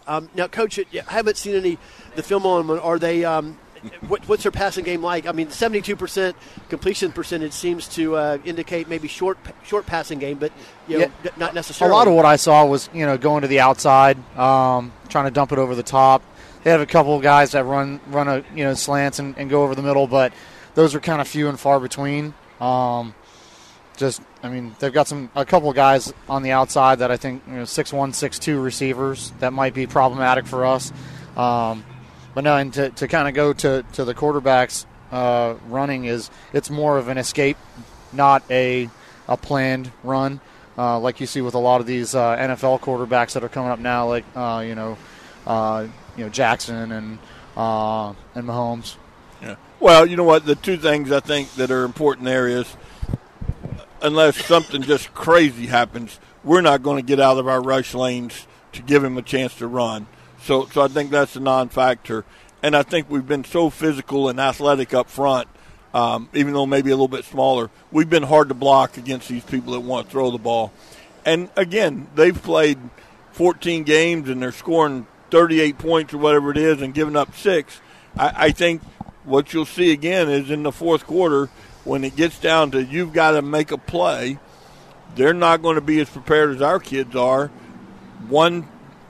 Yeah. 0.07 0.17
Um, 0.17 0.31
now, 0.35 0.49
coach, 0.49 0.79
I 0.79 1.13
haven't 1.13 1.37
seen 1.37 1.55
any 1.55 1.79
the 2.17 2.23
film 2.23 2.47
on 2.47 2.67
them. 2.67 2.81
Are 2.83 2.99
they? 2.99 3.25
Um, 3.25 3.59
what, 4.09 4.29
what's 4.29 4.43
their 4.43 4.53
passing 4.53 4.85
game 4.85 5.03
like? 5.03 5.27
I 5.27 5.33
mean, 5.33 5.49
72% 5.49 6.35
completion 6.69 7.13
percentage 7.13 7.53
seems 7.53 7.89
to 7.89 8.17
uh, 8.17 8.39
indicate 8.45 8.89
maybe 8.89 9.09
short 9.09 9.39
short 9.65 9.87
passing 9.87 10.19
game, 10.19 10.39
but 10.39 10.53
you 10.87 10.99
know, 10.99 11.11
yeah. 11.25 11.31
not 11.37 11.55
necessarily. 11.55 11.93
A 11.93 11.97
lot 11.97 12.09
of 12.09 12.15
what 12.15 12.25
I 12.25 12.37
saw 12.37 12.65
was 12.67 12.91
you 12.93 13.07
know 13.07 13.17
going 13.17 13.43
to 13.43 13.49
the 13.49 13.61
outside, 13.61 14.19
um, 14.39 14.93
trying 15.09 15.25
to 15.25 15.31
dump 15.31 15.53
it 15.53 15.59
over 15.59 15.75
the 15.75 15.83
top. 15.83 16.23
They 16.63 16.71
have 16.71 16.81
a 16.81 16.87
couple 16.87 17.17
of 17.17 17.23
guys 17.23 17.53
that 17.53 17.65
run 17.65 18.01
run 18.09 18.29
a 18.29 18.45
you 18.55 18.65
know 18.65 18.75
slants 18.75 19.19
and, 19.19 19.37
and 19.39 19.49
go 19.49 19.63
over 19.63 19.75
the 19.75 19.83
middle, 19.83 20.07
but 20.07 20.33
those 20.75 20.95
are 20.95 21.01
kind 21.01 21.21
of 21.21 21.29
few 21.29 21.49
and 21.49 21.59
far 21.59 21.81
between. 21.81 22.35
Um, 22.61 23.15
just, 23.97 24.23
I 24.43 24.49
mean, 24.49 24.75
they've 24.79 24.93
got 24.93 25.09
some 25.09 25.31
a 25.35 25.45
couple 25.45 25.69
of 25.69 25.77
guys 25.77 26.13
on 26.29 26.43
the 26.43 26.53
outside 26.53 27.01
that 27.01 27.11
I 27.11 27.17
think 27.17 27.43
you 27.47 27.55
know 27.55 27.65
six 27.65 27.93
one, 27.93 28.13
six 28.13 28.39
two 28.39 28.61
receivers 28.61 29.33
that 29.41 29.53
might 29.53 29.75
be 29.75 29.87
problematic 29.87 30.47
for 30.47 30.65
us. 30.65 30.93
Um, 31.37 31.85
but 32.35 32.45
no, 32.45 32.57
and 32.57 32.73
to, 32.75 32.91
to 32.91 33.09
kind 33.09 33.29
of 33.29 33.35
go 33.35 33.53
to, 33.53 33.85
to 33.95 34.05
the 34.05 34.15
quarterbacks 34.15 34.87
uh, 35.11 35.55
running 35.69 36.05
is 36.05 36.31
it's 36.53 36.71
more 36.71 36.99
of 36.99 37.09
an 37.09 37.19
escape, 37.19 37.57
not 38.13 38.43
a 38.51 38.89
a 39.29 39.37
planned 39.37 39.93
run 40.03 40.41
uh, 40.81 40.99
like 40.99 41.21
you 41.21 41.27
see 41.27 41.43
with 41.43 41.55
a 41.55 41.59
lot 41.59 41.81
of 41.83 41.87
these 41.87 42.15
uh, 42.15 42.37
NFL 42.37 42.81
quarterbacks 42.81 43.33
that 43.33 43.45
are 43.45 43.51
coming 43.51 43.71
up 43.71 43.79
now, 43.79 44.09
like 44.09 44.25
uh, 44.35 44.65
you 44.67 44.75
know, 44.75 44.97
uh, 45.47 45.87
you 46.17 46.25
know 46.25 46.31
Jackson 46.31 46.91
and 46.93 47.19
uh, 47.55 48.15
and 48.35 48.47
Mahomes. 48.47 48.97
Yeah. 49.43 49.57
Well, 49.79 50.07
you 50.07 50.17
know 50.17 50.25
what? 50.25 50.47
The 50.47 50.55
two 50.55 50.79
things 50.79 51.13
I 51.13 51.21
think 51.21 51.53
that 51.55 51.71
are 51.71 51.85
important 51.85 52.25
there 52.25 52.49
is, 52.49 52.77
unless 54.01 54.43
something 54.45 54.81
just 54.81 55.13
crazy 55.13 55.67
happens, 55.67 56.19
we're 56.45 56.63
not 56.63 56.83
going 56.83 56.97
to 56.97 57.07
get 57.07 57.21
out 57.21 57.37
of 57.37 57.47
our 57.47 57.61
rush 57.61 57.95
lanes 57.95 58.47
to 58.73 58.81
give 58.83 59.05
him 59.05 59.19
a 59.19 59.23
chance 59.23 59.55
to 59.57 59.67
run. 59.67 60.07
So, 60.43 60.67
so 60.67 60.83
I 60.83 60.89
think 60.89 61.11
that's 61.11 61.37
a 61.37 61.41
non-factor. 61.41 62.25
And 62.63 62.77
I 62.77 62.83
think 62.83 63.09
we've 63.09 63.27
been 63.27 63.45
so 63.45 63.71
physical 63.71 64.29
and 64.29 64.39
athletic 64.39 64.93
up 64.95 65.09
front, 65.09 65.49
um, 65.95 66.29
even 66.35 66.53
though 66.53 66.67
maybe 66.67 66.91
a 66.91 66.95
little 66.95 67.09
bit 67.09 67.25
smaller. 67.25 67.71
We've 67.91 68.11
been 68.11 68.23
hard 68.23 68.49
to 68.49 68.55
block 68.55 68.97
against 68.97 69.29
these 69.29 69.45
people 69.45 69.73
that 69.73 69.81
want 69.81 70.07
to 70.07 70.13
throw 70.13 70.31
the 70.31 70.39
ball. 70.39 70.73
And 71.25 71.51
again, 71.57 72.09
they've 72.15 72.41
played 72.41 72.79
14 73.33 73.85
games 73.85 74.29
and 74.29 74.43
they're 74.43 74.53
scoring 74.53 75.07
38 75.31 75.79
points 75.79 76.15
or 76.15 76.19
whatever 76.19 76.51
it 76.51 76.57
is 76.57 76.83
and 76.83 76.93
giving 76.93 77.17
up 77.17 77.35
six. 77.37 77.81
I, 78.19 78.47
I 78.47 78.51
think 78.51 78.83
what 79.25 79.53
you'll 79.53 79.67
see 79.67 79.93
again 79.93 80.29
is 80.29 80.51
in 80.51 80.63
the 80.63 80.73
fourth 80.73 81.07
quarter 81.07 81.47
when 81.85 82.05
it 82.05 82.17
gets 82.17 82.39
down 82.39 82.71
to 82.73 82.83
you've 82.83 83.13
got 83.13 83.33
to 83.33 83.43
make 83.43 83.71
a 83.71 83.79
play. 83.79 84.39
They're 85.15 85.35
not 85.35 85.63
going 85.63 85.75
to 85.75 85.81
be 85.81 86.01
as 86.01 86.09
prepared 86.09 86.55
as 86.55 86.63
our 86.63 86.79
kids 86.79 87.17
are. 87.17 87.49
One, 88.29 88.63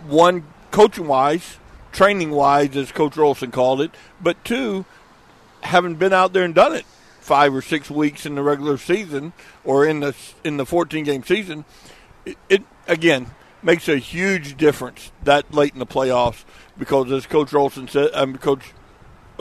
one 0.06 0.44
coaching 0.70 1.06
wise, 1.06 1.58
training 1.92 2.30
wise, 2.30 2.76
as 2.76 2.92
Coach 2.92 3.14
Rolson 3.14 3.52
called 3.52 3.80
it, 3.80 3.90
but 4.20 4.42
two, 4.44 4.84
having 5.62 5.94
been 5.94 6.12
out 6.12 6.32
there 6.32 6.44
and 6.44 6.54
done 6.54 6.74
it 6.74 6.84
five 7.20 7.54
or 7.54 7.62
six 7.62 7.90
weeks 7.90 8.26
in 8.26 8.34
the 8.34 8.42
regular 8.42 8.76
season 8.76 9.32
or 9.64 9.86
in 9.86 10.00
the 10.00 10.16
in 10.42 10.56
the 10.56 10.66
14 10.66 11.04
game 11.04 11.22
season, 11.22 11.64
it, 12.24 12.36
it 12.48 12.62
again 12.88 13.26
makes 13.62 13.88
a 13.88 13.98
huge 13.98 14.56
difference 14.56 15.12
that 15.22 15.52
late 15.52 15.72
in 15.72 15.78
the 15.78 15.86
playoffs 15.86 16.44
because 16.78 17.12
as 17.12 17.26
Coach 17.26 17.50
Rolson 17.50 17.88
said, 17.88 18.10
um, 18.14 18.38
Coach 18.38 18.72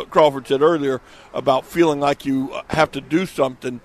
Crawford 0.10 0.48
said 0.48 0.62
earlier 0.62 1.02
about 1.34 1.66
feeling 1.66 2.00
like 2.00 2.26
you 2.26 2.54
have 2.70 2.92
to 2.92 3.02
do 3.02 3.26
something. 3.26 3.82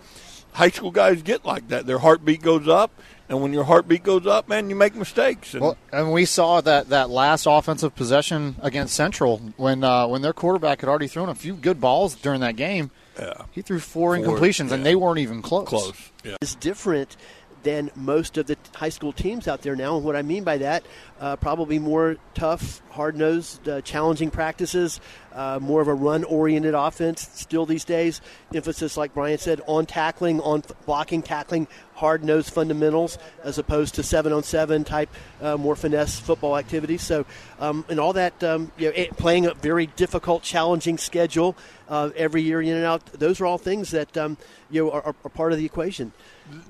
High 0.52 0.70
school 0.70 0.90
guys 0.90 1.22
get 1.22 1.44
like 1.44 1.68
that. 1.68 1.86
Their 1.86 1.98
heartbeat 1.98 2.42
goes 2.42 2.68
up, 2.68 2.92
and 3.28 3.40
when 3.40 3.52
your 3.52 3.64
heartbeat 3.64 4.02
goes 4.02 4.26
up, 4.26 4.48
man, 4.48 4.68
you 4.68 4.76
make 4.76 4.94
mistakes. 4.94 5.54
And, 5.54 5.62
well, 5.62 5.76
and 5.92 6.12
we 6.12 6.24
saw 6.24 6.60
that, 6.60 6.90
that 6.90 7.10
last 7.10 7.46
offensive 7.48 7.94
possession 7.94 8.56
against 8.60 8.94
Central 8.94 9.38
when 9.56 9.82
uh, 9.82 10.06
when 10.06 10.22
their 10.22 10.32
quarterback 10.32 10.80
had 10.80 10.88
already 10.88 11.08
thrown 11.08 11.28
a 11.28 11.34
few 11.34 11.54
good 11.54 11.80
balls 11.80 12.14
during 12.14 12.40
that 12.40 12.56
game. 12.56 12.90
Yeah. 13.18 13.44
He 13.52 13.62
threw 13.62 13.78
four, 13.78 14.16
four 14.16 14.24
incompletions, 14.24 14.68
yeah. 14.68 14.74
and 14.74 14.86
they 14.86 14.96
weren't 14.96 15.20
even 15.20 15.40
close. 15.40 15.68
Close. 15.68 16.12
Yeah. 16.24 16.36
It's 16.42 16.54
different 16.56 17.16
than 17.62 17.90
most 17.96 18.36
of 18.36 18.46
the 18.46 18.56
high 18.74 18.90
school 18.90 19.12
teams 19.12 19.48
out 19.48 19.62
there 19.62 19.74
now. 19.74 19.96
And 19.96 20.04
what 20.04 20.16
I 20.16 20.22
mean 20.22 20.44
by 20.44 20.58
that, 20.58 20.84
uh, 21.18 21.36
probably 21.36 21.78
more 21.78 22.16
tough, 22.34 22.82
hard 22.90 23.16
nosed, 23.16 23.68
uh, 23.68 23.80
challenging 23.80 24.30
practices, 24.30 25.00
uh, 25.34 25.58
more 25.60 25.80
of 25.80 25.88
a 25.88 25.94
run 25.94 26.24
oriented 26.24 26.74
offense 26.74 27.28
still 27.34 27.66
these 27.66 27.84
days. 27.84 28.20
Emphasis, 28.54 28.96
like 28.96 29.14
Brian 29.14 29.38
said, 29.38 29.60
on 29.66 29.86
tackling, 29.86 30.40
on 30.40 30.62
blocking, 30.86 31.22
tackling, 31.22 31.66
hard 31.94 32.24
nosed 32.24 32.52
fundamentals 32.52 33.18
as 33.42 33.58
opposed 33.58 33.94
to 33.96 34.02
seven 34.02 34.32
on 34.32 34.42
seven 34.42 34.84
type, 34.84 35.08
uh, 35.40 35.56
more 35.56 35.76
finesse 35.76 36.18
football 36.18 36.56
activities. 36.56 37.02
So, 37.02 37.26
um, 37.60 37.84
and 37.88 38.00
all 38.00 38.12
that, 38.14 38.42
um, 38.42 38.72
you 38.78 38.92
know, 38.92 39.04
playing 39.16 39.46
a 39.46 39.54
very 39.54 39.86
difficult, 39.86 40.42
challenging 40.42 40.98
schedule 40.98 41.56
uh, 41.88 42.10
every 42.16 42.42
year 42.42 42.62
in 42.62 42.74
and 42.74 42.84
out, 42.84 43.04
those 43.06 43.40
are 43.40 43.46
all 43.46 43.58
things 43.58 43.90
that 43.90 44.16
um, 44.16 44.36
you 44.70 44.84
know, 44.84 44.90
are, 44.90 45.14
are 45.24 45.30
part 45.30 45.52
of 45.52 45.58
the 45.58 45.64
equation 45.64 46.12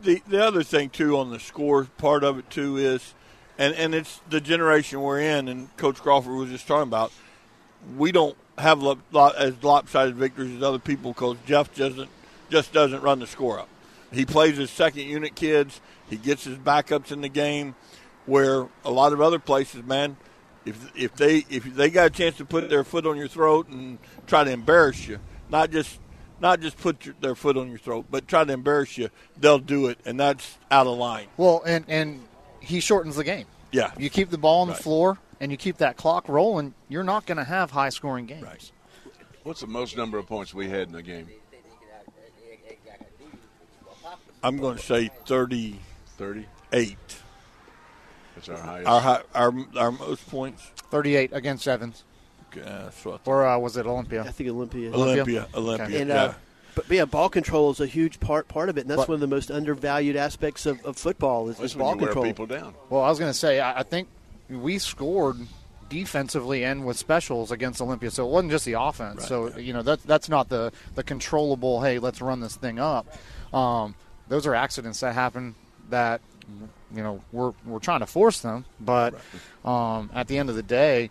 the 0.02 0.22
the 0.26 0.42
other 0.42 0.62
thing 0.62 0.90
too 0.90 1.16
on 1.16 1.30
the 1.30 1.40
score 1.40 1.84
part 1.84 2.24
of 2.24 2.38
it 2.38 2.50
too 2.50 2.76
is, 2.76 3.14
and 3.58 3.74
and 3.74 3.94
it's 3.94 4.20
the 4.28 4.40
generation 4.40 5.00
we're 5.00 5.20
in, 5.20 5.48
and 5.48 5.74
Coach 5.76 6.00
Crawford 6.00 6.34
was 6.34 6.50
just 6.50 6.66
talking 6.66 6.88
about. 6.88 7.12
We 7.96 8.12
don't 8.12 8.36
have 8.59 8.84
as 9.36 9.62
lopsided 9.62 10.14
victories 10.14 10.57
as 10.57 10.62
other 10.62 10.78
people 10.78 11.12
because 11.12 11.36
Jeff 11.46 11.74
doesn't 11.74 12.09
just 12.50 12.72
doesn't 12.72 13.02
run 13.02 13.18
the 13.20 13.26
score 13.26 13.59
up. 13.61 13.68
He 14.12 14.24
plays 14.24 14.57
his 14.57 14.70
second 14.70 15.02
unit 15.02 15.34
kids. 15.34 15.80
He 16.09 16.16
gets 16.16 16.44
his 16.44 16.57
backups 16.59 17.11
in 17.11 17.20
the 17.20 17.28
game, 17.28 17.74
where 18.26 18.68
a 18.84 18.90
lot 18.90 19.12
of 19.12 19.20
other 19.20 19.38
places, 19.38 19.82
man, 19.84 20.16
if 20.64 20.90
if 20.96 21.14
they 21.16 21.44
if 21.50 21.64
they 21.74 21.90
got 21.90 22.07
a 22.07 22.11
chance 22.11 22.36
to 22.36 22.44
put 22.44 22.68
their 22.68 22.84
foot 22.84 23.07
on 23.07 23.16
your 23.16 23.28
throat 23.28 23.68
and 23.68 23.98
try 24.26 24.44
to 24.44 24.50
embarrass 24.50 25.09
you, 25.09 25.18
not 25.50 25.70
just 25.70 25.98
not 26.40 26.61
just 26.61 26.76
put 26.76 27.07
your, 27.07 27.14
their 27.20 27.34
foot 27.34 27.57
on 27.57 27.68
your 27.68 27.78
throat, 27.78 28.05
but 28.11 28.28
try 28.28 28.44
to 28.44 28.52
embarrass 28.52 28.98
you, 28.98 29.09
they'll 29.38 29.59
do 29.59 29.86
it, 29.86 29.98
and 30.05 30.20
that's 30.20 30.59
out 30.70 30.86
of 30.86 30.96
line. 30.98 31.26
Well, 31.36 31.62
and 31.66 31.84
and 31.88 32.22
he 32.61 32.80
shortens 32.80 33.16
the 33.16 33.24
game. 33.24 33.46
Yeah, 33.72 33.90
You 33.98 34.09
keep 34.11 34.30
the 34.30 34.38
ball 34.38 34.62
on 34.62 34.68
Right. 34.68 34.76
the 34.76 34.82
floor 34.84 35.18
and 35.41 35.51
you 35.51 35.57
keep 35.57 35.78
that 35.78 35.97
clock 35.97 36.28
rolling. 36.28 36.74
You're 36.89 37.05
not 37.05 37.26
going 37.26 37.39
to 37.39 37.45
have 37.45 37.70
high 37.70 37.89
scoring 37.91 38.26
games. 38.26 38.43
Right. 38.43 38.70
What's 39.43 39.61
the 39.61 39.66
most 39.66 39.97
number 39.97 40.18
of 40.18 40.26
points 40.26 40.55
we 40.55 40.68
had 40.68 40.89
in 40.89 40.93
the 40.93 41.03
game? 41.03 41.28
I'm 44.43 44.59
going 44.59 44.76
to 44.76 44.82
say 44.82 45.11
30. 45.26 45.78
38. 46.16 46.97
That's 48.35 48.49
our 48.49 48.57
highest. 48.57 48.89
Our 48.89 49.01
hi- 49.01 49.22
our 49.35 49.55
our 49.76 49.93
most 49.93 50.28
points. 50.28 50.62
38 50.91 51.30
against 51.32 51.66
Evans. 51.66 52.05
Yeah, 52.55 52.62
that's 52.85 53.05
what 53.05 53.22
Or 53.24 53.45
uh, 53.47 53.59
was 53.59 53.76
it 53.76 53.85
Olympia? 53.87 54.22
I 54.22 54.30
think 54.30 54.49
Olympia. 54.49 54.93
Olympia, 54.93 55.49
Olympia. 55.55 56.01
And 56.01 56.09
yeah. 56.09 56.14
uh, 56.22 56.35
but 56.76 56.89
yeah, 56.89 57.05
ball 57.05 57.28
control 57.28 57.70
is 57.72 57.80
a 57.80 57.87
huge 57.87 58.20
part 58.20 58.47
part 58.47 58.68
of 58.68 58.78
it, 58.78 58.82
and 58.82 58.91
that's 58.91 58.99
But- 59.03 59.09
one 59.09 59.14
of 59.14 59.20
the 59.20 59.26
most 59.26 59.51
undervalued 59.51 60.14
aspects 60.14 60.66
of, 60.66 60.85
of 60.85 60.97
football 60.97 61.49
is, 61.49 61.57
That's 61.57 61.72
is 61.72 61.78
ball 61.78 61.97
control. 61.97 62.24
people 62.24 62.47
down. 62.47 62.74
Well, 62.91 63.03
I 63.03 63.09
was 63.09 63.18
going 63.18 63.30
to 63.32 63.39
say, 63.39 63.59
I, 63.59 63.80
I 63.80 63.82
think 63.82 64.07
we 64.49 64.78
scored 64.78 65.36
defensively 65.88 66.64
and 66.64 66.84
with 66.86 66.97
specials 66.97 67.51
against 67.51 67.80
Olympia, 67.80 68.11
so 68.11 68.26
it 68.26 68.30
wasn't 68.30 68.51
just 68.51 68.64
the 68.64 68.72
offense. 68.74 69.26
so 69.26 69.57
you 69.59 69.72
know 69.72 69.82
that's 69.82 70.03
that's 70.05 70.28
not 70.28 70.49
the 70.49 70.72
the 70.95 71.03
controllable. 71.03 71.80
Hey, 71.82 71.99
let's 71.99 72.20
run 72.20 72.40
this 72.40 72.57
thing 72.57 72.78
up. 72.78 73.07
Um, 73.53 73.95
those 74.28 74.47
are 74.47 74.55
accidents 74.55 75.01
that 75.01 75.14
happen 75.14 75.55
that 75.90 76.20
you 76.95 77.03
know 77.03 77.22
we're 77.32 77.53
we're 77.64 77.78
trying 77.78 78.01
to 78.01 78.07
force 78.07 78.40
them, 78.40 78.64
but 78.80 79.14
um, 79.64 80.11
at 80.14 80.28
the 80.28 80.38
end 80.38 80.51
of 80.51 80.57
the 80.57 80.62
day, 80.62 81.11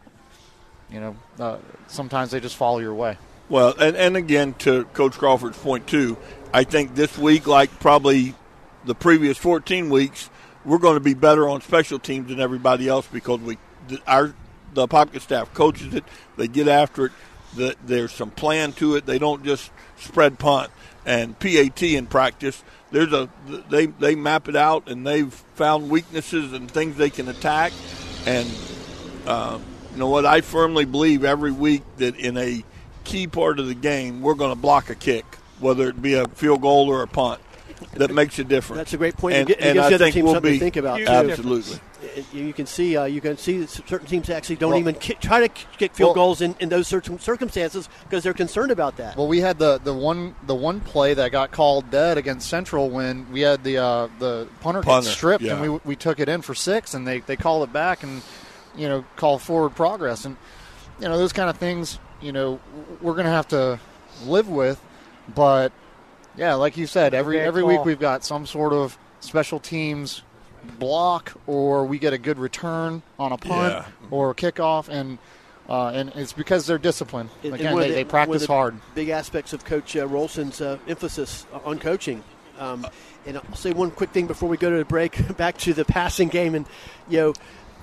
you 0.92 1.00
know 1.00 1.16
uh, 1.40 1.58
sometimes 1.88 2.32
they 2.32 2.40
just 2.40 2.56
follow 2.56 2.80
your 2.80 2.94
way. 2.94 3.18
Well, 3.50 3.76
and, 3.80 3.96
and 3.96 4.18
again, 4.18 4.54
to 4.60 4.86
Coach 4.86 5.14
Crawford's 5.14 5.58
point, 5.58 5.86
too, 5.86 6.18
I 6.54 6.64
think 6.64 6.96
this 6.96 7.18
week, 7.18 7.46
like 7.46 7.78
probably 7.80 8.36
the 8.86 8.96
previous 8.96 9.38
14 9.38 9.90
weeks, 9.90 10.30
we're 10.66 10.78
going 10.78 10.96
to 10.96 11.02
be 11.02 11.14
better 11.14 11.48
on 11.50 11.62
special 11.62 12.00
teams 12.00 12.30
than 12.30 12.40
everybody 12.40 12.88
else 12.88 13.08
because 13.08 13.40
we 13.40 13.58
our 14.08 14.34
the 14.74 14.88
Popka 14.88 15.22
staff 15.22 15.54
coaches 15.54 15.94
it. 15.94 16.04
They 16.38 16.48
get 16.48 16.68
after 16.68 17.08
it. 17.08 17.12
The, 17.56 17.76
there's 17.86 18.12
some 18.12 18.32
plan 18.32 18.74
to 18.74 18.96
it. 18.96 19.06
They 19.06 19.20
don't 19.20 19.44
just 19.44 19.72
spread 19.98 20.40
punt 20.40 20.72
and 21.06 21.38
PAT 21.38 21.84
in 21.84 22.08
practice. 22.08 22.64
There's 22.92 23.14
a 23.14 23.30
they 23.70 23.88
they 23.88 24.16
map 24.16 24.48
it 24.48 24.56
out 24.56 24.90
and 24.90 25.06
they've 25.06 25.34
found 25.56 25.90
weaknesses 25.90 26.54
and 26.54 26.70
things 26.70 26.98
they 26.98 27.10
can 27.10 27.28
attack. 27.28 27.74
And 28.26 28.50
uh, 29.28 29.60
you 29.92 29.98
know 29.98 30.10
what? 30.10 30.26
I 30.26 30.42
firmly 30.42 30.86
believe 30.86 31.24
every 31.24 31.52
week 31.52 31.84
that 31.98 32.16
in 32.16 32.38
a 32.38 32.64
key 33.04 33.28
part 33.28 33.60
of 33.60 33.68
the 33.68 33.76
game, 33.76 34.22
we're 34.22 34.34
going 34.34 34.52
to 34.52 34.60
block 34.60 34.90
a 34.90 34.96
kick, 34.96 35.26
whether 35.60 35.88
it 35.90 36.02
be 36.02 36.14
a 36.16 36.28
field 36.30 36.62
goal 36.62 36.90
or 36.90 37.04
a 37.04 37.08
punt. 37.08 37.42
That 37.94 38.12
makes 38.14 38.40
a 38.40 38.44
difference. 38.44 38.78
That's 38.78 38.94
a 38.94 38.98
great 38.98 39.18
point. 39.18 39.36
And, 39.36 39.50
it 39.50 39.60
and 39.60 39.74
gives 39.76 39.86
I 39.86 39.90
the 39.90 39.96
other 39.96 40.06
think 40.06 40.14
team 40.16 40.26
we'll 40.26 40.34
something 40.36 40.52
be 40.52 40.60
to 40.60 40.64
think 40.64 40.76
about. 40.76 40.98
too. 41.00 41.08
absolutely. 41.08 41.80
You 42.34 42.54
can 42.54 42.66
see, 42.66 42.98
uh, 42.98 43.06
you 43.06 43.22
can 43.22 43.38
see 43.38 43.60
that 43.60 43.70
certain 43.70 44.08
teams 44.08 44.30
actually 44.30 44.58
don't 44.58 44.72
Well- 44.72 44.80
even 44.80 44.96
kick, 44.96 45.20
try 45.20 45.40
to 45.40 45.48
kick 45.48 45.94
field 45.96 46.10
Well- 46.10 46.14
goals 46.26 46.42
in, 46.42 46.56
in 46.60 46.70
those 46.70 46.88
certain 46.88 47.18
circumstances 47.20 47.88
because 48.04 48.24
they're 48.24 48.34
concerned 48.34 48.72
about 48.72 48.98
that. 48.98 49.16
Well, 49.16 49.28
we 49.28 49.40
had 49.40 49.58
the, 49.58 49.80
the 49.84 49.94
one 49.94 50.36
the 50.46 50.56
one 50.56 50.80
play 50.82 51.14
that 51.14 51.32
got 51.32 51.52
called 51.52 51.90
dead 51.92 52.18
against 52.18 52.50
Central 52.50 52.90
when 52.90 53.32
we 53.32 53.42
had 53.42 53.64
the 53.64 53.78
uh, 53.78 54.08
the 54.20 54.48
punter, 54.62 54.82
Punter, 54.82 55.08
get 55.08 55.14
stripped 55.16 55.44
yeah. 55.44 55.54
and 55.54 55.62
we 55.74 55.80
we 55.86 55.96
took 55.96 56.20
it 56.20 56.28
in 56.28 56.42
for 56.42 56.54
six 56.54 56.94
and 56.94 57.08
they 57.08 57.20
they 57.22 57.36
call 57.38 57.64
it 57.64 57.72
back 57.72 58.04
and 58.04 58.22
you 58.76 58.88
know 58.90 59.06
call 59.16 59.40
forward 59.40 59.72
progress 59.76 60.26
and 60.26 60.36
you 61.00 61.08
know 61.08 61.18
those 61.18 61.34
kind 61.34 61.50
of 61.50 61.58
things 61.58 62.00
you 62.22 62.32
know 62.32 62.60
we're 63.02 63.16
gonna 63.16 63.30
have 63.30 63.48
to 63.48 63.80
live 64.26 64.48
with, 64.50 64.82
but 65.34 65.72
yeah, 66.38 66.56
like 66.56 66.78
you 66.78 66.88
said, 66.88 67.14
every 67.14 67.38
Bad 67.38 67.48
every 67.48 67.64
week 67.64 67.86
we've 67.86 68.00
got 68.00 68.24
some 68.24 68.46
sort 68.46 68.74
of 68.74 68.98
special 69.20 69.60
teams 69.60 70.22
block 70.80 71.34
or 71.48 71.86
we 71.86 72.00
get 72.00 72.14
a 72.14 72.18
good 72.18 72.40
return 72.40 73.02
on 73.20 73.32
a 73.32 73.38
punt 73.38 73.74
Yeah. 73.74 73.86
or 74.12 74.32
a 74.32 74.36
kickoff 74.36 74.90
and. 74.90 75.18
Uh, 75.70 75.92
and 75.92 76.10
it's 76.16 76.34
because 76.34 76.68
they're 76.68 76.78
disciplined. 76.78 77.30
And- 77.42 77.54
and 77.54 77.62
Again, 77.62 77.78
they, 77.78 77.88
the- 77.88 77.94
they 77.96 78.04
practice 78.04 78.42
the 78.42 78.48
hard. 78.52 78.76
Big 78.96 79.08
aspects 79.08 79.54
of 79.54 79.64
Coach 79.64 79.96
uh, 79.96 80.06
Rolson's 80.06 80.60
uh, 80.60 80.78
emphasis 80.90 81.46
on 81.64 81.80
coaching. 81.80 82.22
Um, 82.60 82.86
and 83.26 83.38
I'll 83.38 83.56
say 83.56 83.72
one 83.72 83.90
quick 83.90 84.10
thing 84.10 84.28
before 84.28 84.50
we 84.50 84.58
go 84.58 84.70
to 84.70 84.76
the 84.76 84.84
break. 84.84 85.38
Back 85.38 85.58
to 85.60 85.74
the 85.74 85.86
passing 85.86 86.28
game, 86.28 86.54
and 86.54 86.66
you 87.08 87.18
know, 87.18 87.34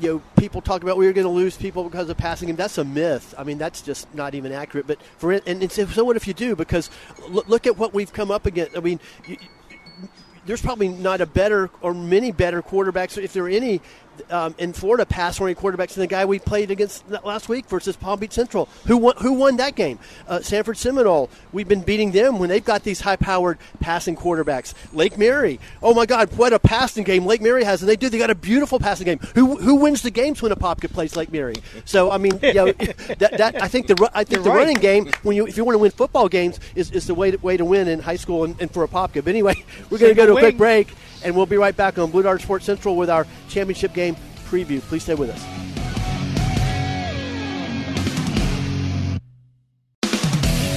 you 0.01 0.15
know, 0.15 0.23
people 0.37 0.61
talk 0.61 0.83
about 0.83 0.97
we 0.97 1.07
are 1.07 1.13
going 1.13 1.27
to 1.27 1.33
lose 1.33 1.57
people 1.57 1.85
because 1.85 2.09
of 2.09 2.17
passing 2.17 2.49
game. 2.49 2.57
That's 2.57 2.79
a 2.79 2.85
myth. 2.85 3.35
I 3.37 3.45
mean, 3.45 3.59
that's 3.59 3.83
just 3.83 4.13
not 4.15 4.35
even 4.35 4.53
accurate. 4.53 4.87
But 4.87 5.01
for 5.19 5.33
and 5.33 5.63
it's, 5.63 5.77
so 5.77 6.05
what 6.05 6.17
if 6.17 6.27
you 6.27 6.35
do? 6.35 6.57
Because 6.57 6.91
look, 7.29 7.49
look 7.49 7.67
at 7.67 7.77
what 7.77 7.95
we've 7.95 8.13
come 8.13 8.31
up 8.31 8.47
against. 8.47 8.77
I 8.77 8.81
mean. 8.81 9.01
You, 9.27 9.37
there's 10.47 10.63
probably 10.63 10.89
not 10.89 11.21
a 11.21 11.27
better 11.27 11.71
or 11.81 11.95
many 11.95 12.33
better 12.33 12.63
quarterbacks, 12.63 13.23
if 13.23 13.33
there 13.35 13.45
are 13.45 13.49
any, 13.49 13.81
um, 14.31 14.55
in 14.59 14.73
Florida 14.73 15.07
pass 15.07 15.41
oriented 15.41 15.63
quarterbacks 15.63 15.95
than 15.95 16.03
the 16.03 16.07
guy 16.07 16.25
we 16.25 16.39
played 16.39 16.71
against 16.71 17.09
last 17.25 17.49
week 17.49 17.67
versus 17.67 17.97
Palm 17.97 18.19
Beach 18.19 18.33
Central. 18.33 18.69
Who 18.87 18.97
won, 18.97 19.17
who 19.19 19.33
won 19.33 19.57
that 19.57 19.75
game? 19.75 19.99
Uh, 20.29 20.41
Sanford 20.41 20.77
Seminole. 20.77 21.31
We've 21.53 21.69
been 21.69 21.83
beating 21.83 22.13
them 22.13 22.39
when 22.39 22.49
they've 22.49 22.65
got 22.65 22.83
these 22.83 23.01
high 23.01 23.17
powered 23.17 23.59
passing 23.81 24.17
quarterbacks. 24.17 24.75
Lake 24.93 25.19
Mary. 25.19 25.61
Oh 25.83 25.95
my 25.95 26.07
God, 26.07 26.37
what 26.37 26.53
a 26.53 26.59
passing 26.59 27.05
game 27.05 27.27
Lake 27.27 27.41
Mary 27.41 27.65
has, 27.65 27.83
and 27.83 27.89
they 27.89 27.97
do. 27.97 28.09
They 28.09 28.19
got 28.19 28.31
a 28.31 28.35
beautiful 28.35 28.79
passing 28.79 29.05
game. 29.05 29.19
Who 29.35 29.57
who 29.57 29.77
wins 29.77 30.03
the 30.03 30.11
games 30.11 30.43
when 30.43 30.53
Apopka 30.53 30.93
plays 30.93 31.17
Lake 31.17 31.33
Mary? 31.33 31.55
So 31.85 32.11
I 32.11 32.19
mean, 32.19 32.39
you 32.43 32.55
know, 32.55 32.73
that, 32.73 33.35
that 33.39 33.63
I 33.63 33.69
think 33.69 33.87
the 33.87 34.11
I 34.15 34.25
think 34.25 34.43
the 34.43 34.51
right. 34.51 34.59
running 34.59 34.77
game 34.79 35.11
when 35.23 35.37
you 35.37 35.47
if 35.47 35.57
you 35.57 35.65
want 35.65 35.75
to 35.75 35.79
win 35.79 35.91
football 35.91 36.29
games 36.29 36.61
is, 36.75 36.91
is 36.91 37.07
the 37.07 37.15
way 37.15 37.31
to, 37.31 37.37
way 37.39 37.57
to 37.57 37.65
win 37.65 37.89
in 37.89 38.01
high 38.01 38.17
school 38.17 38.45
and, 38.45 38.61
and 38.61 38.71
for 38.71 38.87
Apopka. 38.87 39.25
But 39.25 39.29
anyway, 39.29 39.65
we're 39.91 39.99
going 39.99 40.11
to 40.11 40.17
go 40.17 40.27
to 40.27 40.37
a 40.37 40.39
quick 40.39 40.57
break, 40.57 40.95
and 41.25 41.35
we'll 41.35 41.47
be 41.47 41.57
right 41.57 41.77
back 41.77 41.99
on 41.99 42.11
Blue 42.11 42.23
Darter 42.23 42.43
Sports 42.43 42.65
Central 42.65 42.97
with 42.97 43.11
our 43.11 43.27
championship 43.49 43.93
game 43.93 44.17
preview. 44.49 44.81
Please 44.81 45.03
stay 45.03 45.15
with 45.15 45.31
us. 45.31 45.43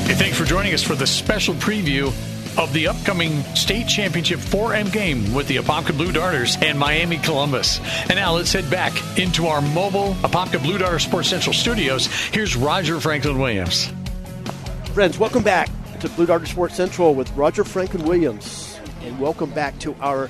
Hey, 0.07 0.15
thanks 0.15 0.37
for 0.37 0.45
joining 0.45 0.73
us 0.73 0.83
for 0.83 0.95
the 0.95 1.07
special 1.07 1.53
preview 1.55 2.13
of 2.57 2.71
the 2.73 2.87
upcoming 2.87 3.41
state 3.55 3.87
championship 3.87 4.39
4M 4.39 4.91
game 4.91 5.33
with 5.33 5.47
the 5.47 5.57
Apopka 5.57 5.95
Blue 5.95 6.11
Darters 6.11 6.57
and 6.61 6.77
Miami 6.77 7.17
Columbus. 7.17 7.79
And 8.09 8.15
now 8.15 8.33
let's 8.35 8.53
head 8.53 8.69
back 8.69 8.93
into 9.17 9.47
our 9.47 9.61
mobile 9.61 10.13
Apopka 10.21 10.61
Blue 10.61 10.77
Darter 10.77 10.99
Sports 10.99 11.29
Central 11.29 11.53
studios. 11.53 12.07
Here's 12.31 12.55
Roger 12.55 12.99
Franklin 12.99 13.39
Williams. 13.39 13.91
Friends, 14.93 15.17
welcome 15.17 15.41
back 15.41 15.69
to 16.01 16.09
Blue 16.09 16.27
Darter 16.27 16.45
Sports 16.45 16.75
Central 16.75 17.15
with 17.15 17.31
Roger 17.31 17.63
Franklin 17.63 18.03
Williams. 18.03 18.72
And 19.03 19.19
welcome 19.19 19.49
back 19.49 19.77
to 19.79 19.93
our 19.99 20.29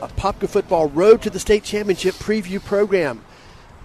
Apopka 0.00 0.48
Football 0.48 0.88
Road 0.90 1.22
to 1.22 1.30
the 1.30 1.40
State 1.40 1.64
Championship 1.64 2.14
preview 2.14 2.64
program. 2.64 3.24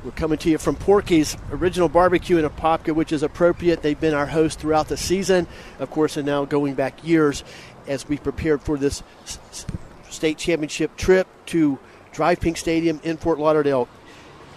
We're 0.04 0.12
coming 0.12 0.38
to 0.40 0.50
you 0.52 0.60
from 0.60 0.76
Porky's 0.76 1.36
Original 1.52 1.90
Barbecue 1.90 2.38
in 2.38 2.46
Apopka, 2.46 2.94
which 2.94 3.12
is 3.12 3.24
appropriate. 3.24 3.82
They've 3.82 4.00
been 4.00 4.14
our 4.14 4.28
host 4.28 4.60
throughout 4.60 4.90
the 4.90 4.98
season, 4.98 5.48
of 5.80 5.90
course, 5.90 6.18
and 6.18 6.26
now 6.28 6.46
going 6.46 6.76
back 6.76 7.04
years 7.04 7.44
as 7.88 8.08
we 8.08 8.20
prepared 8.20 8.62
for 8.62 8.78
this 8.78 9.02
state 10.08 10.38
championship 10.38 10.96
trip 10.98 11.28
to 11.48 11.80
Drive 12.12 12.42
Pink 12.42 12.58
Stadium 12.58 13.00
in 13.04 13.18
Fort 13.18 13.40
Lauderdale. 13.40 13.90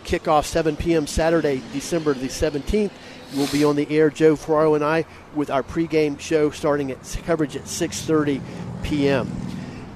Kickoff 0.05 0.45
7 0.45 0.77
p.m. 0.77 1.07
Saturday, 1.07 1.63
December 1.73 2.13
the 2.13 2.29
17th. 2.29 2.91
We'll 3.35 3.47
be 3.47 3.65
on 3.65 3.77
the 3.77 3.89
air, 3.91 4.11
Joe 4.11 4.37
Ferraro 4.37 4.75
and 4.75 4.85
I, 4.85 5.07
with 5.35 5.49
our 5.49 5.63
pregame 5.63 6.21
show 6.21 6.51
starting 6.51 6.91
at 6.91 7.19
coverage 7.25 7.57
at 7.57 7.65
6:30 7.65 8.43
p.m. 8.83 9.35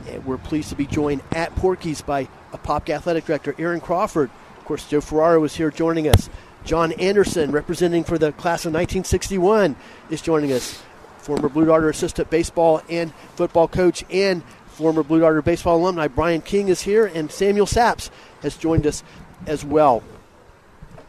And 0.09 0.25
we're 0.25 0.39
pleased 0.39 0.71
to 0.71 0.75
be 0.75 0.87
joined 0.87 1.23
at 1.33 1.55
Porky's 1.57 2.03
by 2.03 2.29
Apopka 2.53 2.95
Athletic 2.95 3.27
Director 3.27 3.55
Aaron 3.59 3.81
Crawford. 3.81 4.31
Of 4.59 4.65
course, 4.65 4.89
Joe 4.89 5.01
Ferraro 5.01 5.45
is 5.45 5.57
here 5.57 5.71
joining 5.71 6.09
us. 6.09 6.31
John 6.65 6.93
Anderson, 6.93 7.51
representing 7.51 8.05
for 8.05 8.19
the 8.19 8.33
class 8.33 8.65
of 8.65 8.73
1961, 8.73 9.77
is 10.11 10.21
joining 10.21 10.53
us. 10.53 10.83
Former 11.19 11.49
Blue 11.49 11.67
Darter 11.67 11.91
assistant 11.91 12.31
baseball 12.31 12.83
and 12.89 13.13
football 13.35 13.69
coach 13.69 14.05
and 14.11 14.43
former 14.67 15.03
Blue 15.03 15.21
Darter 15.21 15.43
baseball 15.43 15.77
alumni 15.77 16.09
Brian 16.09 16.41
King 16.41 16.69
is 16.69 16.83
here, 16.83 17.07
and 17.07 17.31
Samuel 17.31 17.67
Saps 17.67 18.11
has 18.43 18.57
joined 18.57 18.87
us 18.87 19.03
as 19.47 19.65
well. 19.65 20.03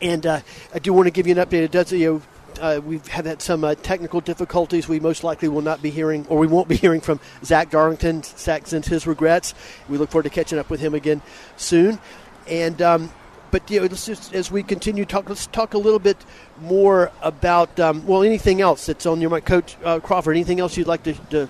And 0.01 0.25
uh, 0.25 0.41
I 0.73 0.79
do 0.79 0.93
want 0.93 1.07
to 1.07 1.11
give 1.11 1.27
you 1.27 1.37
an 1.37 1.45
update. 1.45 1.63
It 1.63 1.71
does, 1.71 1.91
you 1.91 2.13
know, 2.13 2.21
uh, 2.59 2.81
we've 2.83 3.07
had, 3.07 3.41
some 3.41 3.63
uh, 3.63 3.75
technical 3.75 4.21
difficulties. 4.21 4.87
We 4.87 4.99
most 4.99 5.23
likely 5.23 5.47
will 5.47 5.61
not 5.61 5.81
be 5.81 5.89
hearing, 5.89 6.25
or 6.27 6.37
we 6.37 6.47
won't 6.47 6.67
be 6.67 6.75
hearing 6.75 7.01
from 7.01 7.19
Zach 7.43 7.71
Darlington. 7.71 8.23
Zach 8.23 8.67
sends 8.67 8.87
his 8.87 9.07
regrets. 9.07 9.53
We 9.87 9.97
look 9.97 10.11
forward 10.11 10.23
to 10.23 10.29
catching 10.29 10.59
up 10.59 10.69
with 10.69 10.79
him 10.79 10.93
again 10.93 11.21
soon. 11.57 11.99
And 12.47 12.81
um, 12.81 13.11
but 13.51 13.69
you 13.69 13.81
know, 13.81 13.87
just, 13.87 14.33
as 14.33 14.51
we 14.51 14.63
continue 14.63 15.05
talk, 15.05 15.29
let's 15.29 15.47
talk 15.47 15.73
a 15.73 15.77
little 15.77 15.99
bit 15.99 16.17
more 16.61 17.11
about 17.21 17.79
um, 17.79 18.05
well, 18.05 18.23
anything 18.23 18.61
else 18.61 18.85
that's 18.85 19.05
on 19.05 19.21
your 19.21 19.29
mind, 19.29 19.45
Coach 19.45 19.77
uh, 19.83 19.99
Crawford. 19.99 20.35
Anything 20.35 20.59
else 20.59 20.77
you'd 20.77 20.87
like 20.87 21.03
to, 21.03 21.13
to 21.31 21.49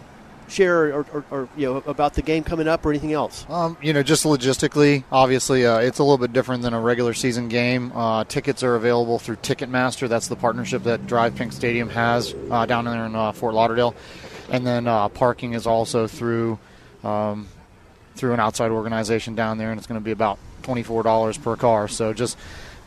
share 0.50 0.94
or, 0.94 1.06
or, 1.14 1.26
or, 1.32 1.50
you 1.56 1.66
know 1.66 1.78
about 1.86 2.14
the 2.14 2.22
game 2.22 2.44
coming 2.44 2.68
up 2.68 2.86
or 2.86 2.90
anything 2.90 3.14
else? 3.14 3.46
Um, 3.50 3.78
you 3.82 3.94
know, 3.94 4.04
just 4.04 4.26
logistically, 4.26 5.04
obviously, 5.12 5.66
uh, 5.66 5.80
it's 5.80 6.00
a 6.00 6.04
little 6.04 6.18
bit 6.18 6.34
different 6.34 6.64
than 6.64 6.74
a 6.74 6.82
regular 6.82 7.14
season 7.14 7.48
game. 7.48 7.92
Uh, 7.94 8.24
tickets 8.24 8.64
are 8.64 8.76
available 8.76 9.20
through 9.20 9.38
Ticketmaster. 9.38 10.10
That's 10.10 10.28
the 10.28 10.36
partnership 10.36 10.84
that 10.84 11.08
Drive 11.08 11.36
Pink 11.36 11.54
Stadium 11.54 11.90
has 11.90 12.36
uh, 12.52 12.66
down 12.66 12.86
there 12.86 13.06
in 13.06 13.16
uh, 13.16 13.32
Fort 13.32 13.54
Lauderdale, 13.54 13.96
and 14.50 14.66
then 14.66 14.88
uh, 14.88 15.10
parking 15.10 15.54
is 15.54 15.68
also 15.68 16.08
through 16.08 16.60
um, 17.04 17.48
through 18.16 18.34
an 18.34 18.40
outside 18.40 18.72
organization 18.72 19.36
down 19.36 19.58
there, 19.58 19.72
and 19.72 19.78
it's 19.78 19.88
going 19.88 20.00
to 20.00 20.04
be 20.04 20.12
about 20.12 20.40
twenty 20.64 20.84
four 20.84 21.04
dollars 21.04 21.38
per 21.38 21.56
car. 21.56 21.88
So 21.88 22.14
just 22.14 22.38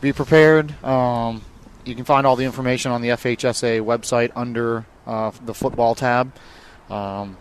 be 0.01 0.13
prepared. 0.13 0.71
Um, 0.83 1.41
you 1.85 1.95
can 1.95 2.05
find 2.05 2.25
all 2.25 2.35
the 2.35 2.45
information 2.45 2.91
on 2.91 3.01
the 3.01 3.09
FHSA 3.09 3.81
website 3.81 4.31
under 4.35 4.85
uh, 5.05 5.31
the 5.45 5.53
football 5.53 5.95
tab. 5.95 6.31
Um, 6.89 7.37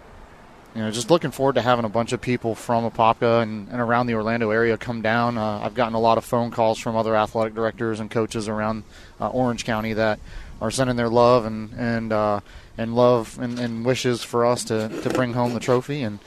you 0.74 0.80
know, 0.80 0.90
just 0.90 1.10
looking 1.10 1.30
forward 1.30 1.56
to 1.56 1.62
having 1.62 1.84
a 1.84 1.88
bunch 1.88 2.12
of 2.12 2.20
people 2.20 2.54
from 2.54 2.90
Apopka 2.90 3.42
and, 3.42 3.68
and 3.68 3.80
around 3.80 4.06
the 4.06 4.14
Orlando 4.14 4.50
area 4.50 4.78
come 4.78 5.02
down. 5.02 5.36
Uh, 5.36 5.60
I've 5.62 5.74
gotten 5.74 5.94
a 5.94 6.00
lot 6.00 6.16
of 6.16 6.24
phone 6.24 6.50
calls 6.50 6.78
from 6.78 6.96
other 6.96 7.14
athletic 7.14 7.54
directors 7.54 8.00
and 8.00 8.10
coaches 8.10 8.48
around 8.48 8.84
uh, 9.20 9.28
Orange 9.28 9.64
County 9.64 9.92
that 9.92 10.18
are 10.62 10.70
sending 10.70 10.96
their 10.96 11.10
love 11.10 11.44
and 11.44 11.72
and 11.74 12.12
uh, 12.12 12.40
and 12.78 12.94
love 12.94 13.38
and, 13.38 13.58
and, 13.58 13.84
wishes 13.84 14.22
for 14.22 14.46
us 14.46 14.64
to, 14.64 14.88
to 15.02 15.10
bring 15.10 15.34
home 15.34 15.52
the 15.52 15.60
trophy. 15.60 16.02
And 16.02 16.20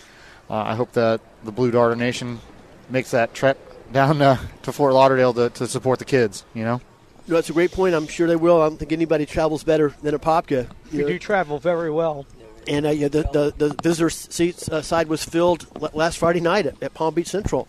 uh, 0.48 0.58
I 0.58 0.76
hope 0.76 0.92
that 0.92 1.22
the 1.44 1.52
Blue 1.52 1.72
Darter 1.72 1.96
Nation 1.96 2.40
makes 2.88 3.12
that 3.12 3.34
trek 3.34 3.58
down 3.92 4.22
uh, 4.22 4.38
to 4.62 4.72
Fort 4.72 4.94
Lauderdale 4.94 5.34
to, 5.34 5.50
to 5.50 5.68
support 5.68 5.98
the 5.98 6.06
kids. 6.06 6.44
You 6.54 6.66
know. 6.66 6.82
that's 7.28 7.50
a 7.50 7.54
great 7.54 7.72
point. 7.72 7.96
I'm 7.96 8.06
sure 8.08 8.28
they 8.28 8.36
will. 8.36 8.62
I 8.62 8.70
don't 8.70 8.78
think 8.78 8.92
anybody 8.92 9.26
travels 9.26 9.64
better 9.64 9.96
than 10.04 10.14
Apopka. 10.14 10.68
We 10.92 11.00
do 11.00 11.18
travel 11.18 11.58
very 11.58 11.90
well 11.90 12.28
and 12.68 12.86
uh, 12.86 12.92
the, 12.92 13.10
the, 13.10 13.54
the 13.58 13.76
visitor 13.82 14.10
seats 14.10 14.70
uh, 14.70 14.82
side 14.82 15.08
was 15.08 15.24
filled 15.24 15.68
last 15.94 16.18
Friday 16.18 16.40
night 16.40 16.66
at, 16.66 16.82
at, 16.82 16.94
Palm 16.94 17.14
Beach 17.14 17.28
Central. 17.28 17.68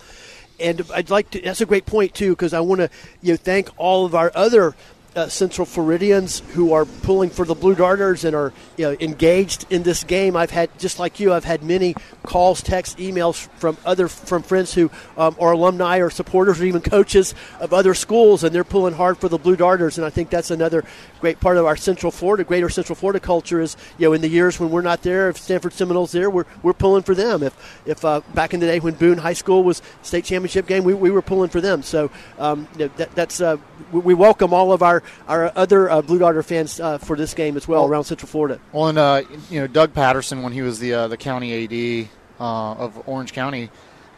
And 0.59 0.83
I'd 0.95 1.11
like 1.11 1.31
to. 1.33 1.41
That's 1.41 1.61
a 1.61 1.67
great 1.67 1.85
point 1.85 2.15
too, 2.15 2.31
because 2.31 2.55
I 2.55 2.61
want 2.61 2.81
to 2.81 2.91
you 3.21 3.35
know, 3.35 3.37
thank 3.37 3.69
all 3.77 4.07
of 4.07 4.15
our 4.15 4.33
other 4.35 4.75
uh, 5.17 5.29
Central 5.29 5.65
Floridians 5.65 6.43
who 6.53 6.75
are 6.75 6.85
pulling 6.85 7.31
for 7.31 7.47
the 7.47 7.55
Blue 7.55 7.75
Darters 7.75 8.25
and 8.25 8.37
are 8.37 8.53
you 8.77 8.85
know, 8.85 8.97
engaged 9.01 9.65
in 9.71 9.83
this 9.83 10.05
game. 10.05 10.37
I've 10.37 10.51
had 10.51 10.79
just 10.79 10.99
like 10.99 11.19
you, 11.19 11.33
I've 11.33 11.45
had 11.45 11.63
many 11.63 11.95
calls, 12.23 12.63
texts, 12.63 13.01
emails 13.01 13.49
from 13.57 13.79
other 13.87 14.09
from 14.09 14.43
friends 14.43 14.75
who 14.75 14.91
um, 15.17 15.35
are 15.41 15.53
alumni 15.53 15.99
or 15.99 16.11
supporters 16.11 16.61
or 16.61 16.65
even 16.67 16.83
coaches 16.83 17.35
of 17.61 17.73
other 17.73 17.95
schools, 17.95 18.45
and 18.45 18.55
they're 18.55 18.65
pulling 18.65 18.95
hard 18.95 19.17
for 19.17 19.29
the 19.31 19.39
Blue 19.39 19.57
Darters. 19.57 19.97
And 19.97 20.07
I 20.07 20.11
think 20.11 20.29
that's 20.29 20.51
another 20.51 20.85
great 21.21 21.41
part 21.41 21.57
of 21.57 21.65
our 21.65 21.77
Central 21.77 22.13
Florida, 22.13 22.45
greater 22.45 22.69
Central 22.69 22.95
Florida 22.95 23.19
culture 23.19 23.61
is 23.61 23.77
you 23.99 24.09
know 24.09 24.13
in 24.13 24.21
the 24.21 24.29
years 24.29 24.61
when 24.61 24.71
we're 24.71 24.83
not 24.83 25.03
there, 25.03 25.31
if 25.31 25.39
Sanford 25.39 25.73
Seminoles 25.73 26.13
there, 26.13 26.29
we're 26.29 26.47
we're 26.63 26.75
pulling 26.75 27.03
for 27.03 27.15
them. 27.15 27.43
If 27.43 27.83
if 27.87 28.05
uh, 28.05 28.21
back 28.35 28.53
in 28.53 28.61
the 28.61 28.67
day 28.67 28.81
when 28.81 28.95
Boone 28.95 29.19
High 29.19 29.33
School 29.33 29.65
was 29.65 29.81
state 30.03 30.27
championship 30.27 30.67
game, 30.67 30.85
we, 30.85 30.93
we 30.93 31.11
were 31.11 31.23
pulling 31.23 31.49
for 31.49 31.63
them. 31.63 31.83
So 31.83 32.11
um, 32.39 32.69
you 32.75 32.87
know, 32.87 32.91
that, 32.97 33.15
that's 33.15 33.41
uh, 33.41 33.57
we 33.93 34.13
welcome 34.13 34.53
all 34.53 34.73
of 34.73 34.83
our 34.83 35.03
our 35.29 35.53
other 35.57 35.91
uh, 35.91 36.03
Blue 36.03 36.19
Darter 36.19 36.43
fans 36.43 36.81
uh, 36.81 36.99
for 36.99 37.17
this 37.17 37.35
game 37.35 37.57
as 37.57 37.67
well, 37.67 37.83
well, 37.83 37.91
around 37.91 38.05
Central 38.05 38.29
Florida. 38.29 38.61
Well, 38.73 38.89
and 38.89 38.99
uh, 38.99 39.23
you 39.51 39.61
know 39.61 39.67
Doug 39.67 39.93
Patterson 39.93 40.43
when 40.43 40.53
he 40.53 40.63
was 40.63 40.79
the 40.79 40.95
uh, 40.95 41.09
the 41.09 41.17
county 41.17 41.65
AD 41.65 42.09
uh, 42.41 42.73
of 42.75 43.09
Orange 43.09 43.33
County, 43.33 43.63
you 43.63 43.71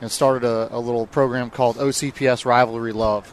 know, 0.03 0.09
started 0.09 0.47
a, 0.47 0.75
a, 0.75 0.79
little 0.79 1.07
program 1.07 1.51
called 1.51 1.77
OCPS 1.77 2.45
Rivalry 2.45 2.93
Love, 2.93 3.33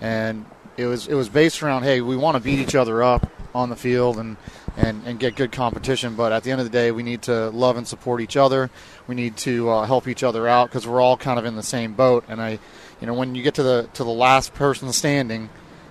and 0.00 0.44
it 0.76 0.86
was 0.86 1.08
it 1.08 1.14
was 1.14 1.28
based 1.28 1.62
around 1.62 1.84
hey 1.84 2.00
we 2.00 2.16
want 2.16 2.36
to 2.36 2.42
beat 2.42 2.58
each 2.58 2.74
other 2.74 3.02
up 3.02 3.30
on 3.56 3.70
the 3.70 3.76
field 3.76 4.18
and, 4.18 4.36
and, 4.76 5.02
and 5.06 5.18
get 5.18 5.34
good 5.34 5.50
competition. 5.50 6.14
But 6.14 6.32
at 6.32 6.44
the 6.44 6.52
end 6.52 6.60
of 6.60 6.66
the 6.66 6.70
day, 6.70 6.92
we 6.92 7.02
need 7.02 7.22
to 7.22 7.48
love 7.50 7.76
and 7.76 7.88
support 7.88 8.20
each 8.20 8.36
other. 8.36 8.70
We 9.06 9.14
need 9.14 9.36
to 9.38 9.70
uh, 9.70 9.86
help 9.86 10.06
each 10.06 10.22
other 10.22 10.46
out 10.46 10.68
because 10.68 10.86
we're 10.86 11.00
all 11.00 11.16
kind 11.16 11.38
of 11.38 11.46
in 11.46 11.56
the 11.56 11.62
same 11.62 11.94
boat. 11.94 12.24
And 12.28 12.40
I, 12.40 12.58
you 13.00 13.06
know, 13.06 13.14
when 13.14 13.34
you 13.34 13.42
get 13.42 13.54
to 13.54 13.62
the 13.62 13.88
to 13.94 14.04
the 14.04 14.10
last 14.10 14.54
person 14.54 14.92
standing 14.92 15.48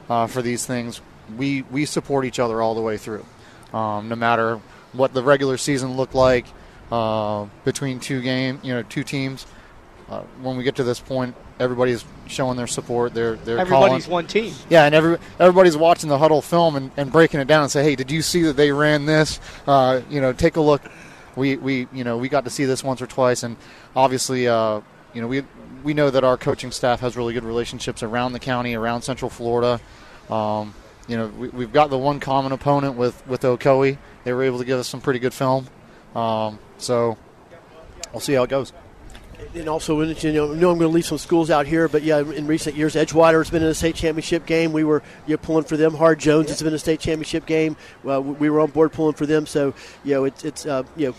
uh, 0.10 0.28
for 0.28 0.42
these 0.42 0.66
things, 0.66 1.02
we 1.38 1.64
we 1.64 1.86
support 1.86 2.26
each 2.26 2.40
other 2.40 2.62
all 2.62 2.76
the 2.76 2.82
way 2.82 2.98
through, 2.98 3.26
um, 3.74 4.10
no 4.10 4.16
matter 4.16 4.60
what 4.94 5.14
the 5.14 5.24
regular 5.24 5.58
season 5.58 5.98
looked 5.98 6.16
like 6.16 6.46
uh, 6.92 7.46
between 7.64 8.00
two 8.00 8.22
game, 8.22 8.60
you 8.64 8.74
know, 8.74 8.84
two 8.84 9.04
teams. 9.04 9.46
Uh, 10.08 10.22
when 10.42 10.56
we 10.56 10.64
get 10.64 10.76
to 10.76 10.84
this 10.84 11.00
point, 11.00 11.36
everybody's 11.60 12.06
showing 12.28 12.58
their 12.58 12.68
support. 12.68 13.14
They're 13.14 13.36
they're 13.38 13.58
everybody's 13.58 14.06
calling. 14.06 14.26
one 14.26 14.28
team. 14.28 14.54
Yeah, 14.70 14.86
and 14.86 14.94
every 14.94 15.18
everybody's 15.40 15.76
watching 15.76 16.10
the 16.10 16.18
Hudl 16.18 16.44
film 16.44 16.76
and, 16.76 16.92
and 16.96 17.12
breaking 17.12 17.40
it 17.40 17.48
down 17.48 17.64
and 17.64 17.72
say, 17.72 17.84
hey, 17.84 17.96
did 17.96 18.12
you 18.12 18.22
see 18.22 18.44
that 18.44 18.54
they 18.54 18.72
ran 18.72 19.06
this? 19.06 19.40
Uh, 19.66 20.02
you 20.10 20.22
know, 20.22 20.32
take 20.32 20.58
a 20.58 20.62
look. 20.62 20.84
We 21.36 21.58
we 21.58 21.88
you 21.92 22.04
know 22.04 22.18
we 22.18 22.30
got 22.30 22.44
to 22.44 22.52
see 22.52 22.66
this 22.66 22.84
once 22.84 23.02
or 23.02 23.08
twice, 23.08 23.42
and 23.42 23.58
obviously, 23.96 24.48
uh, 24.48 24.82
you 25.14 25.22
know 25.22 25.28
we 25.28 25.44
we 25.86 25.94
know 25.94 26.10
that 26.10 26.24
our 26.24 26.36
coaching 26.36 26.72
staff 26.72 27.00
has 27.02 27.16
really 27.16 27.34
good 27.34 27.46
relationships 27.46 28.02
around 28.02 28.34
the 28.34 28.40
county, 28.40 28.74
around 28.74 29.04
Central 29.04 29.30
Florida. 29.30 29.80
Um, 30.30 30.74
you 31.08 31.16
know, 31.16 31.28
we, 31.28 31.64
have 31.64 31.72
got 31.72 31.92
the 31.92 31.98
one 31.98 32.20
common 32.20 32.52
opponent 32.52 32.98
with 32.98 33.26
with 33.28 33.42
Ocoee. 33.42 34.00
They 34.24 34.34
were 34.34 34.44
able 34.44 34.58
to 34.58 34.66
give 34.66 34.80
us 34.80 34.88
some 34.88 35.00
pretty 35.00 35.20
good 35.20 35.34
film. 35.34 35.68
Um, 36.16 36.58
so 36.80 37.18
we'll 38.12 38.20
see 38.20 38.34
how 38.34 38.44
it 38.44 38.50
goes. 38.50 38.74
And 39.54 39.70
also, 39.70 40.02
you 40.02 40.34
know, 40.34 40.54
I 40.54 40.56
know 40.56 40.72
I'm 40.72 40.80
going 40.80 40.90
to 40.90 40.96
leave 40.96 41.06
some 41.06 41.18
schools 41.18 41.52
out 41.52 41.68
here, 41.68 41.88
but 41.88 42.02
yeah, 42.02 42.20
in 42.20 42.48
recent 42.48 42.76
years, 42.76 42.96
Edgewater 42.96 43.38
has 43.38 43.50
been 43.50 43.62
in 43.62 43.68
a 43.68 43.74
state 43.74 43.96
championship 43.96 44.46
game. 44.46 44.72
We 44.72 44.84
were 44.84 45.04
you 45.28 45.34
know, 45.34 45.38
pulling 45.38 45.66
for 45.66 45.78
them. 45.78 45.94
Hard 45.94 46.20
Jones 46.20 46.48
yeah. 46.48 46.54
has 46.54 46.64
been 46.64 46.74
a 46.74 46.80
state 46.80 47.00
championship 47.00 47.46
game. 47.46 47.78
We 48.04 48.50
were 48.50 48.60
on 48.60 48.72
board 48.72 48.92
pulling 48.92 49.14
for 49.14 49.26
them. 49.26 49.46
So, 49.46 49.76
you 50.04 50.16
know, 50.16 50.24
it, 50.24 50.44
it's 50.44 50.66
uh, 50.66 50.84
you 50.96 51.10
know 51.10 51.16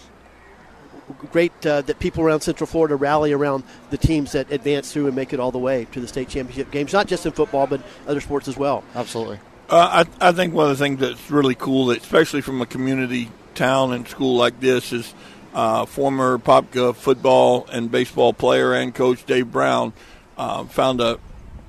great 1.33 1.53
uh, 1.67 1.83
that 1.83 1.99
people 1.99 2.25
around 2.25 2.41
Central 2.41 2.67
Florida 2.67 2.97
rally 2.97 3.33
around 3.33 3.65
the 3.91 3.99
teams 3.99 4.33
that 4.33 4.51
advance 4.51 4.93
through 4.93 5.07
and 5.07 5.17
make 5.17 5.33
it 5.33 5.41
all 5.41 5.51
the 5.51 5.59
way 5.59 5.87
to 5.93 6.01
the 6.01 6.09
state 6.09 6.29
championship 6.29 6.71
games, 6.71 6.93
not 6.93 7.07
just 7.07 7.27
in 7.27 7.33
football, 7.33 7.67
but 7.67 7.81
other 8.07 8.21
sports 8.21 8.49
as 8.49 8.57
well. 8.57 8.83
Absolutely. 8.95 9.39
Uh, 9.69 10.05
I, 10.21 10.29
I 10.29 10.33
think 10.33 10.55
one 10.55 10.71
of 10.71 10.79
the 10.79 10.85
things 10.85 11.01
that's 11.01 11.31
really 11.31 11.55
cool, 11.55 11.91
especially 11.91 12.41
from 12.41 12.61
a 12.63 12.67
community 12.67 13.31
town 13.55 13.93
and 13.93 14.07
school 14.07 14.37
like 14.37 14.61
this, 14.61 14.93
is 14.93 15.15
uh, 15.55 15.87
former 15.87 16.39
Popka 16.39 16.95
football 16.95 17.67
and 17.73 17.91
baseball 17.91 18.33
player 18.33 18.75
and 18.75 18.95
coach 18.95 19.25
Dave 19.27 19.51
Brown 19.51 19.93
uh, 20.37 20.65
found 20.65 21.01
a 21.01 21.19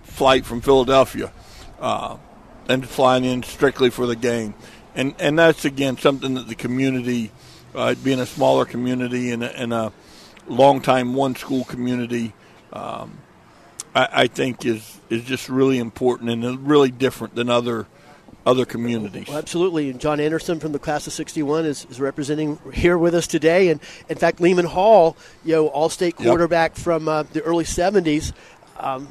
flight 0.03 0.45
from 0.45 0.61
Philadelphia 0.61 1.31
uh, 1.79 2.17
and 2.67 2.87
flying 2.87 3.23
in 3.23 3.43
strictly 3.43 3.89
for 3.89 4.05
the 4.05 4.15
game. 4.15 4.53
And, 4.93 5.15
and 5.19 5.37
that's, 5.37 5.63
again, 5.63 5.97
something 5.97 6.33
that 6.33 6.47
the 6.47 6.55
community, 6.55 7.31
uh, 7.75 7.95
being 7.95 8.19
a 8.19 8.25
smaller 8.25 8.65
community 8.65 9.31
and 9.31 9.43
a, 9.43 9.59
and 9.59 9.73
a 9.73 9.93
long-time 10.47 11.13
one-school 11.13 11.65
community, 11.65 12.33
um, 12.73 13.17
I, 13.95 14.09
I 14.11 14.27
think 14.27 14.65
is, 14.65 14.99
is 15.09 15.23
just 15.23 15.49
really 15.49 15.77
important 15.77 16.29
and 16.29 16.67
really 16.67 16.91
different 16.91 17.35
than 17.35 17.49
other– 17.49 17.87
other 18.47 18.65
communities. 18.65 19.27
Well, 19.27 19.37
absolutely. 19.37 19.89
And 19.89 19.99
John 19.99 20.21
Anderson 20.21 20.59
from 20.61 20.71
the 20.71 20.79
class 20.79 21.05
of 21.05 21.11
61 21.11 21.65
is, 21.65 21.85
is, 21.89 21.99
representing 21.99 22.57
here 22.73 22.97
with 22.97 23.13
us 23.13 23.27
today. 23.27 23.69
And 23.69 23.81
in 24.07 24.17
fact, 24.17 24.39
Leamon 24.39 24.65
Hall, 24.65 25.17
you 25.43 25.53
know, 25.53 25.67
all 25.67 25.89
state 25.89 26.15
quarterback 26.15 26.71
yep. 26.71 26.77
from 26.77 27.09
uh, 27.09 27.23
the 27.23 27.41
early 27.41 27.65
70s. 27.65 28.31
Um, 28.79 29.07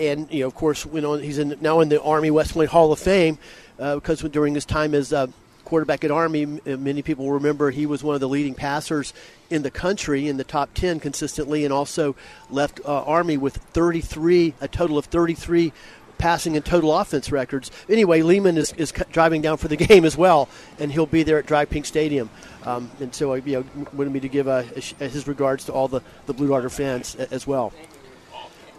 and, 0.00 0.30
you 0.32 0.40
know, 0.40 0.48
of 0.48 0.56
course, 0.56 0.84
went 0.84 1.06
on, 1.06 1.22
he's 1.22 1.38
in, 1.38 1.56
now 1.60 1.78
in 1.78 1.88
the 1.88 2.02
Army 2.02 2.32
West 2.32 2.54
Point 2.54 2.68
Hall 2.68 2.90
of 2.90 2.98
Fame 2.98 3.38
uh, 3.78 3.94
because 3.94 4.20
during 4.22 4.54
his 4.54 4.64
time 4.64 4.94
as 4.94 5.12
uh, 5.12 5.28
quarterback 5.66 6.04
at 6.04 6.10
Army, 6.10 6.46
many 6.64 7.02
people 7.02 7.30
remember 7.30 7.70
he 7.70 7.84
was 7.84 8.02
one 8.02 8.14
of 8.14 8.20
the 8.22 8.28
leading 8.28 8.54
passers 8.54 9.12
in 9.50 9.62
the 9.62 9.70
country 9.70 10.28
in 10.28 10.38
the 10.38 10.44
top 10.44 10.72
10 10.72 11.00
consistently 11.00 11.64
and 11.64 11.74
also 11.74 12.16
left 12.50 12.80
uh, 12.84 13.02
Army 13.02 13.36
with 13.36 13.56
33, 13.56 14.54
a 14.60 14.68
total 14.68 14.96
of 14.96 15.04
33 15.06 15.72
passing 16.18 16.56
and 16.56 16.64
total 16.64 16.96
offense 16.96 17.30
records. 17.30 17.70
Anyway, 17.88 18.20
Leamon 18.20 18.56
is, 18.56 18.72
is 18.74 18.92
driving 19.12 19.42
down 19.42 19.58
for 19.58 19.68
the 19.68 19.76
game 19.88 20.04
as 20.04 20.16
well, 20.16 20.48
and 20.78 20.90
he'll 20.90 21.04
be 21.04 21.22
there 21.22 21.38
at 21.38 21.46
Drive 21.46 21.68
Pink 21.68 21.84
Stadium. 21.84 22.30
Um, 22.64 22.90
and 23.00 23.14
so, 23.14 23.32
uh, 23.32 23.34
you 23.36 23.64
know, 23.74 23.86
wanted 23.92 24.12
me 24.12 24.20
to 24.20 24.28
give 24.28 24.48
uh, 24.48 24.62
his 24.62 25.28
regards 25.28 25.64
to 25.66 25.72
all 25.72 25.88
the, 25.88 26.00
the 26.26 26.32
Blue 26.32 26.48
Darter 26.48 26.70
fans 26.70 27.14
as 27.16 27.46
well. 27.46 27.72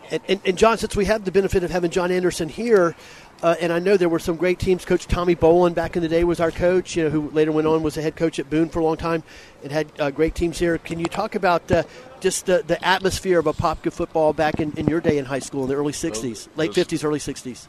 And, 0.10 0.22
and, 0.30 0.42
and, 0.46 0.58
John, 0.58 0.78
since 0.78 0.96
we 0.96 1.06
have 1.06 1.26
the 1.26 1.32
benefit 1.32 1.64
of 1.64 1.72
having 1.72 1.92
John 1.92 2.12
Anderson 2.12 2.48
here, 2.48 2.96
uh, 3.44 3.56
and 3.60 3.72
I 3.72 3.80
know 3.80 3.98
there 3.98 4.10
were 4.10 4.20
some 4.20 4.36
great 4.36 4.58
teams. 4.58 4.84
Coach 4.84 5.06
Tommy 5.08 5.36
Bolin 5.36 5.74
back 5.76 5.96
in 5.96 6.02
the 6.02 6.10
day 6.10 6.24
was 6.24 6.40
our 6.40 6.52
coach, 6.52 6.96
you 6.96 7.04
know, 7.04 7.10
who 7.10 7.30
later 7.30 7.52
went 7.52 7.68
on 7.68 7.84
was 7.84 7.96
the 7.96 8.02
head 8.02 8.16
coach 8.16 8.40
at 8.40 8.50
Boone 8.50 8.70
for 8.70 8.80
a 8.80 8.84
long 8.84 8.98
time, 8.98 9.24
and 9.64 9.72
had 9.72 9.88
uh, 10.00 10.10
great 10.10 10.34
teams 10.34 10.58
here. 10.58 10.78
Can 10.80 11.00
you 11.00 11.06
talk 11.06 11.36
about 11.36 11.72
uh, 11.72 11.84
just 12.20 12.48
the, 12.48 12.64
the 12.66 12.84
atmosphere 12.84 13.40
of 13.40 13.46
Apopka 13.46 13.94
football 13.94 14.34
back 14.34 14.60
in, 14.60 14.72
in 14.74 14.88
your 14.88 15.02
day 15.02 15.18
in 15.18 15.26
high 15.26 15.40
school 15.40 15.64
in 15.64 15.70
the 15.70 15.76
early 15.76 15.94
'60s, 15.94 16.48
late 16.56 16.72
'50s, 16.72 17.04
early 17.04 17.20
'60s? 17.20 17.68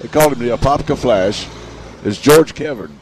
They 0.00 0.08
called 0.08 0.34
him 0.34 0.38
the 0.38 0.56
Apopka 0.56 0.96
Flash. 0.98 1.46
Is 2.04 2.20
George 2.20 2.54
Kevern, 2.54 2.92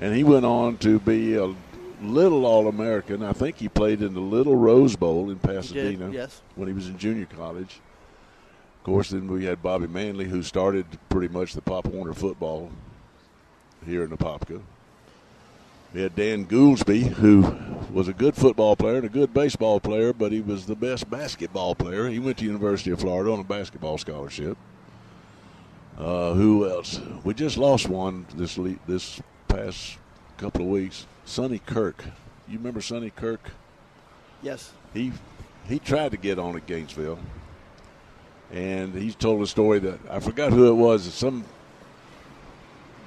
and 0.00 0.14
he 0.14 0.24
went 0.24 0.44
on 0.44 0.76
to 0.78 0.98
be 0.98 1.36
a 1.36 1.54
little 2.02 2.44
All 2.44 2.68
American. 2.68 3.22
I 3.22 3.32
think 3.32 3.56
he 3.56 3.68
played 3.68 4.02
in 4.02 4.12
the 4.12 4.20
Little 4.20 4.56
Rose 4.56 4.96
Bowl 4.96 5.30
in 5.30 5.38
Pasadena. 5.38 6.10
yes. 6.10 6.42
When 6.56 6.68
he 6.68 6.74
was 6.74 6.88
in 6.88 6.98
junior 6.98 7.26
college 7.26 7.80
course, 8.90 9.10
then 9.10 9.30
we 9.30 9.44
had 9.44 9.62
Bobby 9.62 9.86
Manley, 9.86 10.24
who 10.24 10.42
started 10.42 10.84
pretty 11.10 11.32
much 11.32 11.52
the 11.52 11.62
Pop 11.62 11.86
Warner 11.86 12.12
football 12.12 12.72
here 13.86 14.02
in 14.02 14.10
Apopka. 14.10 14.60
We 15.94 16.02
had 16.02 16.16
Dan 16.16 16.44
Goolsby, 16.44 17.02
who 17.02 17.54
was 17.92 18.08
a 18.08 18.12
good 18.12 18.34
football 18.34 18.74
player 18.74 18.96
and 18.96 19.04
a 19.04 19.08
good 19.08 19.32
baseball 19.32 19.78
player, 19.78 20.12
but 20.12 20.32
he 20.32 20.40
was 20.40 20.66
the 20.66 20.74
best 20.74 21.08
basketball 21.08 21.76
player. 21.76 22.08
He 22.08 22.18
went 22.18 22.38
to 22.38 22.44
University 22.44 22.90
of 22.90 22.98
Florida 22.98 23.32
on 23.32 23.38
a 23.38 23.44
basketball 23.44 23.96
scholarship. 23.96 24.58
Uh, 25.96 26.32
who 26.32 26.68
else? 26.68 27.00
We 27.22 27.34
just 27.34 27.58
lost 27.58 27.88
one 27.88 28.26
this 28.34 28.58
le- 28.58 28.78
this 28.88 29.20
past 29.46 29.98
couple 30.36 30.62
of 30.62 30.68
weeks. 30.68 31.06
Sonny 31.24 31.60
Kirk. 31.60 32.04
You 32.48 32.58
remember 32.58 32.80
Sonny 32.80 33.10
Kirk? 33.10 33.52
Yes. 34.42 34.72
He 34.94 35.12
he 35.68 35.78
tried 35.78 36.10
to 36.10 36.16
get 36.16 36.40
on 36.40 36.56
at 36.56 36.66
Gainesville, 36.66 37.20
and 38.52 38.94
he 38.94 39.12
told 39.12 39.42
a 39.42 39.46
story 39.46 39.78
that 39.80 39.98
I 40.10 40.20
forgot 40.20 40.52
who 40.52 40.68
it 40.68 40.74
was. 40.74 41.12
Some 41.14 41.44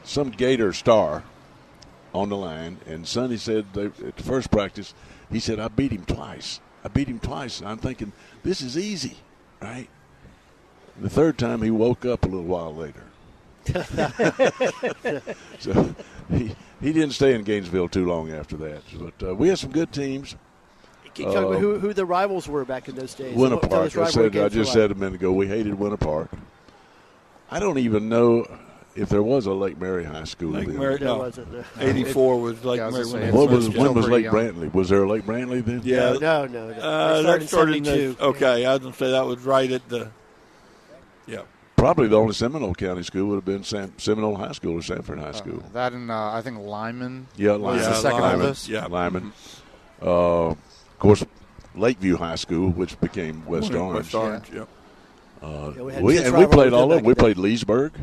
some 0.04 0.32
Gator 0.32 0.74
star 0.74 1.24
on 2.14 2.30
the 2.30 2.38
line, 2.38 2.78
and 2.86 3.08
Sonny 3.08 3.38
said 3.38 3.66
they, 3.74 3.86
at 3.86 4.18
the 4.18 4.24
first 4.24 4.52
practice, 4.52 4.94
he 5.32 5.40
said, 5.40 5.60
"I 5.60 5.68
beat 5.68 5.92
him 5.92 6.06
twice. 6.06 6.60
I 6.84 6.88
beat 6.88 7.08
him 7.08 7.20
twice." 7.20 7.60
And 7.60 7.70
I'm 7.70 7.78
thinking, 7.78 8.12
this 8.44 8.62
is 8.62 8.78
easy, 8.78 9.18
right? 9.62 9.90
And 10.96 11.06
the 11.06 11.10
third 11.10 11.38
time, 11.38 11.62
he 11.62 11.72
woke 11.72 12.06
up 12.06 12.24
a 12.24 12.28
little 12.28 12.44
while 12.44 12.76
later. 12.76 13.04
so 15.60 15.96
he 16.30 16.56
he 16.82 16.92
didn't 16.92 17.14
stay 17.14 17.34
in 17.34 17.44
Gainesville 17.44 17.90
too 17.90 18.06
long 18.06 18.32
after 18.32 18.58
that. 18.58 18.84
But 18.94 19.30
uh, 19.30 19.36
we 19.36 19.48
had 19.48 19.60
some 19.60 19.72
good 19.72 19.92
teams. 19.92 20.36
Can 21.16 21.28
you 21.28 21.34
talk 21.34 21.46
about 21.46 21.60
who, 21.60 21.78
who 21.80 21.94
the 21.94 22.06
rivals 22.06 22.48
were 22.48 22.66
back 22.66 22.88
in 22.90 22.96
those 22.96 23.14
days? 23.14 23.36
Winter 23.36 23.58
What- 23.58 23.70
tell 23.70 23.82
us 23.84 23.94
Park. 23.94 24.08
I, 24.08 24.12
said, 24.12 24.38
I 24.38 24.50
just 24.50 24.74
said 24.74 24.92
a 24.92 24.96
minute 24.96 25.16
ago 25.16 25.32
we 25.32 25.48
hated 25.48 25.76
Winter 25.76 25.98
Park. 25.98 26.30
I 27.52 27.60
don't 27.60 27.78
even 27.78 28.10
know 28.10 28.46
if 28.96 29.10
there 29.10 29.22
was 29.24 29.46
a 29.46 29.54
Lake 29.54 29.80
Mary 29.80 30.04
High 30.04 30.24
School. 30.24 30.52
Lake 30.52 30.68
then. 30.68 30.78
Mary, 30.78 30.98
There 30.98 31.08
no. 31.08 31.30
No. 31.52 31.64
84 31.80 32.42
was 32.42 32.64
Lake 32.66 32.78
Yeah, 32.78 32.90
was 32.90 33.14
Mary. 33.14 33.26
when 33.32 33.36
What 33.36 33.50
was 33.50 33.70
when 33.70 33.94
was 33.94 34.08
Lake 34.10 34.26
young. 34.26 34.34
Brantley? 34.34 34.74
Was 34.74 34.90
there 34.90 35.04
a 35.04 35.10
Lake 35.10 35.24
Brantley 35.26 35.64
then? 35.64 35.82
Yeah, 35.84 36.14
No, 36.14 36.46
no, 36.46 36.48
no. 36.48 36.68
They 36.68 36.80
Uh, 36.80 37.22
started 37.22 37.42
that 37.42 37.48
started 37.48 37.76
in 37.76 37.84
the, 37.84 38.16
okay. 38.26 38.66
I 38.66 38.72
was 38.74 38.80
gonna 38.82 38.94
say 38.96 39.12
that 39.12 39.26
was 39.26 39.40
right 39.40 39.72
at 39.72 39.88
the. 39.90 40.10
Yeah, 41.28 41.42
Probably 41.76 42.08
the 42.08 42.18
only 42.18 42.34
Seminole 42.34 42.74
County 42.76 43.04
school 43.04 43.28
would 43.30 43.36
have 43.36 43.46
been 43.46 43.64
Sam, 43.64 43.94
Seminole 43.98 44.36
High 44.36 44.52
School 44.54 44.78
or 44.78 44.82
Sanford 44.82 45.20
High 45.20 45.32
School. 45.34 45.60
Uh, 45.66 45.74
that 45.74 45.94
and 45.94 46.10
uh, 46.12 46.32
I 46.32 46.42
think 46.42 46.60
Lyman. 46.60 47.28
yeah, 47.36 47.52
was 47.52 47.62
Lyman. 47.62 47.80
the 47.84 47.94
second 47.96 48.20
Lyman. 48.22 48.42
oldest. 48.42 48.70
Yeah, 48.70 48.86
Lyman. 48.86 49.34
Uh, 50.02 50.06
of 50.50 50.58
course, 51.04 51.24
Lakeview 51.76 52.18
High 52.18 52.36
School, 52.36 52.70
which 52.72 53.00
became 53.00 53.46
West 53.46 53.74
Orange. 53.74 54.04
West 54.06 54.16
Orange. 54.16 54.46
Yeah. 54.54 54.64
Uh, 55.42 55.74
Yeah, 55.76 55.82
we 55.84 56.02
we, 56.02 56.18
and 56.24 56.36
we 56.38 56.46
played 56.48 56.74
all 56.74 56.88
them 56.88 56.98
of 56.98 57.04
them. 57.04 57.06
We 57.06 57.12
in 57.12 57.16
the 57.18 57.22
played 57.22 57.38
Leesburg. 57.38 57.94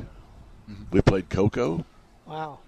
We 0.92 1.01
played 1.03 1.28
Cocoa. 1.30 1.84
Wow. 2.26 2.59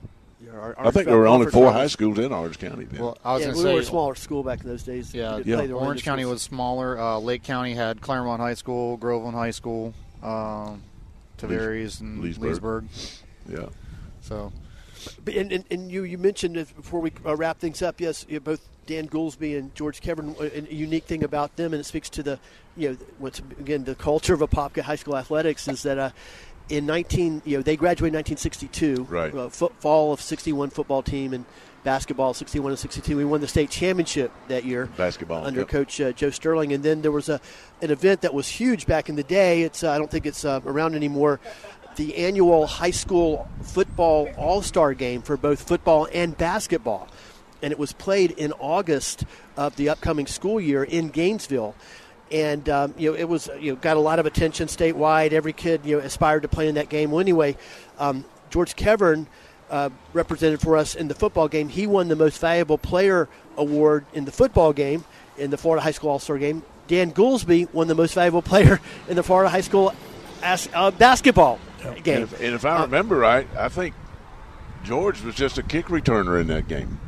Yeah, 0.44 0.52
our- 0.52 0.74
I 0.78 0.90
think 0.90 1.06
there 1.06 1.16
were 1.18 1.28
only 1.28 1.46
four 1.46 1.66
rivals. 1.66 1.80
high 1.82 1.86
schools 1.88 2.18
in 2.18 2.32
Orange 2.32 2.58
County 2.58 2.84
then. 2.84 3.00
Well, 3.00 3.16
I 3.24 3.34
was 3.34 3.42
yeah, 3.42 3.46
going 3.52 3.56
we 3.58 3.62
to 3.62 3.68
say 3.68 3.74
were 3.74 3.80
a 3.80 3.84
smaller 3.84 4.14
school 4.16 4.42
back 4.42 4.60
in 4.62 4.68
those 4.68 4.82
days. 4.82 5.14
Yeah, 5.14 5.36
yeah. 5.44 5.56
play 5.56 5.66
the 5.68 5.74
Orange 5.74 5.86
Orange 5.86 6.04
County 6.04 6.22
schools. 6.22 6.32
was 6.34 6.42
smaller. 6.42 6.98
Uh, 6.98 7.18
Lake 7.18 7.44
County 7.44 7.74
had 7.74 8.00
Clermont 8.00 8.40
High 8.40 8.54
School, 8.54 8.96
Groveland 8.96 9.36
High 9.36 9.52
School, 9.52 9.94
um, 10.22 10.82
Tavares, 11.38 12.00
and 12.00 12.20
Leesburg. 12.22 12.48
Leesburg. 12.48 12.84
yeah. 13.48 13.66
So 14.22 14.52
But- 15.24 15.34
And, 15.34 15.52
and, 15.52 15.64
and 15.70 15.92
you, 15.92 16.02
you 16.04 16.18
mentioned 16.18 16.56
it 16.56 16.74
before 16.74 17.00
we 17.00 17.12
uh, 17.26 17.36
wrap 17.36 17.58
things 17.60 17.82
up, 17.82 18.00
yes, 18.00 18.24
both 18.42 18.68
Dan 18.86 19.08
Goolsby 19.08 19.56
and 19.58 19.74
George 19.74 20.00
Kevern, 20.00 20.38
uh, 20.40 20.50
a 20.68 20.74
unique 20.74 21.04
thing 21.04 21.22
about 21.24 21.56
them, 21.56 21.72
and 21.72 21.80
it 21.80 21.84
speaks 21.84 22.08
to 22.10 22.22
the, 22.22 22.38
you 22.76 22.90
know, 22.90 22.96
once 23.18 23.38
again, 23.60 23.84
the 23.84 23.94
culture 23.94 24.34
of 24.34 24.40
Apopka 24.40 24.82
High 24.82 24.96
School 24.96 25.16
athletics 25.16 25.68
is 25.68 25.82
that 25.84 25.98
uh, 25.98 26.10
in 26.68 26.86
19, 26.86 27.42
you 27.44 27.56
know, 27.58 27.62
they 27.62 27.76
graduated 27.76 28.14
in 28.14 28.18
1962, 28.18 29.04
Right. 29.08 29.34
uh, 29.34 29.48
fo- 29.48 29.72
fall 29.80 30.12
of 30.12 30.20
61 30.20 30.70
football 30.70 31.02
team 31.02 31.32
and 31.32 31.44
basketball 31.84 32.32
61 32.32 32.72
and 32.72 32.78
62. 32.78 33.16
We 33.16 33.24
won 33.24 33.40
the 33.40 33.48
state 33.48 33.68
championship 33.70 34.30
that 34.48 34.64
year. 34.64 34.86
Basketball, 34.96 35.44
under 35.44 35.60
yep. 35.60 35.68
Coach 35.68 36.00
uh, 36.00 36.12
Joe 36.12 36.30
Sterling, 36.30 36.72
and 36.72 36.82
then 36.84 37.02
there 37.02 37.10
was 37.12 37.28
a 37.28 37.40
an 37.82 37.90
event 37.90 38.20
that 38.22 38.32
was 38.32 38.46
huge 38.48 38.86
back 38.86 39.08
in 39.08 39.16
the 39.16 39.24
day. 39.24 39.62
It's 39.62 39.82
uh, 39.82 39.90
I 39.90 39.98
don't 39.98 40.10
think 40.10 40.24
it's 40.26 40.44
uh, 40.44 40.60
around 40.64 40.94
anymore. 40.94 41.40
The 41.96 42.16
annual 42.16 42.66
high 42.66 42.92
school 42.92 43.48
football 43.62 44.30
all 44.38 44.62
star 44.62 44.94
game 44.94 45.22
for 45.22 45.36
both 45.36 45.66
football 45.66 46.08
and 46.14 46.38
basketball, 46.38 47.08
and 47.62 47.72
it 47.72 47.78
was 47.78 47.92
played 47.92 48.32
in 48.32 48.52
August 48.52 49.24
of 49.56 49.76
the 49.76 49.88
upcoming 49.88 50.26
school 50.26 50.60
year 50.60 50.84
in 50.84 51.08
Gainesville. 51.08 51.74
And 52.30 52.68
um, 52.68 52.94
you 52.96 53.10
know 53.10 53.16
it 53.16 53.28
was 53.28 53.48
you 53.60 53.72
know 53.72 53.76
got 53.76 53.96
a 53.96 54.00
lot 54.00 54.18
of 54.18 54.26
attention 54.26 54.68
statewide. 54.68 55.32
Every 55.32 55.52
kid 55.52 55.82
you 55.84 55.96
know 55.96 56.02
aspired 56.02 56.42
to 56.42 56.48
play 56.48 56.68
in 56.68 56.76
that 56.76 56.88
game. 56.88 57.10
Well, 57.10 57.20
anyway, 57.20 57.56
um, 57.98 58.24
George 58.50 58.74
Kevern 58.74 59.26
uh, 59.70 59.90
represented 60.12 60.60
for 60.60 60.76
us 60.76 60.94
in 60.94 61.08
the 61.08 61.14
football 61.14 61.48
game. 61.48 61.68
He 61.68 61.86
won 61.86 62.08
the 62.08 62.16
most 62.16 62.40
valuable 62.40 62.78
player 62.78 63.28
award 63.56 64.06
in 64.12 64.24
the 64.24 64.32
football 64.32 64.72
game 64.72 65.04
in 65.36 65.50
the 65.50 65.58
Florida 65.58 65.82
High 65.82 65.90
School 65.90 66.10
All 66.10 66.18
Star 66.18 66.38
game. 66.38 66.62
Dan 66.88 67.12
Goolsby 67.12 67.72
won 67.72 67.86
the 67.88 67.94
most 67.94 68.14
valuable 68.14 68.42
player 68.42 68.80
in 69.08 69.16
the 69.16 69.22
Florida 69.22 69.48
High 69.50 69.60
School 69.60 69.94
as, 70.42 70.68
uh, 70.74 70.90
basketball 70.90 71.58
game. 72.02 72.22
And 72.22 72.22
if, 72.24 72.40
and 72.40 72.54
if 72.54 72.64
I 72.64 72.82
remember 72.82 73.16
right, 73.16 73.46
I 73.56 73.68
think 73.68 73.94
George 74.84 75.22
was 75.22 75.34
just 75.34 75.58
a 75.58 75.62
kick 75.62 75.86
returner 75.86 76.40
in 76.40 76.48
that 76.48 76.68
game. 76.68 77.00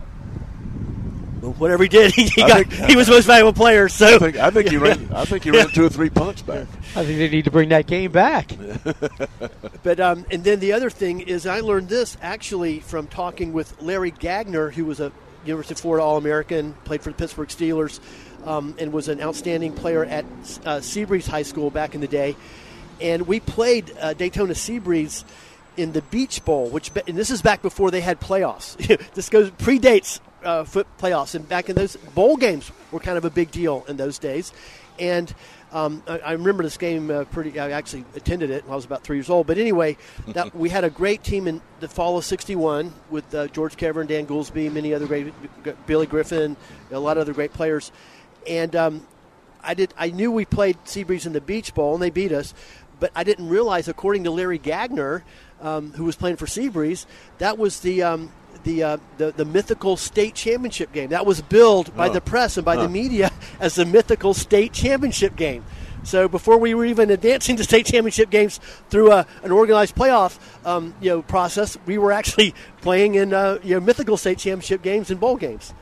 Whatever 1.53 1.83
he 1.85 1.89
did, 1.89 2.13
he, 2.15 2.27
he 2.27 2.43
got 2.43 2.67
think- 2.67 2.91
he 2.91 2.97
was 2.97 3.07
the 3.07 3.15
most 3.15 3.27
valuable 3.27 3.53
player. 3.53 3.89
So 3.89 4.17
I 4.17 4.19
think 4.19 4.37
I 4.37 4.51
think 4.51 4.71
he 4.71 4.77
ran 4.77 5.09
I 5.15 5.25
think 5.25 5.45
he 5.45 5.51
ran 5.51 5.69
two 5.69 5.85
or 5.85 5.89
three 5.89 6.11
punts 6.11 6.43
back. 6.43 6.67
I 6.97 7.05
think 7.05 7.19
they 7.19 7.29
need 7.29 7.45
to 7.45 7.51
bring 7.51 7.71
that 7.71 7.87
game 7.87 8.13
back. 8.13 8.53
But 9.83 10.01
um, 10.01 10.25
and 10.31 10.43
then 10.43 10.61
the 10.61 10.73
other 10.73 10.89
thing 10.89 11.21
is, 11.21 11.47
I 11.47 11.61
learned 11.61 11.91
this 11.91 12.17
actually 12.23 12.81
from 12.81 13.07
talking 13.07 13.53
with 13.53 13.83
Larry 13.83 14.13
Gagner, 14.13 14.71
who 14.71 14.87
was 14.87 14.99
a 14.99 15.13
University 15.45 15.75
of 15.75 15.81
Florida 15.81 16.03
All 16.03 16.17
American, 16.17 16.73
played 16.85 17.03
for 17.03 17.11
the 17.11 17.17
Pittsburgh 17.17 17.49
Steelers, 17.49 18.01
um, 18.47 18.75
and 18.79 18.95
was 18.95 19.09
an 19.09 19.21
outstanding 19.21 19.75
player 19.75 20.03
at 20.03 20.25
uh, 20.25 20.81
Seabreeze 20.81 21.27
High 21.27 21.43
School 21.43 21.71
back 21.71 21.95
in 21.95 22.01
the 22.01 22.09
day. 22.09 22.35
And 22.99 23.27
we 23.27 23.41
played 23.41 23.93
uh, 24.01 24.15
Daytona 24.15 24.55
Seabreeze 24.55 25.25
in 25.77 25.93
the 25.93 26.01
Beach 26.03 26.45
Bowl, 26.45 26.71
which 26.71 26.91
and 27.07 27.17
this 27.17 27.31
is 27.31 27.43
back 27.43 27.61
before 27.61 27.91
they 27.91 28.01
had 28.01 28.21
playoffs. 28.21 28.77
this 29.15 29.29
goes 29.29 29.51
predates 29.51 30.21
uh, 30.45 30.65
foot 30.65 30.87
playoffs, 30.99 31.35
and 31.35 31.49
back 31.49 31.69
in 31.69 31.77
those 31.77 31.97
bowl 31.97 32.37
games 32.37 32.71
were 32.91 33.01
kind 33.01 33.19
of 33.19 33.25
a 33.25 33.31
big 33.31 33.51
deal 33.51 33.85
in 33.89 33.97
those 33.97 34.19
days. 34.19 34.53
And 34.99 35.35
um, 35.73 36.05
I, 36.07 36.19
I 36.21 36.33
remember 36.33 36.63
this 36.63 36.77
game 36.77 37.11
uh, 37.11 37.25
pretty. 37.25 37.59
I 37.59 37.73
actually 37.73 38.05
attended 38.15 38.51
it 38.51 38.65
when 38.65 38.73
I 38.73 38.77
was 38.77 38.85
about 38.85 39.03
three 39.03 39.17
years 39.17 39.29
old. 39.29 39.49
But 39.49 39.59
anyway, 39.59 39.97
that, 40.29 40.55
we 40.55 40.69
had 40.69 40.85
a 40.85 40.91
great 40.91 41.25
team 41.25 41.49
in 41.49 41.61
the 41.81 41.89
fall 41.89 42.17
of 42.17 42.25
'61 42.25 42.93
with 43.11 43.35
uh, 43.35 43.49
George 43.49 43.77
Kevern, 43.77 44.07
Dan 44.07 44.27
Goolsby, 44.27 44.71
many 44.73 44.95
other 44.95 45.07
great, 45.07 45.35
Billy 45.87 46.07
Griffin, 46.07 46.57
a 46.93 46.99
lot 46.99 47.17
of 47.17 47.23
other 47.23 47.33
great 47.33 47.53
players. 47.53 47.91
And 48.47 48.77
um, 48.77 49.07
I 49.63 49.75
did. 49.75 49.93
I 49.99 50.11
knew 50.11 50.31
we 50.31 50.45
played 50.45 50.77
Seabreeze 50.85 51.27
in 51.27 51.33
the 51.33 51.41
Beach 51.41 51.75
Bowl, 51.75 51.95
and 51.95 52.03
they 52.03 52.11
beat 52.11 52.31
us. 52.31 52.55
But 53.01 53.11
I 53.17 53.25
didn't 53.25 53.49
realize, 53.49 53.89
according 53.89 54.25
to 54.25 54.31
Larry 54.31 54.59
Gagner, 54.59 55.25
um, 55.61 55.93
who 55.93 56.05
was 56.05 56.15
playing 56.15 56.37
for 56.37 56.47
Seabreeze, 56.47 57.07
that 57.39 57.59
was 57.59 57.81
the 57.81 58.05
um, 58.05 58.31
the, 58.65 58.83
uh, 58.83 58.97
the 59.19 59.31
the 59.33 59.45
mythical 59.45 59.97
state 59.97 60.35
championship 60.35 60.93
game. 60.93 61.11
That 61.11 61.25
was 61.27 61.41
billed 61.43 61.95
by 61.97 62.09
Huh. 62.09 62.15
the 62.15 62.21
press 62.21 62.57
and 62.57 62.65
by 62.65 62.77
Huh. 62.77 62.83
the 62.85 62.89
media 62.89 63.31
as 63.61 63.75
the 63.77 63.85
mythical 63.85 64.35
state 64.35 64.73
championship 64.73 65.37
game. 65.37 65.65
So 66.03 66.29
before 66.29 66.59
we 66.59 66.75
were 66.75 66.85
even 66.85 67.11
advancing 67.11 67.57
to 67.57 67.65
state 67.65 67.87
championship 67.87 68.29
games 68.29 68.61
through 68.91 69.11
a, 69.13 69.27
an 69.43 69.53
organized 69.53 69.95
playoff, 69.95 70.39
um, 70.67 70.95
you 71.01 71.09
know, 71.09 71.23
process, 71.23 71.79
we 71.87 71.97
were 71.97 72.13
actually 72.13 72.55
playing 72.83 73.15
in 73.15 73.33
uh, 73.33 73.59
you 73.63 73.75
know 73.75 73.81
mythical 73.81 74.17
state 74.17 74.39
championship 74.39 74.83
games 74.83 75.11
and 75.11 75.19
bowl 75.21 75.37
games. 75.37 75.73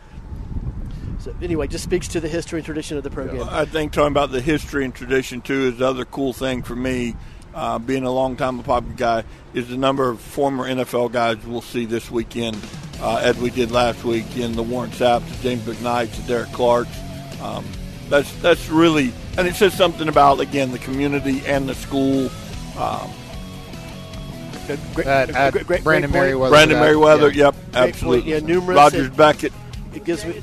So 1.21 1.35
anyway, 1.41 1.69
just 1.69 1.85
speaks 1.85 2.09
to 2.09 2.21
the 2.21 2.29
history 2.29 2.59
and 2.59 2.65
tradition 2.67 2.97
of 2.97 3.05
the 3.05 3.11
program. 3.11 3.49
I 3.49 3.65
think 3.65 3.93
talking 3.93 4.11
about 4.11 4.33
the 4.33 4.41
history 4.41 4.85
and 4.85 4.93
tradition 4.93 5.41
too 5.41 5.69
is 5.69 5.79
the 5.79 5.87
other 5.87 6.05
cool 6.05 6.33
thing 6.33 6.63
for 6.63 6.75
me. 6.75 7.15
Uh, 7.55 7.79
being 7.79 8.05
a 8.05 8.11
long 8.11 8.35
time 8.37 8.63
Apopka 8.63 8.97
guy 8.97 9.25
is 9.53 9.69
the 9.69 9.77
number 9.77 10.09
of 10.09 10.21
former 10.21 10.65
NFL 10.69 11.13
guys 11.13 11.37
we'll 11.47 11.61
see 11.61 11.85
this 11.85 12.11
weekend, 12.11 12.57
uh, 13.01 13.17
as 13.23 13.37
we 13.39 13.51
did 13.51 13.71
last 13.71 14.05
week 14.05 14.37
in 14.39 14.53
the 14.55 14.63
Warren 14.63 14.91
Sapps, 14.91 15.29
the 15.37 15.43
James 15.43 15.63
McKnights, 15.63 16.17
the 16.17 16.23
Derek 16.29 16.51
Clark. 16.53 16.89
Um, 17.43 17.65
that's 18.09 18.33
that's 18.41 18.69
really, 18.71 19.13
and 19.37 19.47
it 19.47 19.55
says 19.55 19.75
something 19.75 20.09
about 20.09 20.41
again 20.41 20.71
the 20.73 20.79
community 20.79 21.43
and 21.47 21.69
the 21.69 21.75
school. 21.75 22.31
Um, 22.79 23.11
Great- 24.95 25.07
at, 25.09 25.29
great- 25.29 25.53
great- 25.53 25.67
great 25.67 25.85
Brandon 25.85 26.11
point. 26.13 26.25
Meriweather. 26.25 26.49
Brandon 26.51 26.79
that- 26.81 26.95
Meriweather, 26.95 27.35
yeah. 27.35 27.45
yep, 27.47 27.55
absolutely. 27.75 28.31
Yeah, 28.31 28.39
numerous 28.39 28.77
Rogers 28.77 29.11
Beckett. 29.11 29.53
It 29.93 30.05
gives 30.05 30.25
me 30.25 30.41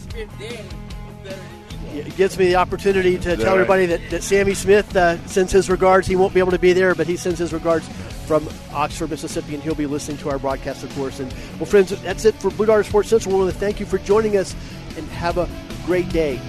it 1.93 2.15
gives 2.15 2.37
me 2.37 2.47
the 2.47 2.55
opportunity 2.55 3.17
to 3.17 3.35
tell 3.35 3.45
right? 3.45 3.53
everybody 3.53 3.85
that, 3.87 4.01
that 4.09 4.23
Sammy 4.23 4.53
Smith 4.53 4.95
uh, 4.95 5.23
sends 5.27 5.51
his 5.51 5.69
regards. 5.69 6.07
He 6.07 6.15
won't 6.15 6.33
be 6.33 6.39
able 6.39 6.51
to 6.51 6.59
be 6.59 6.73
there, 6.73 6.95
but 6.95 7.07
he 7.07 7.17
sends 7.17 7.39
his 7.39 7.53
regards 7.53 7.87
from 8.25 8.47
Oxford, 8.73 9.09
Mississippi, 9.09 9.55
and 9.55 9.63
he'll 9.63 9.75
be 9.75 9.87
listening 9.87 10.17
to 10.17 10.29
our 10.29 10.39
broadcast, 10.39 10.83
of 10.83 10.93
course. 10.95 11.19
And 11.19 11.33
well, 11.57 11.65
friends, 11.65 11.89
that's 12.01 12.25
it 12.25 12.35
for 12.35 12.51
Blue 12.51 12.65
Darter 12.65 12.83
Sports 12.83 13.09
Central. 13.09 13.35
We 13.35 13.41
want 13.41 13.53
to 13.53 13.59
thank 13.59 13.79
you 13.79 13.85
for 13.85 13.97
joining 13.97 14.37
us, 14.37 14.55
and 14.97 15.07
have 15.09 15.37
a 15.37 15.49
great 15.85 16.09
day. 16.09 16.39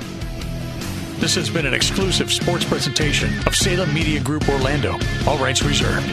This 1.20 1.34
has 1.34 1.51
been 1.51 1.66
an 1.66 1.74
exclusive 1.74 2.32
sports 2.32 2.64
presentation 2.64 3.30
of 3.47 3.55
Salem 3.55 3.93
Media 3.93 4.20
Group 4.20 4.49
Orlando. 4.49 4.99
All 5.26 5.38
rights 5.38 5.62
reserved. 5.62 6.07